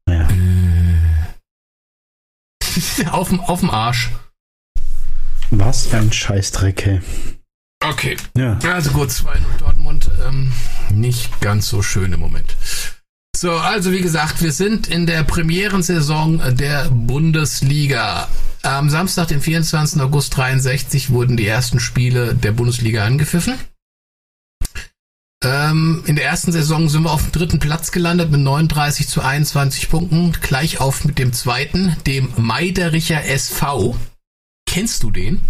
[0.07, 0.27] Ja.
[0.29, 1.31] Äh,
[3.09, 4.09] auf, dem Arsch.
[5.49, 7.01] Was ein Scheißdreck, hey.
[7.83, 8.15] Okay.
[8.37, 8.59] Ja.
[8.71, 10.09] Also gut, 2-0 Dortmund.
[10.25, 10.53] Ähm,
[10.89, 12.55] nicht ganz so schön im Moment.
[13.41, 18.27] So, also wie gesagt, wir sind in der Premierensaison der Bundesliga.
[18.61, 19.99] Am Samstag, den 24.
[19.99, 23.55] August 63, wurden die ersten Spiele der Bundesliga angepfiffen.
[25.43, 29.21] Ähm, in der ersten Saison sind wir auf dem dritten Platz gelandet mit 39 zu
[29.21, 33.97] 21 Punkten, gleich auf mit dem zweiten, dem Meidericher SV.
[34.67, 35.41] Kennst du den?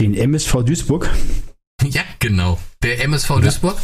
[0.00, 1.08] Den MSV Duisburg?
[1.84, 2.58] Ja, genau.
[2.82, 3.38] Der MSV ja.
[3.38, 3.78] Duisburg.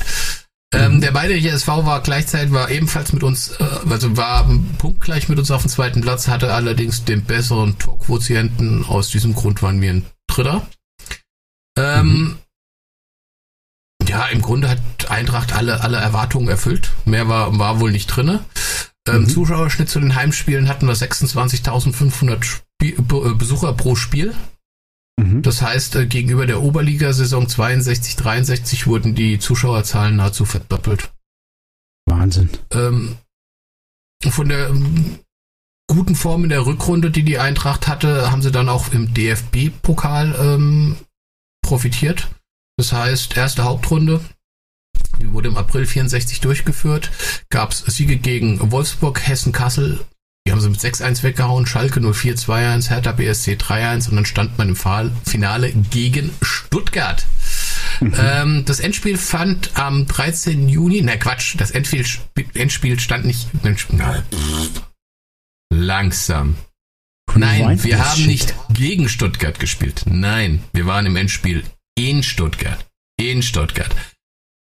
[0.74, 4.48] Ähm, der Bayerische SV war gleichzeitig war ebenfalls mit uns, äh, also war
[4.78, 8.84] punktgleich mit uns auf dem zweiten Platz, hatte allerdings den besseren Torquotienten.
[8.84, 10.66] Aus diesem Grund waren wir ein Dritter.
[11.78, 12.38] Ähm, mhm.
[14.08, 16.92] Ja, im Grunde hat Eintracht alle, alle Erwartungen erfüllt.
[17.04, 18.44] Mehr war, war wohl nicht drinne.
[19.06, 19.28] Ähm, mhm.
[19.28, 24.34] Zuschauerschnitt zu den Heimspielen hatten wir 26.500 äh, Besucher pro Spiel.
[25.16, 25.42] Mhm.
[25.42, 31.12] Das heißt, äh, gegenüber der Oberliga-Saison 62, 63 wurden die Zuschauerzahlen nahezu verdoppelt.
[32.06, 32.50] Wahnsinn.
[32.72, 33.16] Ähm,
[34.28, 35.20] von der ähm,
[35.88, 40.34] guten Form in der Rückrunde, die die Eintracht hatte, haben sie dann auch im DFB-Pokal
[40.38, 40.96] ähm,
[41.62, 42.28] profitiert.
[42.76, 44.20] Das heißt, erste Hauptrunde,
[45.20, 47.10] die wurde im April 64 durchgeführt,
[47.50, 50.04] gab es Siege gegen Wolfsburg, Hessen, Kassel,
[50.46, 54.58] Die haben sie mit 6-1 weggehauen, Schalke 04 2-1, Hertha BSC 3-1 und dann stand
[54.58, 57.24] man im Finale gegen Stuttgart.
[58.00, 60.68] Ähm, das Endspiel fand am 13.
[60.68, 62.04] Juni, ne Quatsch, das Endspiel,
[62.54, 63.48] Endspiel stand nicht,
[63.92, 64.22] na,
[65.72, 66.56] langsam.
[67.34, 68.26] Nein, wir haben shit.
[68.26, 70.02] nicht gegen Stuttgart gespielt.
[70.06, 71.64] Nein, wir waren im Endspiel
[71.96, 72.84] in Stuttgart.
[73.16, 73.94] In Stuttgart.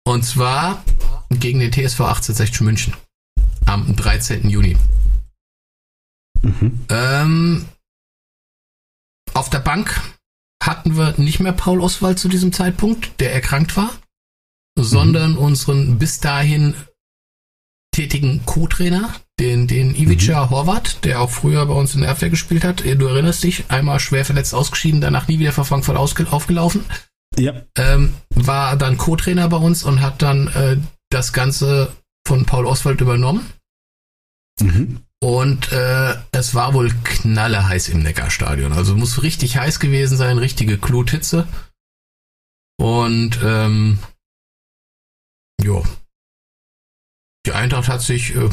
[0.06, 0.84] Und zwar
[1.32, 2.94] gegen den TSV 1860 München.
[3.66, 4.50] Am 13.
[4.50, 4.78] Juni.
[6.42, 6.86] Mhm.
[6.90, 7.66] Ähm,
[9.34, 10.02] auf der Bank
[10.62, 13.92] hatten wir nicht mehr Paul Oswald zu diesem Zeitpunkt, der erkrankt war,
[14.78, 16.76] sondern unseren bis dahin
[17.94, 22.64] tätigen Co-Trainer, den, den Ivica Horvath, der auch früher bei uns in der Abwehr gespielt
[22.64, 22.82] hat.
[22.82, 26.86] Du erinnerst dich, einmal schwer verletzt ausgeschieden, danach nie wieder vor Frankfurt aufgelaufen.
[27.38, 27.66] Ja.
[27.76, 30.78] Ähm, war dann Co-Trainer bei uns und hat dann äh,
[31.10, 31.96] das Ganze
[32.26, 33.46] von Paul Oswald übernommen.
[34.60, 35.02] Mhm.
[35.24, 38.74] Und äh, es war wohl knalleheiß im Neckarstadion.
[38.74, 41.48] Also muss richtig heiß gewesen sein, richtige Gluthitze.
[42.80, 44.00] Und ähm,
[45.62, 45.86] jo.
[47.46, 48.50] Die Eintracht hat sich äh,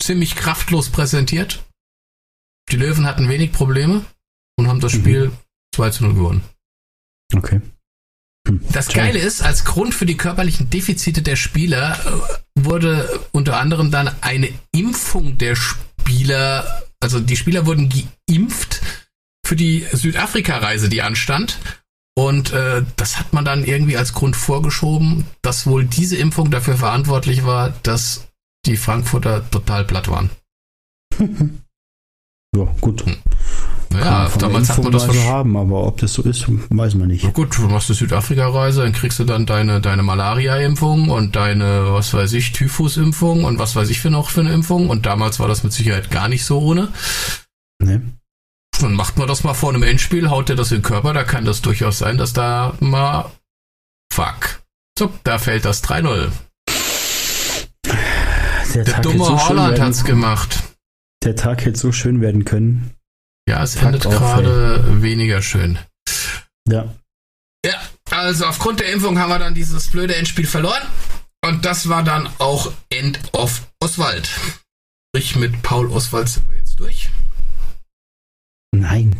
[0.00, 1.64] ziemlich kraftlos präsentiert.
[2.70, 4.04] Die Löwen hatten wenig Probleme
[4.56, 5.00] und haben das Mhm.
[5.00, 5.32] Spiel
[5.74, 6.44] 2 zu 0 gewonnen.
[7.34, 7.60] Okay.
[8.70, 8.88] Das.
[8.88, 11.98] Geile ist, als Grund für die körperlichen Defizite der Spieler
[12.56, 17.90] äh, wurde unter anderem dann eine Impfung der Spieler, also die Spieler wurden
[18.28, 18.82] geimpft
[19.46, 21.58] für die Südafrika-Reise, die anstand.
[22.16, 26.76] Und äh, das hat man dann irgendwie als Grund vorgeschoben, dass wohl diese Impfung dafür
[26.76, 28.28] verantwortlich war, dass
[28.66, 30.30] die Frankfurter total platt waren.
[32.56, 33.04] Ja, gut.
[33.04, 33.16] Hm.
[34.00, 37.24] Ja, damals hat man das haben, aber ob das so ist, weiß man nicht.
[37.24, 41.92] Na gut, du machst eine Südafrika-Reise, dann kriegst du dann deine, deine Malaria-Impfung und deine,
[41.92, 44.88] was weiß ich, Typhus-Impfung und was weiß ich für noch für eine Impfung.
[44.90, 46.88] Und damals war das mit Sicherheit gar nicht so ohne.
[47.80, 48.02] Ne?
[48.80, 51.22] Dann macht man das mal vor einem Endspiel, haut dir das in den Körper, da
[51.22, 53.30] kann das durchaus sein, dass da mal,
[54.12, 54.62] fuck.
[54.98, 56.30] So, da fällt das 3-0.
[58.74, 60.73] Der, Der dumme so Holland hat's gemacht.
[61.24, 62.94] Der Tag hätte so schön werden können.
[63.48, 65.78] Ja, es Fuck endet gerade weniger schön.
[66.68, 66.94] Ja.
[67.64, 67.80] Ja,
[68.10, 70.82] also aufgrund der Impfung haben wir dann dieses blöde Endspiel verloren.
[71.46, 74.28] Und das war dann auch End of Oswald.
[75.08, 77.08] Sprich, mit Paul Oswald sind wir jetzt durch.
[78.74, 79.16] Nein.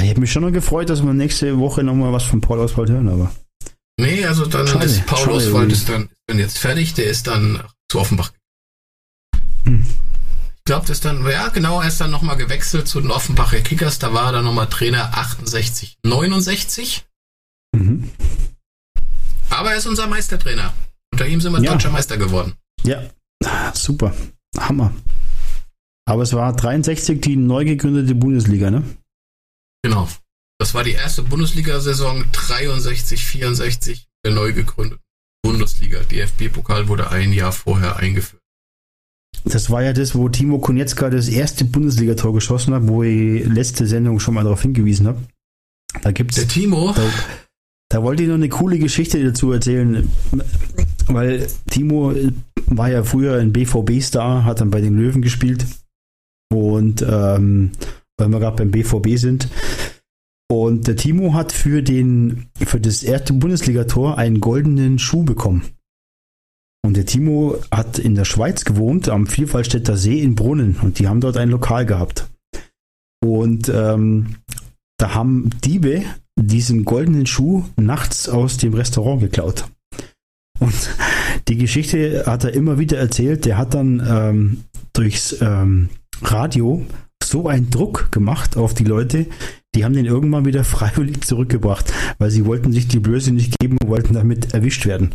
[0.00, 2.90] Ich hätte mich schon noch gefreut, dass wir nächste Woche nochmal was von Paul Oswald
[2.90, 3.32] hören, aber.
[4.00, 6.94] Nee, also dann Schade, ist Paul schade, Oswald ist dann, ist dann jetzt fertig.
[6.94, 8.32] Der ist dann zu Offenbach.
[9.64, 9.86] Hm.
[10.64, 13.98] Glaube, das dann, ja genau, er ist dann nochmal gewechselt zu den Offenbacher Kickers.
[13.98, 17.04] Da war er dann nochmal Trainer 68, 69.
[17.74, 18.10] Mhm.
[19.50, 20.72] Aber er ist unser Meistertrainer.
[21.12, 21.72] Unter ihm sind wir Ja.
[21.72, 22.54] deutscher Meister geworden.
[22.84, 23.02] Ja,
[23.74, 24.14] super.
[24.58, 24.94] Hammer.
[26.08, 28.82] Aber es war 63 die neu gegründete Bundesliga, ne?
[29.82, 30.08] Genau.
[30.58, 35.02] Das war die erste Bundesliga-Saison 63, 64 der neu gegründeten
[35.42, 36.00] Bundesliga.
[36.04, 38.41] DFB-Pokal wurde ein Jahr vorher eingeführt.
[39.44, 43.86] Das war ja das, wo Timo Konietzka das erste Bundesligator geschossen hat, wo ich letzte
[43.86, 45.18] Sendung schon mal darauf hingewiesen habe.
[46.02, 47.02] Da gibt's, Der Timo, da,
[47.88, 50.08] da wollte ich noch eine coole Geschichte dazu erzählen,
[51.06, 52.14] weil Timo
[52.66, 55.66] war ja früher ein BVB-Star, hat dann bei den Löwen gespielt
[56.50, 57.72] und ähm,
[58.18, 59.48] weil wir gerade beim BVB sind.
[60.50, 65.62] Und der Timo hat für, den, für das erste Bundesligator einen goldenen Schuh bekommen.
[66.84, 70.76] Und der Timo hat in der Schweiz gewohnt, am Vielfaltstädter See in Brunnen.
[70.82, 72.28] Und die haben dort ein Lokal gehabt.
[73.24, 74.36] Und ähm,
[74.98, 76.02] da haben Diebe
[76.36, 79.64] diesen goldenen Schuh nachts aus dem Restaurant geklaut.
[80.58, 80.74] Und
[81.48, 83.44] die Geschichte hat er immer wieder erzählt.
[83.44, 85.88] Der hat dann ähm, durchs ähm,
[86.22, 86.84] Radio
[87.22, 89.26] so einen Druck gemacht auf die Leute,
[89.74, 93.78] die haben den irgendwann wieder freiwillig zurückgebracht, weil sie wollten sich die Blöße nicht geben
[93.78, 95.14] und wollten damit erwischt werden.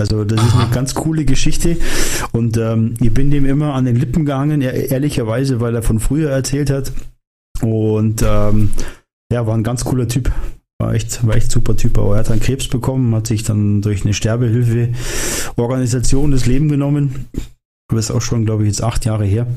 [0.00, 1.76] Also das ist eine ganz coole Geschichte
[2.30, 5.98] und ähm, ich bin dem immer an den Lippen gehangen, ehr- ehrlicherweise, weil er von
[5.98, 6.92] früher erzählt hat
[7.62, 8.70] und ähm,
[9.32, 10.30] ja, war ein ganz cooler Typ.
[10.80, 13.82] War echt, war echt super Typ, aber er hat dann Krebs bekommen, hat sich dann
[13.82, 17.26] durch eine Sterbehilfe-Organisation das Leben genommen.
[17.92, 19.48] Das ist auch schon, glaube ich, jetzt acht Jahre her.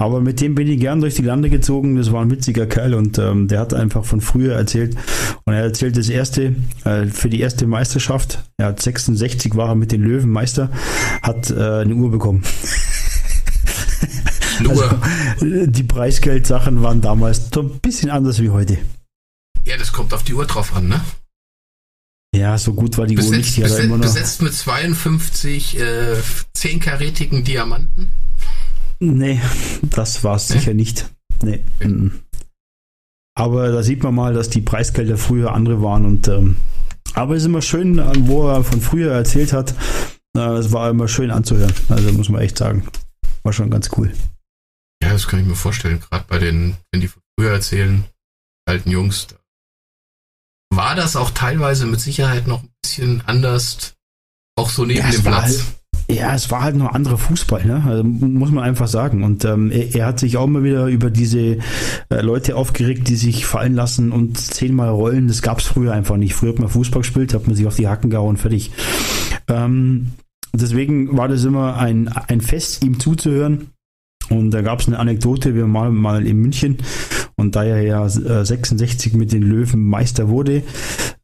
[0.00, 1.96] Aber mit dem bin ich gern durch die Lande gezogen.
[1.96, 4.96] Das war ein witziger Kerl und ähm, der hat einfach von früher erzählt.
[5.44, 6.54] Und er erzählt das erste,
[6.84, 8.44] äh, für die erste Meisterschaft.
[8.58, 10.70] Er hat 66 war er mit den Löwen Meister,
[11.22, 12.44] hat äh, eine Uhr bekommen.
[14.60, 15.00] nur,
[15.40, 18.78] Also, die Preisgeldsachen waren damals so ein bisschen anders wie heute.
[19.66, 21.00] ja, das kommt auf die Uhr drauf an, ne?
[22.36, 23.30] Ja, so gut war die Uhr nicht.
[23.32, 24.04] Besetzt, Die besetzt, immer noch.
[24.04, 26.14] besetzt mit 52 äh,
[26.56, 28.10] 10-karätigen Diamanten.
[29.00, 29.40] Nee,
[29.82, 31.10] das war es sicher nicht.
[31.42, 31.62] Nee.
[33.36, 36.56] Aber da sieht man mal, dass die Preisgelder früher andere waren und ähm,
[37.14, 39.74] aber es ist immer schön, äh, wo er von früher erzählt hat.
[40.36, 41.72] Äh, es war immer schön anzuhören.
[41.88, 42.86] Also muss man echt sagen.
[43.42, 44.12] War schon ganz cool.
[45.02, 46.00] Ja, das kann ich mir vorstellen.
[46.00, 48.04] Gerade bei den, wenn die von früher erzählen,
[48.66, 49.28] alten Jungs.
[50.70, 53.94] War das auch teilweise mit Sicherheit noch ein bisschen anders,
[54.56, 55.64] auch so neben Ja, dem Platz.
[56.10, 57.84] Ja, es war halt noch anderer Fußball, ne?
[57.86, 59.24] Also, muss man einfach sagen.
[59.24, 61.58] Und ähm, er, er hat sich auch immer wieder über diese
[62.08, 65.28] äh, Leute aufgeregt, die sich fallen lassen und zehnmal rollen.
[65.28, 66.34] Das gab es früher einfach nicht.
[66.34, 68.70] Früher hat man Fußball gespielt, hat man sich auf die Hacken gehauen, fertig.
[69.48, 70.12] Ähm,
[70.54, 73.68] deswegen war das immer ein, ein Fest, ihm zuzuhören.
[74.30, 76.78] Und da gab es eine Anekdote, wir waren mal, in München
[77.36, 80.62] und da er ja äh, 66 mit den Löwen Meister wurde,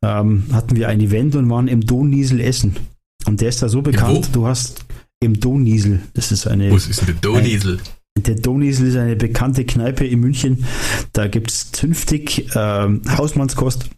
[0.03, 2.77] ähm, hatten wir ein Event und waren im Doniesel essen.
[3.27, 4.85] Und der ist da so bekannt, du hast
[5.21, 7.81] im Doniesel, das ist eine, Wo ist denn der Doniesel?
[8.17, 10.65] der Doniesel ist eine bekannte Kneipe in München.
[11.13, 13.91] Da gibt es zünftig ähm, Hausmannskost.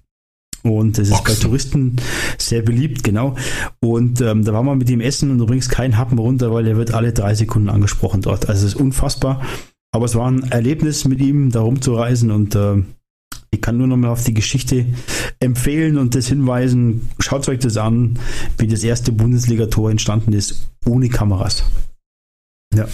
[0.63, 1.41] Und das ist bei Ochsen.
[1.43, 1.97] Touristen
[2.39, 3.37] sehr beliebt, genau.
[3.81, 6.67] Und ähm, da waren wir mit ihm essen und du bringst keinen Happen runter, weil
[6.67, 8.49] er wird alle drei Sekunden angesprochen dort.
[8.49, 9.43] Also es ist unfassbar.
[9.93, 12.87] Aber es war ein Erlebnis mit ihm, da rumzureisen und ähm,
[13.57, 14.87] ich kann nur noch mal auf die Geschichte
[15.41, 17.11] empfehlen und das hinweisen.
[17.19, 18.19] Schaut euch das an,
[18.59, 21.65] wie das erste Bundesligator entstanden ist, ohne Kameras.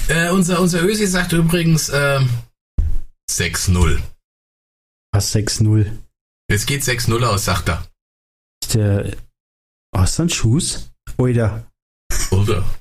[0.09, 2.29] Äh, unser, unser Ösi sagt übrigens ähm,
[3.31, 3.99] 6-0.
[5.13, 5.91] Was 6-0.
[6.49, 7.87] Es geht 6-0 aus, sagt er.
[8.63, 9.17] Ist der.
[9.95, 10.91] Hast du einen Schuss?
[11.19, 11.67] Oder?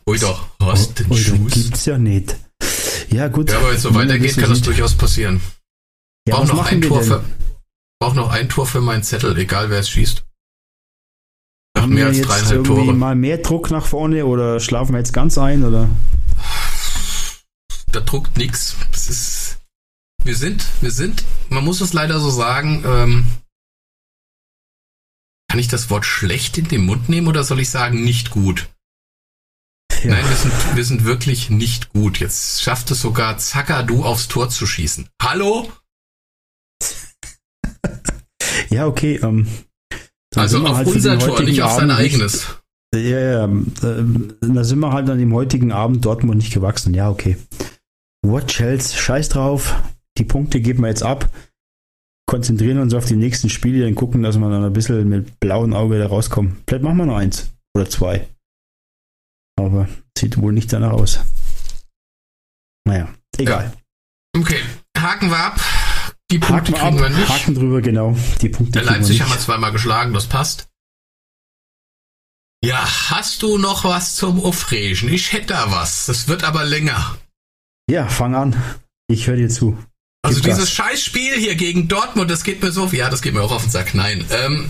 [0.07, 1.53] Ui doch, hast den Oida Schuss.
[1.53, 2.37] gibt's ja nicht.
[3.09, 3.49] Ja, gut.
[3.49, 5.41] Ja, aber wenn es so weitergeht, kann das durchaus passieren.
[6.27, 7.23] Ja, Brauch was noch ein Tor für,
[8.01, 10.25] brauch noch ein Tor für meinen Zettel, egal wer es schießt.
[11.75, 12.93] Nach Haben mehr wir als jetzt dreieinhalb Tore.
[12.93, 15.63] mal mehr Druck nach vorne oder schlafen wir jetzt ganz ein?
[15.63, 15.87] Oder?
[17.91, 18.75] da druckt nix.
[18.91, 19.59] Es ist,
[20.23, 23.27] wir sind, wir sind, man muss es leider so sagen, ähm,
[25.49, 28.69] kann ich das Wort schlecht in den Mund nehmen oder soll ich sagen nicht gut?
[30.03, 30.11] Ja.
[30.11, 32.19] Nein, wir sind, wir sind wirklich nicht gut.
[32.19, 35.07] Jetzt schafft es sogar Zackadu aufs Tor zu schießen.
[35.21, 35.71] Hallo?
[38.71, 39.19] Ja, okay.
[39.21, 39.47] Ähm,
[40.35, 42.47] Also sind wir auf halt unser Tor, heutigen nicht auf sein Abend nicht- eigenes.
[42.93, 46.93] Ja, ja, ähm, da sind wir halt an dem heutigen Abend Dortmund nicht gewachsen.
[46.93, 47.37] Ja, okay.
[48.25, 48.95] What else?
[48.97, 49.75] Scheiß drauf.
[50.17, 51.29] Die Punkte geben wir jetzt ab.
[52.27, 55.73] Konzentrieren uns auf die nächsten Spiele und gucken, dass wir dann ein bisschen mit blauem
[55.73, 56.57] Auge da rauskommen.
[56.67, 58.27] Vielleicht machen wir noch eins oder zwei.
[59.57, 59.87] Aber
[60.17, 61.19] sieht wohl nicht danach aus.
[62.85, 63.73] Naja, egal.
[64.37, 64.59] Okay,
[64.97, 65.59] haken wir ab.
[66.31, 67.29] Die Punkte Haken wir kriegen ab, wir nicht.
[67.29, 68.17] Haken drüber, genau.
[68.41, 69.21] Die Punkte Der wir Leipzig nicht.
[69.21, 70.67] haben wir zweimal geschlagen, das passt.
[72.63, 75.09] Ja, hast du noch was zum Aufregen?
[75.11, 76.05] Ich hätte da was.
[76.05, 77.17] Das wird aber länger.
[77.89, 78.55] Ja, fang an.
[79.07, 79.77] Ich höre dir zu.
[80.23, 80.71] Also Gib dieses Gas.
[80.73, 83.71] Scheißspiel hier gegen Dortmund, das geht mir so, ja, das geht mir auch auf den
[83.71, 83.95] Sack.
[83.95, 84.23] Nein.
[84.29, 84.69] Ähm,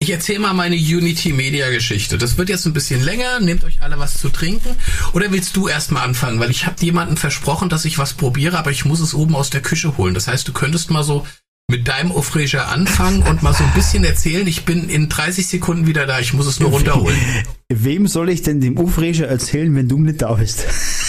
[0.00, 2.18] ich erzähle mal meine Unity Media Geschichte.
[2.18, 3.40] Das wird jetzt ein bisschen länger.
[3.40, 4.70] Nehmt euch alle was zu trinken.
[5.12, 6.38] Oder willst du erstmal anfangen?
[6.38, 9.50] Weil ich habe jemandem versprochen, dass ich was probiere, aber ich muss es oben aus
[9.50, 10.14] der Küche holen.
[10.14, 11.26] Das heißt, du könntest mal so
[11.70, 14.46] mit deinem Aufreger anfangen und mal so ein bisschen erzählen.
[14.46, 16.20] Ich bin in 30 Sekunden wieder da.
[16.20, 17.18] Ich muss es nur runterholen.
[17.68, 20.64] Wem soll ich denn dem Ufreger erzählen, wenn du nicht da bist?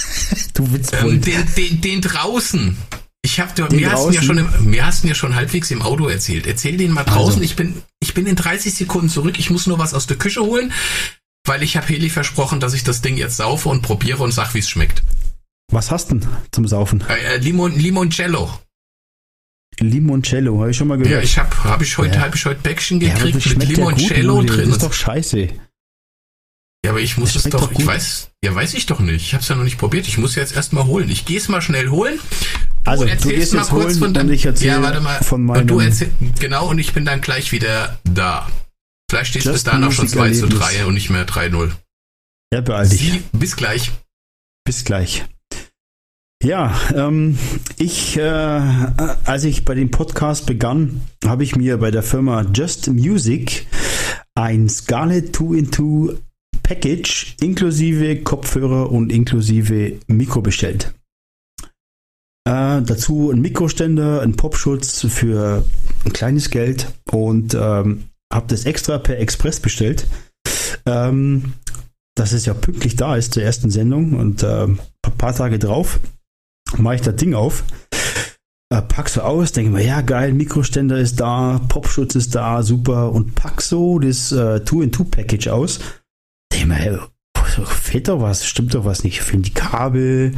[0.56, 1.14] du Witzbold.
[1.14, 2.76] Ähm, den, den, den draußen.
[3.22, 5.70] Ich hab, Den mir, hast du ja schon im, mir hast du ja schon halbwegs
[5.72, 6.48] im Auto erzählt.
[6.48, 7.34] Erzähl den mal draußen.
[7.34, 7.42] Also.
[7.42, 9.38] Ich, bin, ich bin in 30 Sekunden zurück.
[9.38, 10.72] Ich muss nur was aus der Küche holen,
[11.46, 14.54] weil ich habe Heli versprochen, dass ich das Ding jetzt saufe und probiere und sag,
[14.54, 15.04] wie es schmeckt.
[15.72, 17.04] Was hast denn zum Saufen?
[17.10, 18.50] Äh, äh, Limon, Limoncello.
[19.80, 21.12] Limoncello, habe ich schon mal gehört.
[21.14, 22.22] Ja, ich habe hab ich heute Ja.
[22.22, 24.66] hab ich heute Bäckchen Ja, gekriegt das mit schmeckt ja gut, Limoncello drin.
[24.66, 25.40] Das ist doch scheiße.
[26.86, 29.22] ja, aber ich muss es doch, doch ich weiß, ja, weiß ich doch nicht.
[29.22, 30.08] Ich habe es ja noch nicht probiert.
[30.08, 31.10] Ich muss jetzt erst mal holen.
[31.10, 32.20] Ich gehe es mal schnell holen.
[32.86, 35.02] Also, du erzählst gehst mal jetzt kurz holen von und deinem- ich erzähle Ja, warte
[35.02, 35.20] mal.
[35.24, 35.88] von und du meinem...
[35.90, 38.48] erzähl, genau, und ich bin dann gleich wieder da.
[39.12, 40.78] Vielleicht steht es bis dahin auch schon 2 zu Musikerlebnis.
[40.78, 41.72] 3 und nicht mehr 3-0.
[42.54, 43.00] Ja, beeil dich.
[43.00, 43.92] Sie, bis gleich.
[44.66, 45.26] Bis gleich.
[46.44, 47.38] Ja, ähm,
[47.78, 52.88] ich, äh, als ich bei dem Podcast begann, habe ich mir bei der Firma Just
[52.88, 53.68] Music
[54.36, 56.16] ein Scarlett 2 in 2
[56.64, 60.94] Package inklusive Kopfhörer und inklusive Mikro bestellt.
[62.50, 65.64] Äh, dazu ein Mikroständer, ein Popschutz für
[66.04, 70.08] ein kleines Geld und ähm, habe das extra per Express bestellt.
[70.88, 71.54] Ähm,
[72.16, 74.80] dass es ja pünktlich da ist zur ersten Sendung und äh, ein
[75.20, 76.00] paar Tage drauf
[76.78, 77.64] mache ich das Ding auf,
[78.74, 83.12] äh, pack so aus, denke mir, ja geil, Mikroständer ist da, Popschutz ist da, super
[83.12, 85.80] und pack so das äh, 2-in-2-Package aus.
[86.52, 86.98] Denke mir, hey,
[87.66, 89.22] fehlt doch was, stimmt doch was nicht.
[89.22, 90.34] Fehlen die Kabel,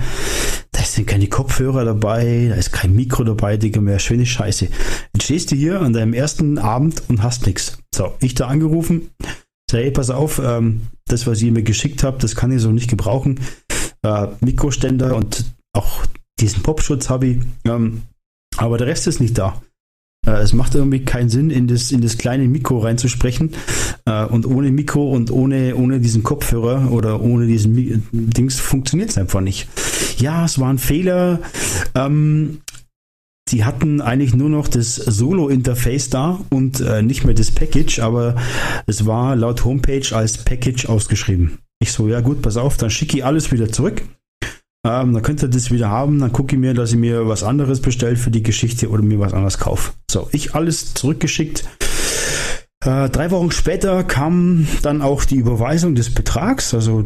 [0.81, 4.67] da sind keine Kopfhörer dabei, da ist kein Mikro dabei, Digga, mehr schöne Scheiße.
[5.13, 7.77] Jetzt stehst du hier an deinem ersten Abend und hast nichts.
[7.93, 9.11] So, ich da angerufen,
[9.69, 12.71] sag, hey, pass auf, ähm, das, was ihr mir geschickt habt, das kann ich so
[12.71, 13.39] nicht gebrauchen.
[14.03, 16.03] Äh, Mikroständer und auch
[16.39, 18.01] diesen Popschutz habe ich, ähm,
[18.57, 19.61] aber der Rest ist nicht da.
[20.25, 23.51] Äh, es macht irgendwie keinen Sinn, in das, in das kleine Mikro reinzusprechen.
[24.05, 29.11] Äh, und ohne Mikro und ohne, ohne diesen Kopfhörer oder ohne diesen Mi Dings funktioniert
[29.11, 29.67] es einfach nicht.
[30.19, 31.39] Ja, es war ein Fehler.
[31.95, 32.61] Ähm,
[33.49, 38.35] die hatten eigentlich nur noch das Solo-Interface da und äh, nicht mehr das Package, aber
[38.85, 41.59] es war laut Homepage als Package ausgeschrieben.
[41.79, 44.03] Ich so, ja gut, pass auf, dann schicke ich alles wieder zurück.
[44.85, 47.43] Ähm, dann könnt ihr das wieder haben, dann gucke ich mir, dass ich mir was
[47.43, 49.91] anderes bestellt für die Geschichte oder mir was anderes kaufe.
[50.09, 51.65] So, ich alles zurückgeschickt.
[52.83, 57.05] Äh, drei Wochen später kam dann auch die Überweisung des Betrags, also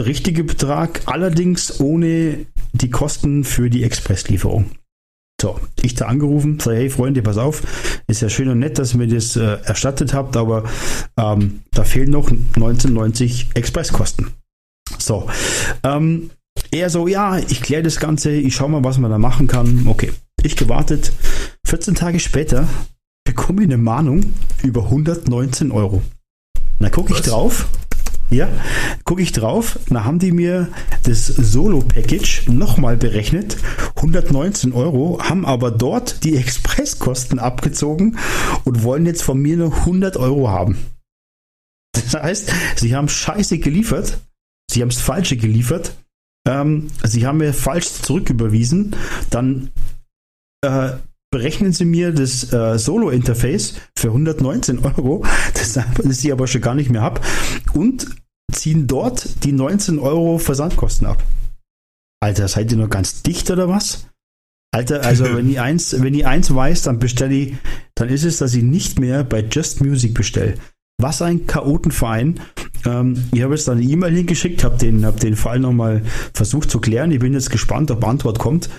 [0.00, 4.70] richtige Betrag, allerdings ohne die Kosten für die Expresslieferung.
[5.40, 7.62] So, ich da angerufen, sage, hey Freunde, pass auf,
[8.06, 10.64] ist ja schön und nett, dass ihr mir das äh, erstattet habt, aber
[11.18, 14.28] ähm, da fehlen noch 1990 Expresskosten.
[14.98, 15.28] So,
[15.82, 16.30] ähm,
[16.70, 19.86] er so, ja, ich kläre das Ganze, ich schau mal, was man da machen kann.
[19.86, 20.12] Okay,
[20.42, 21.12] ich gewartet.
[21.66, 22.68] 14 Tage später
[23.24, 24.32] bekomme ich eine Mahnung
[24.62, 26.02] über 119 Euro.
[26.78, 27.66] Da gucke ich drauf.
[28.30, 28.48] Ja,
[29.04, 29.78] gucke ich drauf.
[29.88, 30.68] Da haben die mir
[31.04, 33.56] das Solo-Package nochmal berechnet.
[33.96, 38.18] 119 Euro, haben aber dort die Expresskosten abgezogen
[38.64, 40.78] und wollen jetzt von mir nur 100 Euro haben.
[41.92, 44.18] Das heißt, sie haben Scheiße geliefert.
[44.70, 45.92] Sie haben das Falsche geliefert
[46.46, 48.94] ähm, Sie haben mir falsch zurücküberwiesen,
[49.30, 49.70] dann
[50.62, 50.92] äh,
[51.36, 55.22] berechnen Sie mir das äh, Solo-Interface für 119 Euro,
[55.54, 57.20] das, das ich aber schon gar nicht mehr habe,
[57.74, 58.06] und
[58.50, 61.22] ziehen dort die 19 Euro Versandkosten ab.
[62.20, 64.06] Alter, seid ihr noch ganz dicht oder was?
[64.74, 67.56] Alter, also wenn ich eins, wenn ich eins weiß, dann bestelle ich,
[67.94, 70.54] dann ist es, dass ich nicht mehr bei Just Music bestelle.
[70.98, 72.40] Was ein Chaotenverein.
[72.86, 76.02] Ähm, ich habe jetzt eine E-Mail hingeschickt, habe den, hab den Fall nochmal
[76.32, 77.10] versucht zu klären.
[77.10, 78.70] Ich bin jetzt gespannt, ob Antwort kommt.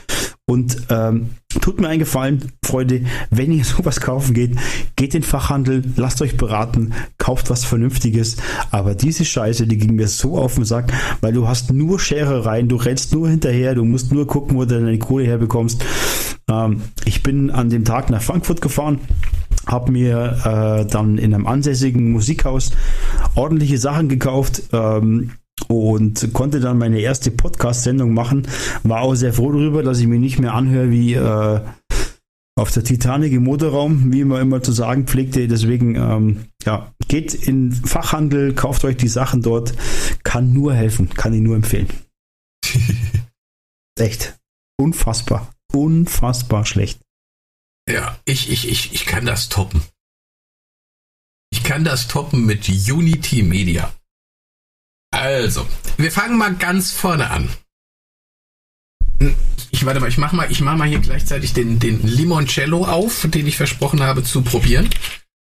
[0.50, 4.56] Und ähm, tut mir einen Gefallen, Freunde, wenn ihr sowas kaufen geht,
[4.96, 8.38] geht in den Fachhandel, lasst euch beraten, kauft was Vernünftiges.
[8.72, 12.70] Aber diese Scheiße, die ging mir so auf den Sack, weil du hast nur Scherereien,
[12.70, 15.84] du rennst nur hinterher, du musst nur gucken, wo du deine Kohle herbekommst.
[16.50, 19.00] Ähm, ich bin an dem Tag nach Frankfurt gefahren,
[19.68, 22.72] habe mir äh, dann in einem ansässigen Musikhaus
[23.36, 24.64] ordentliche Sachen gekauft.
[24.74, 25.32] Ähm,
[25.68, 28.48] und konnte dann meine erste Podcast-Sendung machen.
[28.84, 31.60] War auch sehr froh darüber, dass ich mich nicht mehr anhöre wie äh,
[32.58, 35.48] auf der Titanic im Motorraum, wie man immer zu sagen pflegte.
[35.48, 39.74] Deswegen, ähm, ja, geht in Fachhandel, kauft euch die Sachen dort.
[40.24, 41.88] Kann nur helfen, kann ich nur empfehlen.
[44.00, 44.38] Echt.
[44.80, 45.52] Unfassbar.
[45.74, 47.00] Unfassbar schlecht.
[47.90, 49.82] Ja, ich, ich, ich, ich kann das toppen.
[51.50, 53.94] Ich kann das toppen mit Unity Media.
[55.12, 55.66] Also,
[55.98, 57.50] wir fangen mal ganz vorne an.
[59.72, 63.26] Ich warte mal, ich mach mal, ich mach mal hier gleichzeitig den, den Limoncello auf,
[63.30, 64.90] den ich versprochen habe zu probieren.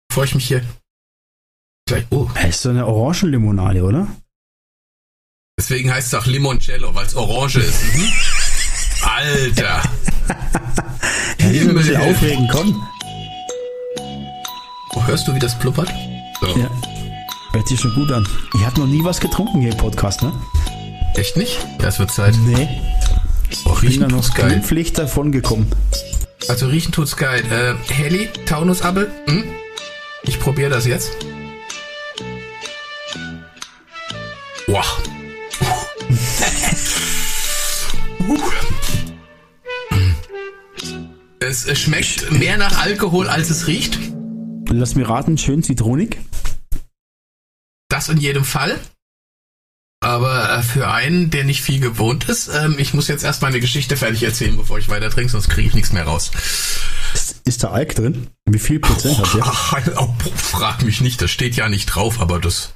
[0.08, 0.64] Bevor ich mich hier
[1.86, 2.06] gleich.
[2.10, 2.30] Oh.
[2.34, 4.08] Das ist so eine Orangenlimonade, oder?
[5.58, 7.82] Deswegen heißt es auch Limoncello, weil es orange ist.
[9.02, 9.82] Alter.
[11.38, 12.86] ja, ein bisschen aufregen, komm.
[14.94, 15.88] Oh, hörst du, wie das pluppert?
[16.40, 16.46] So.
[16.58, 16.70] Ja.
[17.52, 18.26] Hört sich schon gut an.
[18.54, 20.32] Ich habe noch nie was getrunken hier im Podcast, ne?
[21.14, 21.58] Echt nicht?
[21.80, 22.34] Ja, es wird Zeit.
[22.46, 22.68] Nee.
[23.64, 24.62] Oh, ich bin tut's geil.
[24.62, 25.70] Pflicht davon gekommen.
[26.48, 27.42] Also riechen tut's geil.
[27.50, 29.10] Äh, Heli, Taunusapfel.
[29.26, 29.44] Hm?
[30.22, 31.10] Ich probiere das jetzt.
[34.66, 34.84] Boah.
[41.50, 43.98] es, es schmeckt mehr nach Alkohol, als es riecht.
[44.68, 46.18] Lass mir raten, schön zitronig.
[47.88, 48.80] Das in jedem Fall.
[50.02, 53.60] Aber äh, für einen, der nicht viel gewohnt ist, ähm, ich muss jetzt erst meine
[53.60, 56.30] Geschichte fertig erzählen, bevor ich weiter trinke, sonst kriege ich nichts mehr raus.
[57.12, 58.28] Ist, ist da Alk drin?
[58.46, 60.00] Wie viel Prozent oh, hat der?
[60.00, 62.74] Oh, frag mich nicht, das steht ja nicht drauf, aber das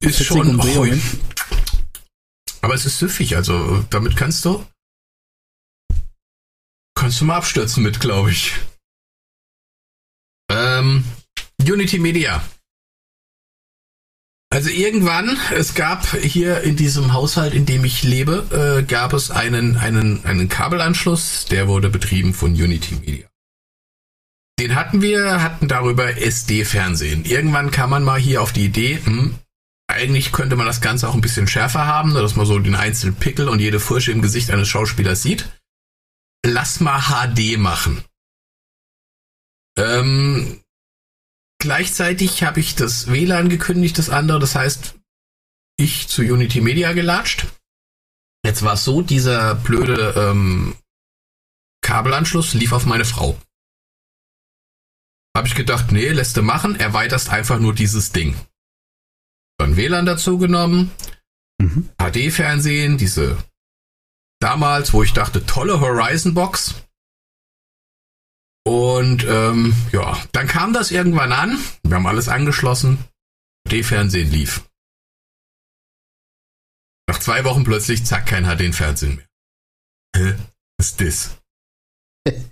[0.00, 0.58] ist schon.
[0.60, 0.86] Oh,
[2.62, 4.64] aber es ist süffig, also damit kannst du
[6.94, 8.54] kannst du mal abstürzen mit, glaube ich.
[10.50, 11.04] Ähm,
[11.60, 12.42] Unity Media
[14.52, 19.30] also irgendwann, es gab hier in diesem Haushalt, in dem ich lebe, äh, gab es
[19.30, 23.26] einen, einen, einen Kabelanschluss, der wurde betrieben von Unity Media.
[24.60, 27.24] Den hatten wir, hatten darüber SD-Fernsehen.
[27.24, 29.36] Irgendwann kam man mal hier auf die Idee, hm,
[29.90, 33.14] eigentlich könnte man das Ganze auch ein bisschen schärfer haben, dass man so den einzelnen
[33.14, 35.48] Pickel und jede Fursche im Gesicht eines Schauspielers sieht.
[36.44, 38.04] Lass mal HD machen.
[39.76, 40.60] Ähm,
[41.58, 44.98] gleichzeitig habe ich das WLAN gekündigt, das andere, das heißt,
[45.78, 47.46] ich zu Unity Media gelatscht.
[48.44, 50.76] Jetzt war es so, dieser blöde ähm,
[51.80, 53.40] Kabelanschluss lief auf meine Frau.
[55.36, 58.36] Habe ich gedacht, nee, lässt du machen, erweiterst einfach nur dieses Ding.
[59.58, 60.90] Dann WLAN dazu genommen,
[61.62, 61.90] Mhm.
[61.98, 63.42] HD-Fernsehen, diese
[64.42, 66.74] damals, wo ich dachte, tolle Horizon-Box.
[68.64, 71.58] Und ähm, ja, dann kam das irgendwann an.
[71.82, 73.04] Wir haben alles angeschlossen.
[73.68, 74.68] HD-Fernsehen lief.
[77.08, 79.26] Nach zwei Wochen plötzlich, zack, kein HD-Fernsehen mehr.
[80.16, 80.34] Hä?
[80.78, 81.38] Was ist das?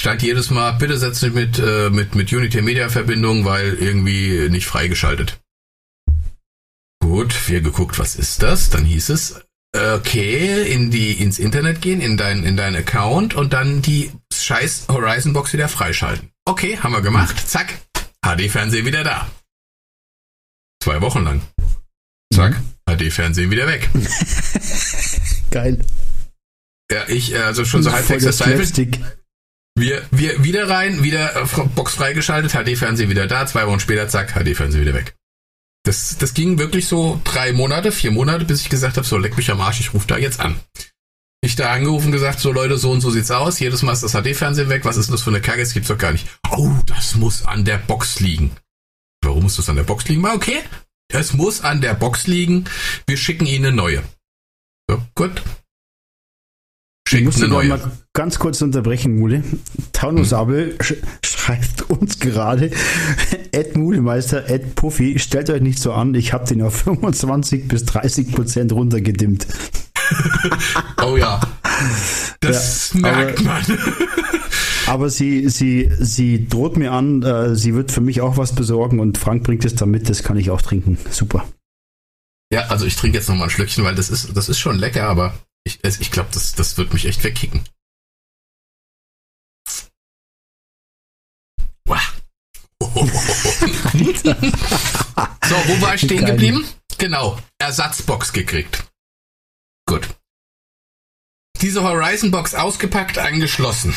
[0.00, 4.48] Stand jedes Mal, bitte setz dich mit, äh, mit, mit Unity Media Verbindung, weil irgendwie
[4.48, 5.40] nicht freigeschaltet.
[7.02, 8.70] Gut, wir geguckt, was ist das?
[8.70, 9.44] Dann hieß es,
[9.76, 14.86] okay, in die, ins Internet gehen, in dein, in dein Account und dann die scheiß
[14.88, 16.30] Horizon Box wieder freischalten.
[16.44, 17.48] Okay, haben wir gemacht.
[17.48, 17.78] Zack.
[18.24, 19.30] HD-Fernsehen wieder da.
[20.82, 21.42] Zwei Wochen lang.
[22.34, 22.60] Zack.
[22.88, 23.88] HD-Fernsehen wieder weg.
[25.50, 25.84] Geil.
[26.90, 28.24] Ja, ich, äh, also schon so halbwegs.
[28.36, 28.98] Slapstick.
[29.78, 34.34] Wir, wir wieder rein, wieder äh, Box freigeschaltet, HD-Fernsehen wieder da, zwei Wochen später, zack,
[34.34, 35.14] HD-Fernsehen wieder weg.
[35.82, 39.36] Das, das ging wirklich so drei Monate, vier Monate, bis ich gesagt habe, so leck
[39.36, 40.60] mich am Arsch, ich rufe da jetzt an.
[41.42, 43.58] Ich da angerufen, gesagt, so Leute, so und so sieht's aus.
[43.60, 44.84] Jedes Mal ist das HD-Fernsehen weg.
[44.84, 45.60] Was ist denn das für eine Kacke?
[45.60, 46.26] Das gibt's doch gar nicht.
[46.50, 48.54] Oh, das muss an der Box liegen.
[49.22, 50.22] Warum muss das an der Box liegen?
[50.22, 50.60] War okay.
[51.12, 52.66] Es muss an der Box liegen.
[53.06, 54.02] Wir schicken Ihnen eine neue.
[54.88, 55.42] So, gut.
[57.08, 57.68] Schickt eine neue.
[57.68, 59.42] mal ganz kurz unterbrechen, Mule.
[59.94, 60.92] Taunus Abel sch
[61.24, 62.70] schreibt uns gerade,
[63.52, 67.86] Ed Mulemeister, Ed Puffy, stellt euch nicht so an, ich habe den auf 25 bis
[67.86, 69.46] 30 Prozent runtergedimmt.
[71.02, 71.40] Oh ja.
[72.40, 73.62] Das Ja, merkt man.
[74.86, 78.98] Aber sie, sie, sie droht mir an, äh, sie wird für mich auch was besorgen
[78.98, 80.98] und Frank bringt es dann mit, das kann ich auch trinken.
[81.10, 81.44] Super.
[82.52, 84.78] Ja, also ich trinke jetzt noch mal ein Schlückchen, weil das ist, das ist schon
[84.78, 85.32] lecker, aber
[85.64, 87.62] ich, ich glaube, das, das wird mich echt wegkicken.
[94.24, 96.66] so, wo war ich stehen geblieben?
[96.98, 98.84] Genau, Ersatzbox gekriegt.
[99.86, 100.08] Gut.
[101.60, 103.94] Diese Horizon-Box ausgepackt, angeschlossen.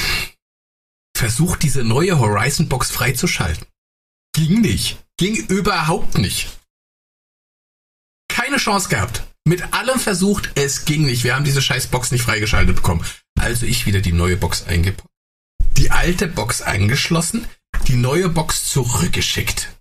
[1.15, 3.65] Versucht diese neue Horizon-Box freizuschalten.
[4.35, 4.97] Ging nicht.
[5.17, 6.49] Ging überhaupt nicht
[8.33, 9.23] keine Chance gehabt.
[9.47, 11.23] Mit allem versucht, es ging nicht.
[11.23, 13.05] Wir haben diese scheiß Box nicht freigeschaltet bekommen.
[13.39, 15.07] Also ich wieder die neue Box eingepackt.
[15.77, 17.47] Die alte Box angeschlossen,
[17.87, 19.72] die neue Box zurückgeschickt.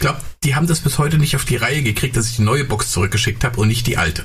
[0.00, 2.42] Ich glaube, die haben das bis heute nicht auf die Reihe gekriegt, dass ich die
[2.42, 4.24] neue Box zurückgeschickt habe und nicht die alte.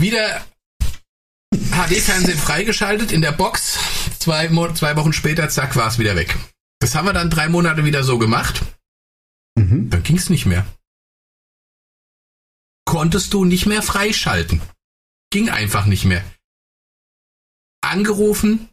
[0.00, 0.42] Wieder
[1.50, 3.78] HD-Fernsehen freigeschaltet in der Box.
[4.18, 6.34] Zwei, zwei Wochen später, zack, war es wieder weg.
[6.78, 8.62] Das haben wir dann drei Monate wieder so gemacht.
[9.56, 9.90] Mhm.
[9.90, 10.64] Dann ging es nicht mehr.
[12.86, 14.62] Konntest du nicht mehr freischalten.
[15.28, 16.24] Ging einfach nicht mehr.
[17.82, 18.70] Angerufen.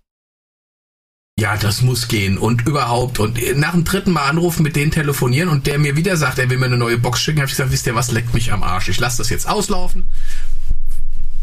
[1.40, 3.20] Ja, das muss gehen und überhaupt.
[3.20, 6.50] Und nach dem dritten Mal anrufen, mit denen telefonieren und der mir wieder sagt, er
[6.50, 8.62] will mir eine neue Box schicken, habe ich gesagt, wisst ihr was, leckt mich am
[8.64, 8.90] Arsch.
[8.90, 10.08] Ich lasse das jetzt auslaufen.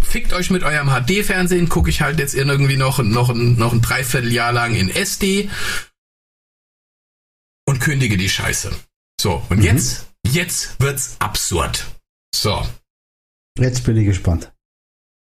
[0.02, 4.52] Fickt euch mit eurem HD-Fernsehen, gucke ich halt jetzt irgendwie noch, noch, noch ein Dreivierteljahr
[4.52, 5.48] lang in SD
[7.66, 8.72] und kündige die Scheiße.
[9.20, 9.64] So, und Mhm.
[9.64, 11.86] jetzt, jetzt wird's absurd.
[12.34, 12.66] So.
[13.58, 14.52] Jetzt bin ich gespannt.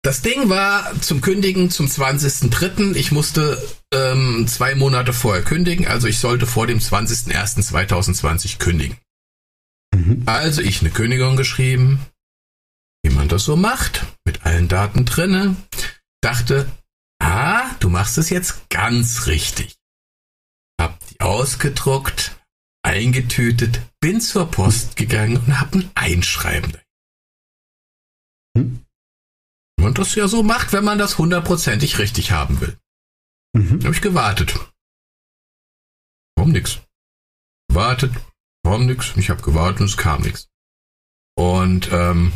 [0.03, 2.95] Das Ding war zum Kündigen zum 20.03.
[2.95, 3.62] Ich musste
[3.93, 8.97] ähm, zwei Monate vorher kündigen, also ich sollte vor dem 20.01.2020 kündigen.
[9.95, 10.23] Mhm.
[10.27, 12.01] Also ich eine Kündigung geschrieben,
[13.03, 15.57] wie man das so macht, mit allen Daten drinne.
[16.20, 16.70] Dachte,
[17.20, 19.77] ah, du machst es jetzt ganz richtig.
[20.81, 22.37] Hab die ausgedruckt,
[22.83, 26.77] eingetütet, bin zur Post gegangen und hab ein Einschreiben.
[29.89, 32.78] Man das ja so macht, wenn man das hundertprozentig richtig haben will.
[33.55, 33.82] Mhm.
[33.85, 34.55] Habe ich gewartet.
[36.36, 36.81] Warum nix?
[37.69, 38.12] Gewartet,
[38.62, 39.12] warum nix?
[39.16, 40.48] Ich habe gewartet und es kam nix.
[41.36, 42.32] Und ähm,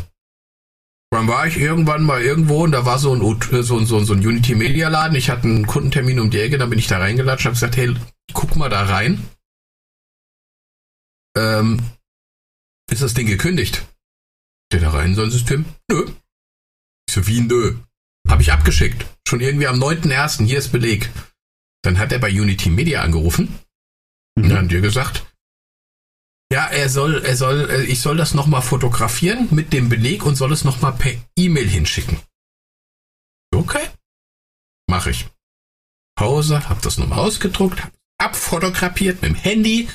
[1.11, 3.97] dann war ich irgendwann mal irgendwo und da war so ein, U- so, ein- so,
[3.97, 5.15] ein- so ein Unity Media Laden.
[5.15, 7.95] Ich hatte einen Kundentermin um die Ecke, dann bin ich da reingelatscht, habe gesagt, hey,
[8.33, 9.23] guck mal da rein.
[11.37, 11.79] Ähm,
[12.91, 13.85] ist das Ding gekündigt?
[14.71, 15.65] Der da rein in so ein System?
[15.91, 16.11] Nö.
[17.07, 17.77] Ich so, wie nö?
[18.27, 19.05] Habe ich abgeschickt.
[19.27, 20.45] Schon irgendwie am 9.1.
[20.45, 21.09] Hier ist Beleg.
[21.83, 23.59] Dann hat er bei Unity Media angerufen
[24.37, 24.49] und Mhm.
[24.49, 25.25] dann dir gesagt,
[26.51, 30.35] Ja, er soll, er soll, äh, ich soll das nochmal fotografieren mit dem Beleg und
[30.35, 32.19] soll es nochmal per E-Mail hinschicken.
[33.55, 33.87] Okay.
[34.87, 35.25] Mache ich.
[36.15, 39.89] Pause, hab das nochmal ausgedruckt, hab abfotografiert mit dem Handy,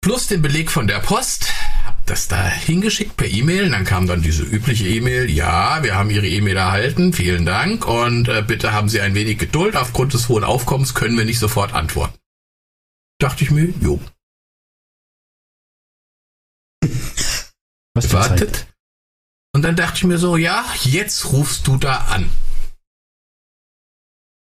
[0.00, 1.52] plus den Beleg von der Post,
[2.06, 3.70] das da hingeschickt per E-Mail.
[3.70, 8.28] Dann kam dann diese übliche E-Mail, ja, wir haben Ihre E-Mail erhalten, vielen Dank und
[8.28, 9.76] äh, bitte haben Sie ein wenig Geduld.
[9.76, 12.18] Aufgrund des hohen Aufkommens können wir nicht sofort antworten.
[13.18, 14.00] Dachte ich mir, jo,
[17.94, 18.10] Was Zeit.
[18.10, 18.66] gewartet.
[19.54, 22.24] Und dann dachte ich mir so, ja, jetzt rufst du da an.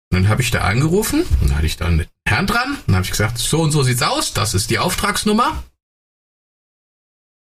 [0.09, 2.95] Und dann habe ich da angerufen, und dann hatte ich da einen Herrn dran, dann
[2.95, 5.63] habe ich gesagt, so und so sieht's aus, das ist die Auftragsnummer.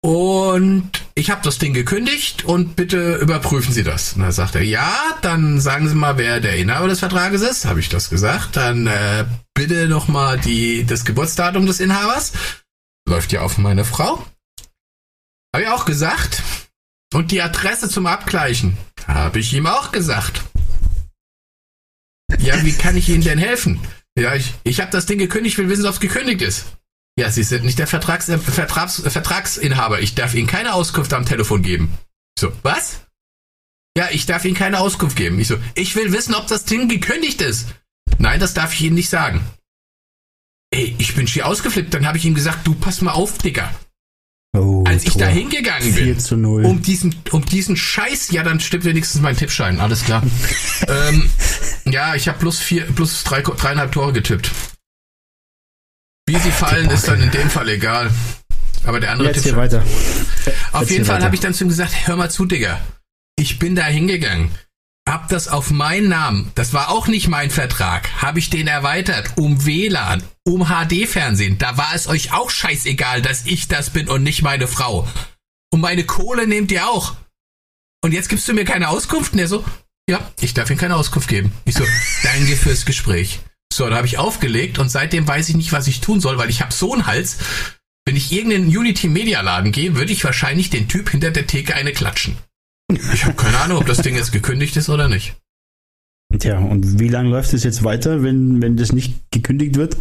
[0.07, 4.13] Und ich habe das Ding gekündigt und bitte überprüfen Sie das.
[4.13, 7.65] Und dann sagt er, ja, dann sagen Sie mal, wer der Inhaber des Vertrages ist.
[7.65, 8.55] Habe ich das gesagt.
[8.55, 10.39] Dann äh, bitte nochmal
[10.87, 12.35] das Geburtsdatum des Inhabers.
[13.09, 14.25] Läuft ja auf meine Frau.
[15.53, 16.41] Habe ich auch gesagt.
[17.13, 18.77] Und die Adresse zum Abgleichen.
[19.09, 20.45] Habe ich ihm auch gesagt.
[22.39, 23.81] Ja, wie kann ich Ihnen denn helfen?
[24.17, 26.67] Ja, ich, ich habe das Ding gekündigt, will wissen, ob es gekündigt ist.
[27.19, 30.01] Ja, Sie sind nicht der Vertrags, äh, Vertrags, äh, Vertragsinhaber.
[30.01, 31.93] Ich darf Ihnen keine Auskunft am Telefon geben.
[32.39, 33.01] So, was?
[33.97, 35.39] Ja, ich darf Ihnen keine Auskunft geben.
[35.41, 37.69] Ich so, ich will wissen, ob das Ding gekündigt ist.
[38.19, 39.41] Nein, das darf ich Ihnen nicht sagen.
[40.71, 41.95] Ey, ich bin schier ausgeflippt.
[41.95, 43.73] Dann habe ich ihm gesagt, du pass mal auf, Digga.
[44.55, 45.23] Oh, Als ich Tor.
[45.23, 46.65] da hingegangen 4 bin, zu 0.
[46.65, 50.23] um diesen, um diesen Scheiß, ja, dann stimmt wenigstens mein Tippschein, alles klar.
[50.89, 51.31] ähm,
[51.85, 54.51] ja, ich habe plus vier, plus drei, dreieinhalb Tore getippt.
[56.27, 58.11] Wie sie fallen, ist dann in dem Fall egal.
[58.85, 59.81] Aber der andere Jetzt hier Tippschein.
[59.81, 59.85] weiter.
[60.73, 62.81] Auf Erzähl jeden Fall habe ich dann zu ihm gesagt, hör mal zu, Digga.
[63.37, 64.51] Ich bin da hingegangen.
[65.09, 69.35] Hab das auf meinen Namen, das war auch nicht mein Vertrag, habe ich den erweitert
[69.37, 71.59] um WLAN, um HD-Fernsehen.
[71.59, 75.09] Da war es euch auch scheißegal, dass ich das bin und nicht meine Frau.
[75.71, 77.15] Und meine Kohle nehmt ihr auch.
[78.03, 79.33] Und jetzt gibst du mir keine Auskunft?
[79.33, 79.65] Und er so,
[80.11, 81.53] ja, ich darf Ihnen keine Auskunft geben.
[81.65, 81.85] Ich so,
[82.25, 83.41] danke fürs Gespräch.
[83.73, 86.51] So, da habe ich aufgelegt und seitdem weiß ich nicht, was ich tun soll, weil
[86.51, 87.37] ich habe so einen Hals.
[88.07, 91.75] Wenn ich irgendeinen Unity Media Laden gehe, würde ich wahrscheinlich den Typ hinter der Theke
[91.75, 92.37] eine klatschen.
[93.13, 95.35] Ich habe keine Ahnung, ob das Ding jetzt gekündigt ist oder nicht.
[96.39, 99.97] Tja, und wie lange läuft es jetzt weiter, wenn, wenn das nicht gekündigt wird?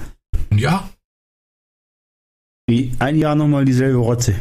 [0.54, 0.90] Ja,
[2.68, 4.36] Wie ein Jahr nochmal dieselbe Rotze.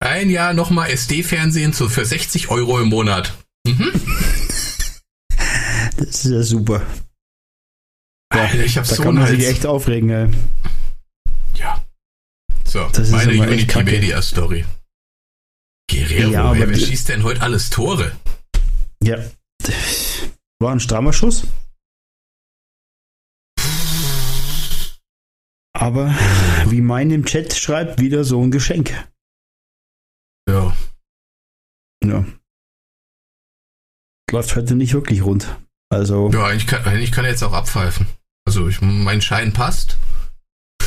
[0.00, 3.34] ein Jahr nochmal SD-Fernsehen für 60 Euro im Monat.
[3.66, 3.92] Mhm.
[5.98, 6.82] Das ist ja super.
[8.28, 10.10] Alter, ich habe Da so kann man sich echt aufregen.
[10.10, 10.30] Ey.
[11.54, 11.82] Ja.
[12.64, 13.90] So, Das ist meine aber echt Unity kacke.
[13.90, 14.64] Media Story.
[15.90, 18.16] Guerrero, Ja, aber ey, wer die- schießt denn heute alles Tore?
[19.02, 19.18] Ja.
[20.60, 21.46] War ein strammer Schuss.
[25.74, 26.08] Aber
[26.68, 28.90] wie mein im Chat schreibt, wieder so ein Geschenk.
[30.48, 30.74] Ja.
[32.04, 32.24] Ja.
[34.32, 35.56] Läuft heute nicht wirklich rund.
[35.88, 38.06] Also, Ja, eigentlich kann, eigentlich kann jetzt auch abpfeifen.
[38.46, 39.96] Also ich, mein Schein passt.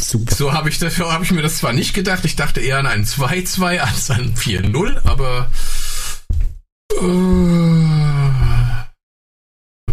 [0.00, 0.34] super.
[0.34, 2.24] So habe ich, das- so hab ich mir das zwar nicht gedacht.
[2.24, 5.50] Ich dachte eher an ein 2-2 als ein 4-0, aber
[6.92, 7.04] äh,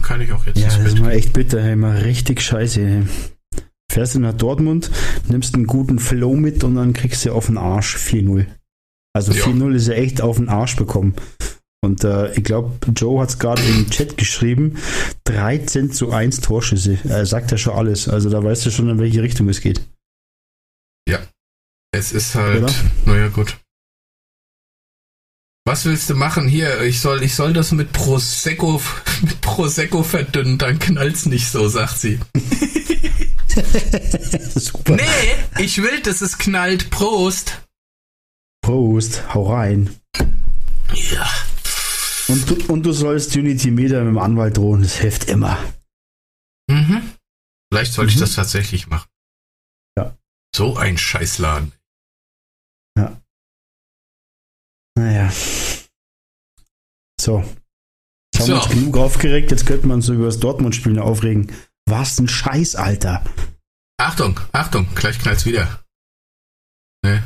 [0.01, 1.75] kann ich auch jetzt Ja, das ist mal echt bitter, ey.
[1.75, 2.81] mal richtig scheiße.
[2.81, 3.03] Ey.
[3.91, 4.89] Fährst du nach Dortmund,
[5.27, 8.45] nimmst einen guten Flow mit und dann kriegst du auf den Arsch 4-0.
[9.13, 9.43] Also Ja.
[9.45, 11.15] 4-0 ist ja echt auf den Arsch bekommen.
[11.83, 14.77] Und äh, ich glaube, Joe hat es gerade im Chat geschrieben,
[15.23, 16.99] 13 zu 1 Torschüsse.
[17.05, 18.07] Er sagt ja schon alles.
[18.07, 19.81] Also da weißt du schon, in welche Richtung es geht.
[21.93, 22.73] Es ist halt,
[23.05, 23.57] naja gut.
[25.65, 26.47] Was willst du machen?
[26.47, 28.81] Hier, ich soll, ich soll das mit Prosecco,
[29.21, 32.17] mit Prosecco verdünnen, dann knallt's nicht so, sagt sie.
[34.55, 34.95] Super.
[34.95, 35.03] Nee,
[35.59, 36.89] ich will, dass es knallt.
[36.89, 37.61] Prost.
[38.61, 39.89] Prost, hau rein.
[40.93, 41.20] Ja.
[42.31, 44.81] Und du, und du sollst Unity Meter mit dem Anwalt drohen.
[44.83, 45.57] Das hilft immer.
[46.69, 47.11] Mhm.
[47.71, 48.21] Vielleicht sollte ich Mhm.
[48.21, 49.09] das tatsächlich machen.
[49.97, 50.17] Ja.
[50.55, 51.73] So ein Scheißladen.
[54.97, 55.31] Naja.
[57.19, 57.39] So.
[57.39, 58.55] Jetzt haben wir So.
[58.55, 61.51] uns genug aufgeregt, jetzt könnte man uns über das Dortmund-Spiel aufregen.
[61.87, 63.23] Was ein Scheiß, Alter.
[63.97, 65.83] Achtung, Achtung, gleich knallt's wieder.
[67.03, 67.23] Nicht.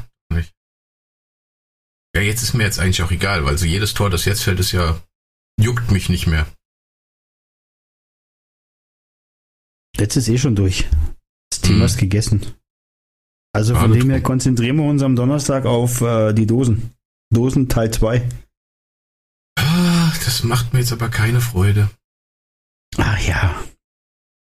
[2.15, 4.59] Ja, jetzt ist mir jetzt eigentlich auch egal, weil so jedes Tor, das jetzt fällt,
[4.59, 4.99] ist ja,
[5.59, 6.47] juckt mich nicht mehr.
[9.97, 10.87] Jetzt ist eh schon durch.
[11.51, 11.83] Das Thema Mhm.
[11.85, 12.53] ist gegessen.
[13.53, 16.93] Also von Alles dem her konzentrieren wir uns am Donnerstag auf äh, die Dosen.
[17.33, 18.27] Dosen Teil 2.
[19.57, 21.89] Ah, Das macht mir jetzt aber keine Freude.
[22.97, 23.63] Ach ja.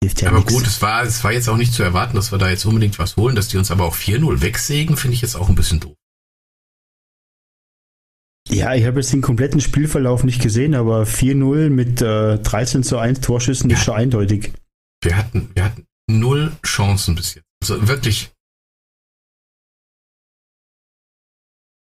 [0.03, 0.53] Hilft ja aber nix.
[0.53, 2.99] gut, es war, es war jetzt auch nicht zu erwarten, dass wir da jetzt unbedingt
[2.99, 5.79] was holen, dass die uns aber auch 4-0 wegsägen, finde ich jetzt auch ein bisschen
[5.79, 5.95] doof.
[8.49, 12.97] Ja, ich habe jetzt den kompletten Spielverlauf nicht gesehen, aber 4-0 mit äh, 13 zu
[12.97, 14.53] 1 Torschüssen ist schon eindeutig.
[15.03, 17.45] Wir hatten, wir hatten null Chancen bis jetzt.
[17.61, 18.31] Also wirklich.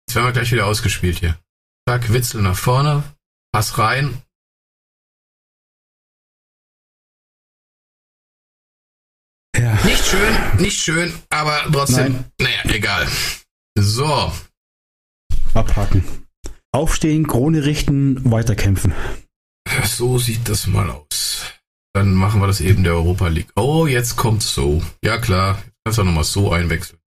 [0.07, 1.39] Jetzt werden wir gleich wieder ausgespielt hier.
[1.87, 3.03] Zack, Witzel nach vorne,
[3.53, 4.21] Pass rein.
[9.57, 9.73] Ja.
[9.83, 12.31] Nicht schön, nicht schön, aber trotzdem, Nein.
[12.39, 13.07] naja, egal.
[13.77, 14.31] So,
[15.53, 16.28] Abhaken.
[16.71, 18.93] Aufstehen, Krone richten, weiterkämpfen.
[19.85, 21.45] so sieht das mal aus.
[21.93, 23.51] Dann machen wir das eben der Europa League.
[23.55, 24.83] Oh, jetzt kommt so.
[25.03, 26.99] Ja klar, kannst du nochmal so einwechseln.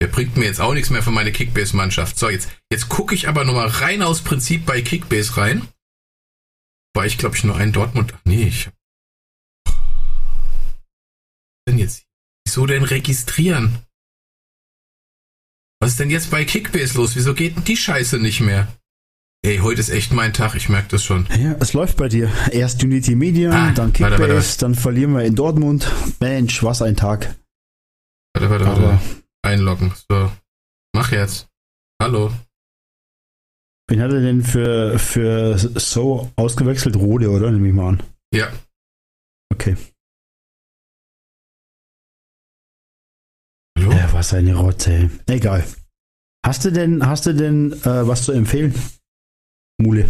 [0.00, 2.18] Der bringt mir jetzt auch nichts mehr für meine Kickbase-Mannschaft.
[2.18, 5.68] So, jetzt, jetzt gucke ich aber nochmal rein aus Prinzip bei Kickbase rein.
[6.94, 8.14] Weil ich glaube ich nur einen Dortmund.
[8.16, 8.70] Ach nee, ich.
[9.66, 9.74] Was
[11.68, 12.06] denn jetzt?
[12.46, 13.82] Wieso denn registrieren?
[15.80, 17.16] Was ist denn jetzt bei Kickbase los?
[17.16, 18.68] Wieso geht denn die Scheiße nicht mehr?
[19.46, 21.28] Ey, heute ist echt mein Tag, ich merke das schon.
[21.38, 22.28] Ja, es läuft bei dir.
[22.50, 24.58] Erst Unity Media, Ah, dann Kickbase, warte, warte.
[24.58, 25.88] dann verlieren wir in Dortmund.
[26.18, 27.36] Mensch, was ein Tag.
[28.34, 29.04] Warte, warte, Aber warte.
[29.42, 29.92] Einloggen.
[30.10, 30.32] So.
[30.96, 31.46] Mach jetzt.
[32.02, 32.32] Hallo.
[33.88, 36.96] wen hat er denn für, für so ausgewechselt?
[36.96, 37.52] Rode, oder?
[37.52, 38.02] Nehme ich mal an.
[38.34, 38.52] Ja.
[39.54, 39.76] Okay.
[43.78, 43.92] Hallo?
[43.92, 45.08] Ja, was eine Rotze.
[45.28, 45.64] Egal.
[46.44, 48.74] Hast du denn, hast du denn äh, was zu empfehlen?
[49.78, 50.08] Mule.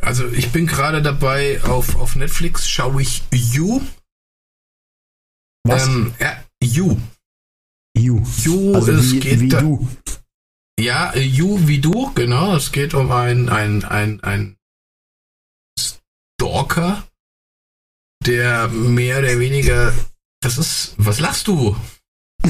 [0.00, 3.80] Also ich bin gerade dabei, auf, auf Netflix schaue ich You.
[5.64, 5.86] Was?
[5.86, 6.98] Ähm, ja, You.
[7.96, 8.22] you.
[8.42, 9.88] You, Also es wie, geht wie da, du.
[10.80, 12.56] Ja, You wie du, genau.
[12.56, 14.56] Es geht um ein, ein, ein, ein
[15.78, 17.06] Stalker,
[18.24, 19.92] der mehr oder weniger.
[20.40, 20.94] Das ist.
[20.96, 21.76] Was lachst du?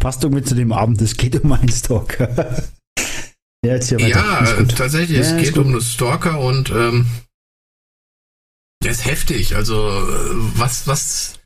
[0.00, 1.00] Passt irgendwie zu dem Abend.
[1.02, 2.64] Es geht um einen Stalker.
[4.08, 4.08] Ja.
[4.08, 7.06] Ja, tatsächlich, Ja, es geht um einen Stalker und ähm,
[8.82, 9.54] der ist heftig.
[9.54, 11.40] Also äh, was, was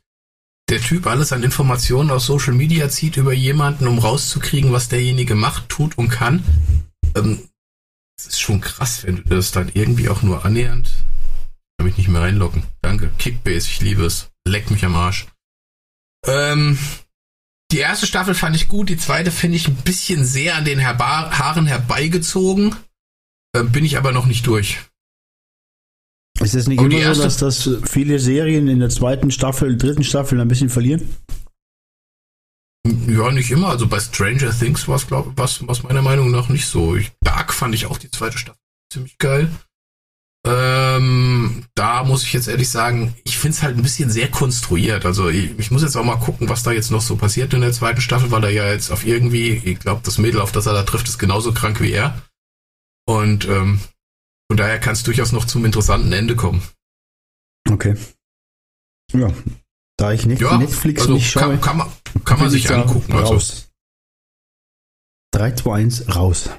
[0.69, 5.35] der Typ alles an Informationen aus Social Media zieht über jemanden, um rauszukriegen, was derjenige
[5.35, 6.43] macht, tut und kann.
[7.15, 7.47] Ähm,
[8.17, 10.91] das ist schon krass, wenn du das dann irgendwie auch nur annähernd.
[11.77, 12.63] Kann mich nicht mehr reinlocken.
[12.81, 13.11] Danke.
[13.19, 14.29] Kickbase, ich liebe es.
[14.47, 15.27] Leck mich am Arsch.
[16.25, 16.79] Ähm,
[17.71, 20.79] die erste Staffel fand ich gut, die zweite finde ich ein bisschen sehr an den
[20.79, 22.75] Herba Haaren herbeigezogen.
[23.55, 24.79] Ähm, bin ich aber noch nicht durch.
[26.39, 30.03] Ist es nicht Und immer so, dass das viele Serien in der zweiten Staffel, dritten
[30.03, 31.15] Staffel ein bisschen verlieren?
[33.07, 33.69] Ja, nicht immer.
[33.69, 35.37] Also bei Stranger Things war es, glaube ich,
[35.67, 36.95] was meiner Meinung nach nicht so.
[36.95, 38.61] Ich, Dark fand ich auch die zweite Staffel
[38.91, 39.49] ziemlich geil.
[40.45, 45.05] Ähm, da muss ich jetzt ehrlich sagen, ich finde es halt ein bisschen sehr konstruiert.
[45.05, 47.61] Also ich, ich muss jetzt auch mal gucken, was da jetzt noch so passiert in
[47.61, 50.65] der zweiten Staffel, weil er ja jetzt auf irgendwie, ich glaube, das Mädel, auf das
[50.65, 52.21] er da trifft, ist genauso krank wie er.
[53.05, 53.79] Und ähm,
[54.49, 56.61] von daher kann es durchaus noch zum interessanten Ende kommen.
[57.69, 57.95] Okay.
[59.13, 59.33] Ja.
[59.97, 61.91] Da ich nicht Ja, Netflix also nicht schaue, kann, kann man,
[62.23, 63.13] kann man sich angucken.
[63.13, 63.69] Also, Raus.
[65.31, 66.49] 3, 2, 1, raus.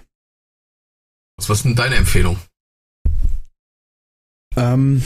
[1.36, 2.38] was ist denn deine Empfehlung?
[4.58, 5.02] Ähm,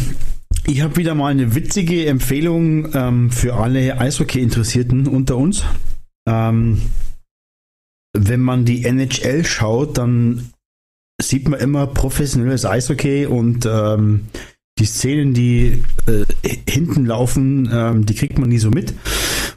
[0.67, 5.65] ich habe wieder mal eine witzige Empfehlung ähm, für alle Eishockey-Interessierten unter uns.
[6.27, 6.81] Ähm,
[8.17, 10.53] wenn man die NHL schaut, dann
[11.21, 14.29] sieht man immer professionelles Eishockey und ähm,
[14.79, 16.25] die Szenen, die äh,
[16.69, 18.95] hinten laufen, ähm, die kriegt man nie so mit.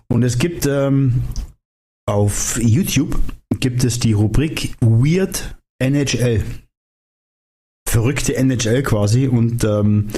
[0.08, 1.24] Und es gibt ähm,
[2.08, 3.20] auf YouTube
[3.60, 6.44] gibt es die Rubrik Weird NHL.
[7.96, 10.10] Verrückte NHL quasi und ähm,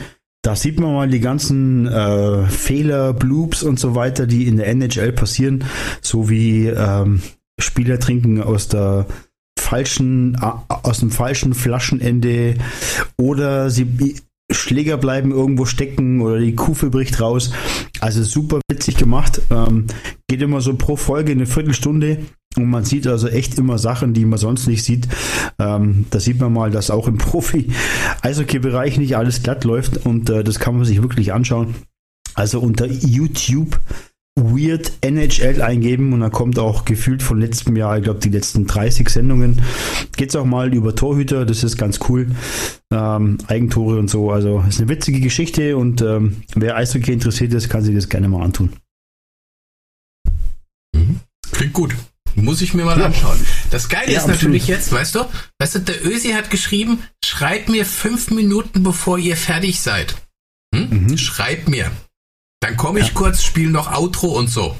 [0.41, 4.65] da sieht man mal die ganzen äh, Fehler, Bloops und so weiter, die in der
[4.69, 5.63] NHL passieren,
[6.01, 7.21] so wie ähm,
[7.59, 9.05] Spieler trinken aus der
[9.59, 10.35] falschen,
[10.67, 12.55] aus dem falschen Flaschenende
[13.15, 14.15] oder sie
[14.49, 17.51] Schläger bleiben irgendwo stecken oder die Kufe bricht raus.
[17.99, 19.39] Also super witzig gemacht.
[19.51, 19.85] Ähm,
[20.27, 22.25] geht immer so pro Folge eine Viertelstunde
[22.57, 25.07] und man sieht also echt immer Sachen, die man sonst nicht sieht.
[25.59, 30.43] Ähm, da sieht man mal, dass auch im Profi-Eishockey-Bereich nicht alles glatt läuft und äh,
[30.43, 31.75] das kann man sich wirklich anschauen.
[32.33, 33.79] Also unter YouTube
[34.37, 38.67] Weird NHL eingeben und dann kommt auch gefühlt von letztem Jahr, ich glaube die letzten
[38.67, 39.63] 30 Sendungen,
[40.15, 42.27] geht es auch mal über Torhüter, das ist ganz cool.
[42.93, 47.67] Ähm, Eigentore und so, also ist eine witzige Geschichte und ähm, wer Eishockey interessiert ist,
[47.67, 48.73] kann sich das gerne mal antun.
[51.51, 51.95] Klingt gut.
[52.37, 53.07] Muss ich mir mal Ja.
[53.07, 53.39] anschauen.
[53.71, 54.79] Das Geile Ja, ist natürlich absolut.
[54.79, 55.25] jetzt, weißt du,
[55.59, 60.15] weißt du, der Ösi hat geschrieben, schreibt mir fünf Minuten, bevor ihr fertig seid.
[60.73, 60.89] Hm?
[60.89, 61.07] Mhm.
[61.09, 61.91] liest, schreib mir.
[62.61, 64.75] Dann komme ich kurz, spiele noch Outro und so.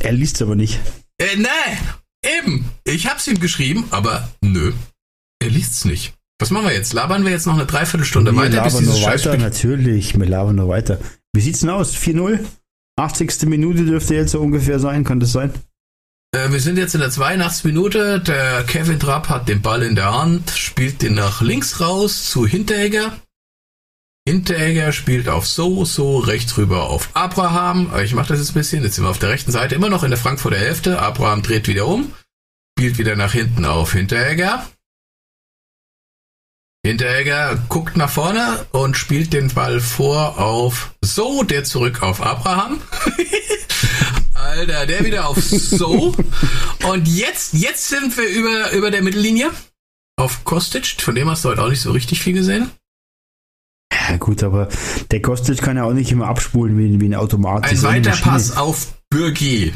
[0.00, 0.80] Er liest aber nicht.
[1.18, 2.64] Äh, nee, eben.
[2.84, 4.72] Ich hab's ihm geschrieben, aber nö.
[5.42, 6.14] Er liest's nicht.
[6.38, 6.92] Was machen wir jetzt?
[6.92, 10.18] Labern wir jetzt noch eine Dreiviertelstunde wir weiter, bis labern nur weiter, natürlich.
[10.18, 10.98] Wir labern nur weiter.
[11.34, 11.94] Wie sieht's denn aus?
[11.94, 12.40] 4-0?
[12.98, 13.42] 80.
[13.48, 15.52] Minute dürfte jetzt so ungefähr sein, kann das sein?
[16.36, 17.64] Äh, wir sind jetzt in der 82.
[17.64, 18.20] Minute.
[18.20, 22.46] Der Kevin Trapp hat den Ball in der Hand, spielt den nach links raus zu
[22.46, 23.16] Hinteregger.
[24.28, 27.90] Hinteregger spielt auf So, So, rechts rüber auf Abraham.
[28.02, 28.82] Ich mache das jetzt ein bisschen.
[28.82, 31.00] Jetzt sind wir auf der rechten Seite, immer noch in der Frankfurter Hälfte.
[31.00, 32.12] Abraham dreht wieder um,
[32.78, 34.66] spielt wieder nach hinten auf Hinteregger.
[36.84, 42.82] Hinteregger guckt nach vorne und spielt den Ball vor auf So, der zurück auf Abraham.
[44.46, 46.14] Alter, der wieder auf So.
[46.88, 49.50] Und jetzt, jetzt sind wir über, über der Mittellinie
[50.16, 50.86] auf Kostic.
[51.00, 52.70] Von dem hast du heute auch nicht so richtig viel gesehen.
[53.92, 54.68] Ja gut, aber
[55.10, 57.64] der Kostic kann ja auch nicht immer abspulen wie, wie ein Automat.
[57.64, 58.62] Ein Weiterpass Maschine.
[58.62, 59.72] auf Bürgi.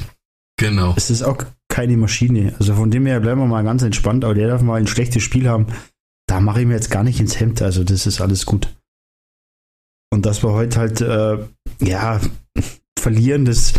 [0.57, 0.95] Genau.
[0.97, 1.39] Es ist auch
[1.69, 2.55] keine Maschine.
[2.59, 5.23] Also von dem her bleiben wir mal ganz entspannt, aber der darf mal ein schlechtes
[5.23, 5.67] Spiel haben.
[6.27, 7.63] Da mache ich mir jetzt gar nicht ins Hemd.
[7.63, 8.69] Also das ist alles gut.
[10.13, 11.39] Und dass wir heute halt, äh,
[11.81, 12.21] ja,
[12.99, 13.73] verlieren, das,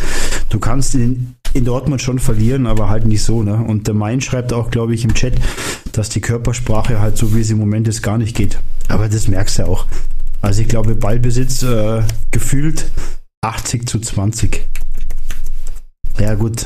[0.52, 3.56] du kannst in, in Dortmund schon verlieren, aber halt nicht so, ne?
[3.56, 5.34] Und der Main schreibt auch, glaube ich, im Chat,
[5.94, 8.60] dass die Körpersprache halt so, wie sie im Moment ist, gar nicht geht.
[8.88, 9.88] Aber das merkst du auch.
[10.42, 12.92] Also ich glaube, Ballbesitz äh, gefühlt
[13.42, 14.68] 80 zu 20.
[16.20, 16.66] Ja, gut.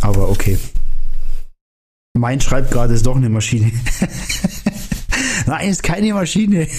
[0.00, 0.58] Aber okay.
[2.16, 3.72] Mein schreibt gerade, ist doch eine Maschine.
[5.46, 6.68] Nein, ist keine Maschine.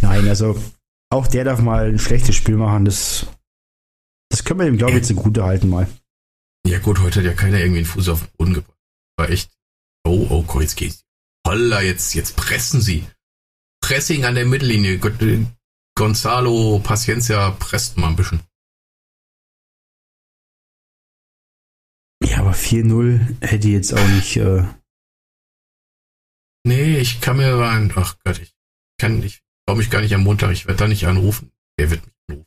[0.00, 0.56] Nein, also
[1.12, 2.84] auch der darf mal ein schlechtes Spiel machen.
[2.84, 3.26] Das,
[4.30, 5.88] das können wir ihm, glaube ich, zugute halten mal.
[6.66, 8.78] Ja gut, heute hat ja keiner irgendwie einen Fuß auf den Boden gebracht.
[9.16, 9.50] War echt.
[10.04, 11.04] Oh, oh, Gott, jetzt geht's.
[11.46, 13.06] Holla, jetzt, jetzt pressen sie.
[13.80, 14.94] Pressing an der Mittellinie.
[14.94, 15.46] Äh,
[15.96, 18.40] Gonzalo Paciencia presst mal ein bisschen.
[22.24, 24.36] Ja, aber 4-0 hätte ich jetzt auch nicht.
[24.36, 24.64] Äh,
[26.64, 27.92] Nee, ich kann mir rein.
[27.96, 28.54] Ach Gott, ich
[28.98, 29.41] kann, ich
[29.72, 30.50] traue mich gar nicht am Montag.
[30.52, 31.50] Ich werde da nicht anrufen.
[31.78, 32.46] Der wird mich anrufen.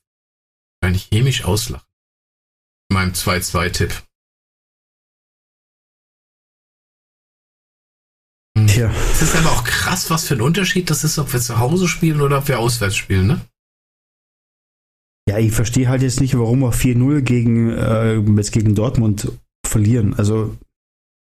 [0.81, 1.87] Kann ich hämisch auslachen.
[2.89, 4.03] In meinem 2-2-Tipp.
[8.57, 8.67] Hm.
[8.67, 11.57] tja, Es ist aber auch krass, was für ein Unterschied das ist, ob wir zu
[11.57, 13.41] Hause spielen oder ob wir auswärts spielen, ne?
[15.27, 19.31] ja, ich verstehe halt jetzt nicht, warum wir 4-0 gegen, äh, jetzt gegen Dortmund
[19.65, 20.13] verlieren.
[20.13, 20.55] Also,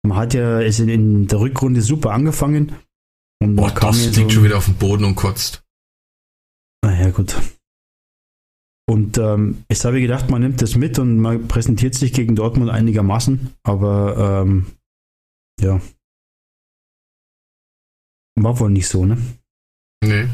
[0.07, 2.77] man hat ja es in, in der Rückrunde super angefangen.
[3.43, 5.65] Und Boah, das liegt so- schon wieder auf dem Boden und kotzt.
[6.85, 7.37] Naja, gut.
[8.89, 12.35] Und ähm, jetzt habe ich gedacht, man nimmt das mit und man präsentiert sich gegen
[12.35, 14.67] Dortmund einigermaßen, aber ähm,
[15.61, 15.81] ja.
[18.37, 19.19] War wohl nicht so, ne?
[20.03, 20.29] Nee.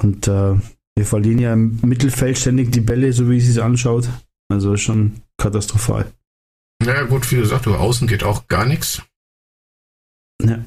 [0.00, 0.56] Und äh,
[0.96, 4.08] wir verlieren ja im Mittelfeld ständig die Bälle, so wie es sich anschaut.
[4.50, 6.12] Also schon katastrophal.
[6.82, 9.02] Naja, gut, wie gesagt, über außen geht auch gar nichts.
[10.42, 10.64] Ja.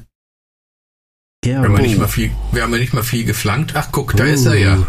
[1.48, 3.74] Ja, Wir haben, ja nicht mal viel, wir haben ja nicht mal viel geflankt.
[3.74, 4.26] Ach, guck, da Oh.
[4.26, 4.86] ist er ja.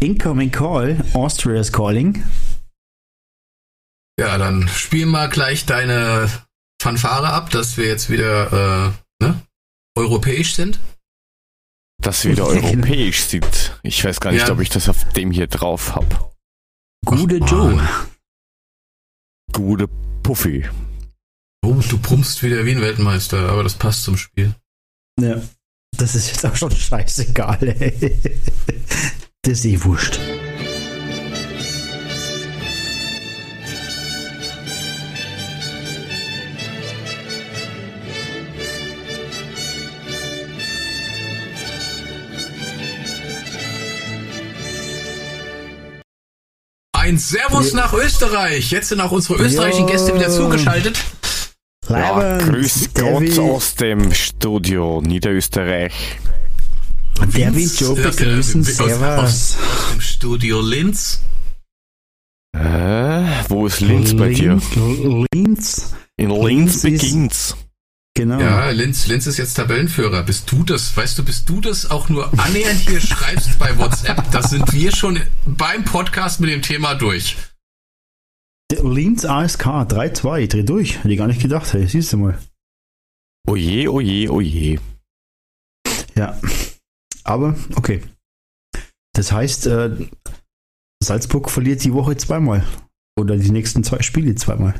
[0.00, 2.22] Incoming call, Austria is calling.
[4.20, 6.28] Ja, dann spiel mal gleich deine
[6.82, 9.40] Fanfare ab, dass wir jetzt wieder äh, ne,
[9.96, 10.78] europäisch sind.
[12.02, 13.78] Dass wir wieder europäisch sind.
[13.82, 14.52] Ich weiß gar nicht, Ja.
[14.52, 16.34] ob ich das auf dem hier drauf hab.
[17.06, 17.88] Gute Ach, Joe.
[19.52, 19.88] Gute
[20.22, 20.68] Puffy.
[21.64, 24.54] Oh, du pumpst wieder wie ein Weltmeister, aber das passt zum Spiel.
[25.18, 25.40] Ja.
[25.96, 28.18] Das ist jetzt auch schon scheißegal, ey.
[29.42, 30.18] Das ist eh wurscht.
[46.92, 47.76] Ein Servus Ja.
[47.76, 48.70] nach Österreich.
[48.70, 49.92] Jetzt sind auch unsere österreichischen Ja.
[49.94, 50.98] Gäste wieder zugeschaltet.
[51.88, 55.94] Ja, Leibend, grüß der Gott aus dem Studio Niederösterreich.
[57.18, 58.62] Der will Vince, Joe begrüßen.
[58.64, 58.98] äh, aus- Servus.
[59.00, 61.20] Aus, aus dem Studio Linz.
[62.56, 64.60] Äh, wo ist Linz bei dir?
[64.74, 67.56] Linz, Linz, In Linz Linz beginnt's.
[68.14, 68.40] genau.
[68.40, 70.22] Ja, Linz, Linz ist jetzt Tabellenführer.
[70.22, 74.30] Bist du das, weißt du, bist du das auch nur annähernd hier schreibst bei WhatsApp?
[74.32, 77.36] Das sind wir schon beim Podcast mit dem Thema durch.
[78.72, 80.98] Linz ASK 3-2, dreh durch.
[80.98, 82.38] Hätte ich gar nicht gedacht, hey, siehst du mal.
[83.48, 84.78] Oje, oje, oje.
[86.14, 86.38] Ja.
[87.24, 88.02] Aber, okay.
[89.14, 89.90] Das heißt, äh,
[91.02, 92.64] Salzburg verliert die Woche zweimal.
[93.18, 94.74] Oder die nächsten zwei Spiele zweimal.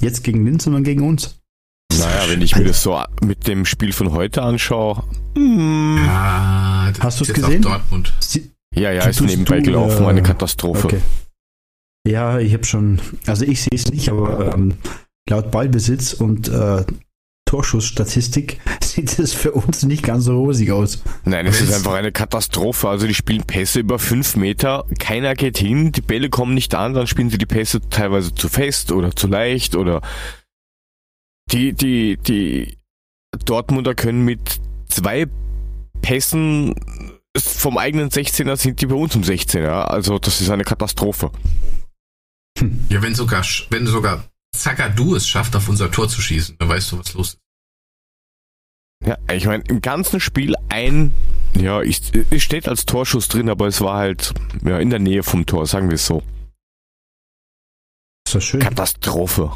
[0.00, 1.38] Jetzt gegen Linz und dann gegen uns.
[1.96, 5.04] Naja, wenn ich mir das so mit dem Spiel von heute anschaue.
[5.36, 7.64] hm, Ja, Hast du's ist jetzt gesehen?
[8.20, 10.86] Sie- Ja, ja, ist nebenbei du, gelaufen, äh, eine Katastrophe.
[10.86, 11.00] Okay.
[12.06, 14.74] Ja, ich habe schon, also ich sehe es nicht, aber ähm,
[15.28, 16.84] laut Ballbesitz und äh,
[17.46, 21.02] Torschussstatistik sieht es für uns nicht ganz so rosig aus.
[21.24, 22.88] Nein, es ist einfach eine Katastrophe.
[22.88, 26.94] Also die spielen Pässe über fünf Meter, keiner geht hin, die Bälle kommen nicht an,
[26.94, 30.00] dann spielen sie die Pässe teilweise zu fest oder zu leicht oder
[31.50, 32.76] die, die, die
[33.44, 35.26] Dortmunder können mit zwei
[36.02, 36.74] Pässen
[37.36, 39.84] vom eigenen 16er sind die bei uns um 16er.
[39.84, 41.30] Also das ist eine Katastrophe.
[42.88, 44.24] Ja, wenn sogar, wenn sogar
[44.56, 47.38] Zagadou es schafft, auf unser Tor zu schießen, dann weißt du, was los ist.
[49.04, 51.12] Ja, ich meine, im ganzen Spiel ein,
[51.54, 52.00] ja, ich,
[52.30, 54.32] es steht als Torschuss drin, aber es war halt
[54.64, 56.22] ja, in der Nähe vom Tor, sagen wir es so.
[58.26, 58.60] Ist doch schön.
[58.60, 59.52] Katastrophe.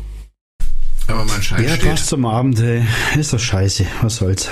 [1.06, 1.89] Aber mein Schein Ja, steht.
[1.89, 2.86] passt zum Abend, ey.
[3.18, 3.86] Ist doch scheiße.
[4.02, 4.48] Was soll's.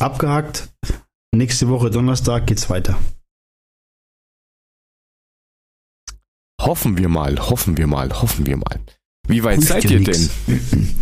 [0.00, 0.68] Abgehakt.
[1.34, 2.98] Nächste Woche Donnerstag geht's weiter.
[6.68, 8.78] Hoffen wir mal, hoffen wir mal, hoffen wir mal.
[9.26, 10.28] Wie weit Hilft seid ja ihr nix.
[10.46, 10.94] denn?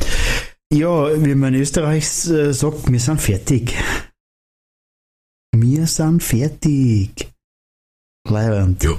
[0.72, 3.74] Ja, wie man in Österreich äh, sagt, wir sind fertig.
[5.56, 7.32] Wir sind fertig.
[8.28, 8.82] Leibend.
[8.84, 8.96] Jo.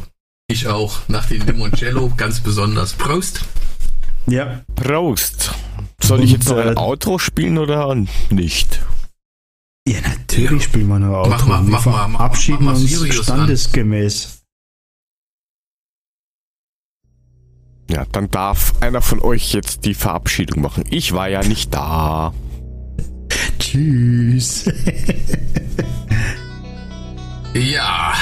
[0.49, 2.93] Ich auch, nach dem Limoncello ganz besonders.
[2.93, 3.45] Prost!
[4.25, 5.53] Ja, Prost.
[6.03, 7.95] Soll ich jetzt noch ein äh, Outro spielen oder
[8.29, 8.81] nicht?
[9.87, 10.67] ja, natürlich Ja.
[10.67, 11.29] spielen wir noch Auto.
[11.29, 13.47] Mach mal, wir mach mal, mach- verabschieden mach mal uns Sirius an.
[17.89, 20.83] Ja, dann darf einer von euch jetzt die Verabschiedung machen.
[20.89, 22.33] Ich war ja nicht da.
[23.59, 24.65] Tschüss.
[27.53, 28.13] Ja,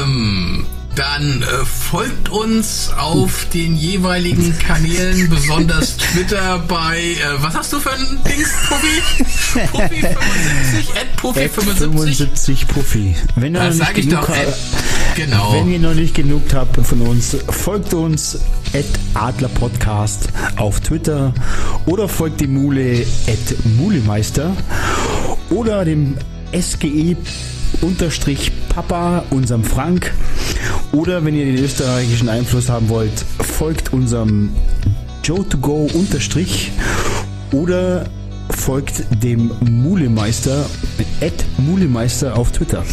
[0.00, 0.64] ähm,
[0.98, 7.78] dann äh, folgt uns auf den jeweiligen Kanälen, besonders Twitter bei, äh, was hast du
[7.78, 9.62] für ein Dings, Puffi?
[9.70, 12.16] Puffi 75, at Puffi 75.
[12.18, 13.16] 75 Puffi.
[13.36, 15.52] Wenn ihr, Das noch nicht ich doch, genug, at, habt- genau.
[15.54, 18.40] wenn ihr noch nicht genug habt von uns, folgt uns
[18.74, 18.84] at
[19.14, 21.32] Adler Podcast auf Twitter
[21.86, 24.50] oder folgt die Mule at Mulemeister
[25.50, 26.16] oder dem
[26.52, 27.16] SGE
[27.80, 30.12] unterstrich Papa, unserem Frank.
[30.92, 34.50] Oder wenn ihr den österreichischen Einfluss haben wollt, folgt unserem
[35.24, 36.70] Joe2Go unterstrich
[37.52, 38.06] oder
[38.50, 40.66] folgt dem Mulemeister
[41.20, 42.84] at Mulemeister auf Twitter.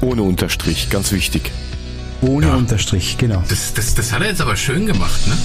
[0.00, 1.50] Ohne Unterstrich, ganz wichtig.
[2.20, 2.54] Ohne Ja.
[2.54, 3.42] Unterstrich, genau.
[3.48, 5.36] Das, das, das hat er jetzt aber schön gemacht, ne?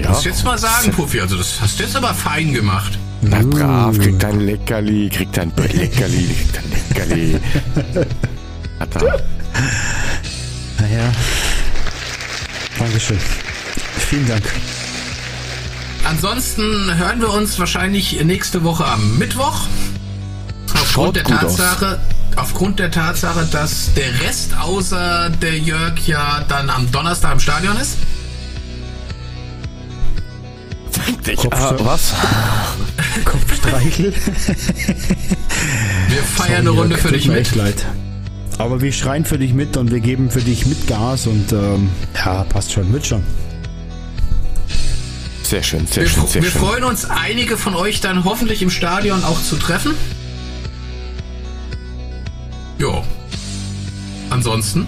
[0.00, 0.10] Ja.
[0.10, 2.98] Muss ich jetzt mal sagen, Puffi, also das hast du jetzt aber fein gemacht.
[3.22, 7.40] Na brav, kriegt ein Leckerli, kriegt ein Leckerli, kriegt ein Leckerli.
[8.78, 9.22] Hat er.
[10.80, 11.12] Naja.
[12.78, 13.18] Dankeschön.
[14.08, 14.42] Vielen Dank.
[16.04, 19.66] Ansonsten hören wir uns wahrscheinlich nächste Woche am Mittwoch.
[20.72, 21.56] Aufgrund der aus.
[21.56, 22.00] Tatsache,
[22.36, 27.76] aufgrund der Tatsache, dass der Rest außer der Jörg ja dann am Donnerstag im Stadion
[27.76, 27.96] ist.
[31.26, 32.14] Ich, Kopf- ah, was?
[33.24, 34.12] Kopfstreichel.
[36.08, 37.36] Wir feiern eine Runde für dich mit.
[37.38, 37.86] echt leid.
[38.58, 41.88] Aber wir schreien für dich mit und wir geben für dich mit Gas und ähm,
[42.14, 43.22] ja, passt schon, wird schon.
[45.42, 46.60] Sehr schön, sehr Wir, schön, sehr wir schön.
[46.60, 49.94] freuen uns, einige von euch dann hoffentlich im Stadion auch zu treffen.
[52.78, 53.02] Jo.
[54.30, 54.86] Ansonsten.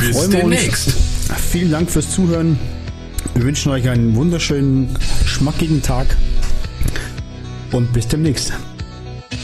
[0.00, 0.56] Bis Freuen wir uns.
[0.56, 0.92] demnächst.
[1.50, 2.58] Vielen Dank fürs Zuhören.
[3.34, 6.16] Wir wünschen euch einen wunderschönen, schmackigen Tag
[7.72, 8.52] und bis demnächst.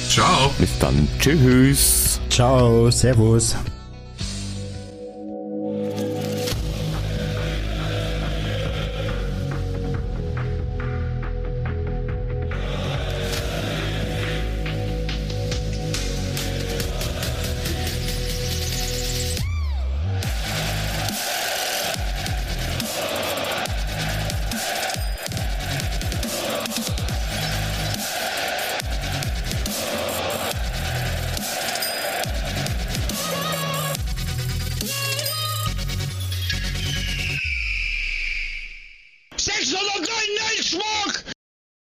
[0.09, 0.51] Ciao.
[0.59, 1.09] Bis dann.
[1.18, 2.20] Tschüss.
[2.30, 3.56] Ciao, Servus.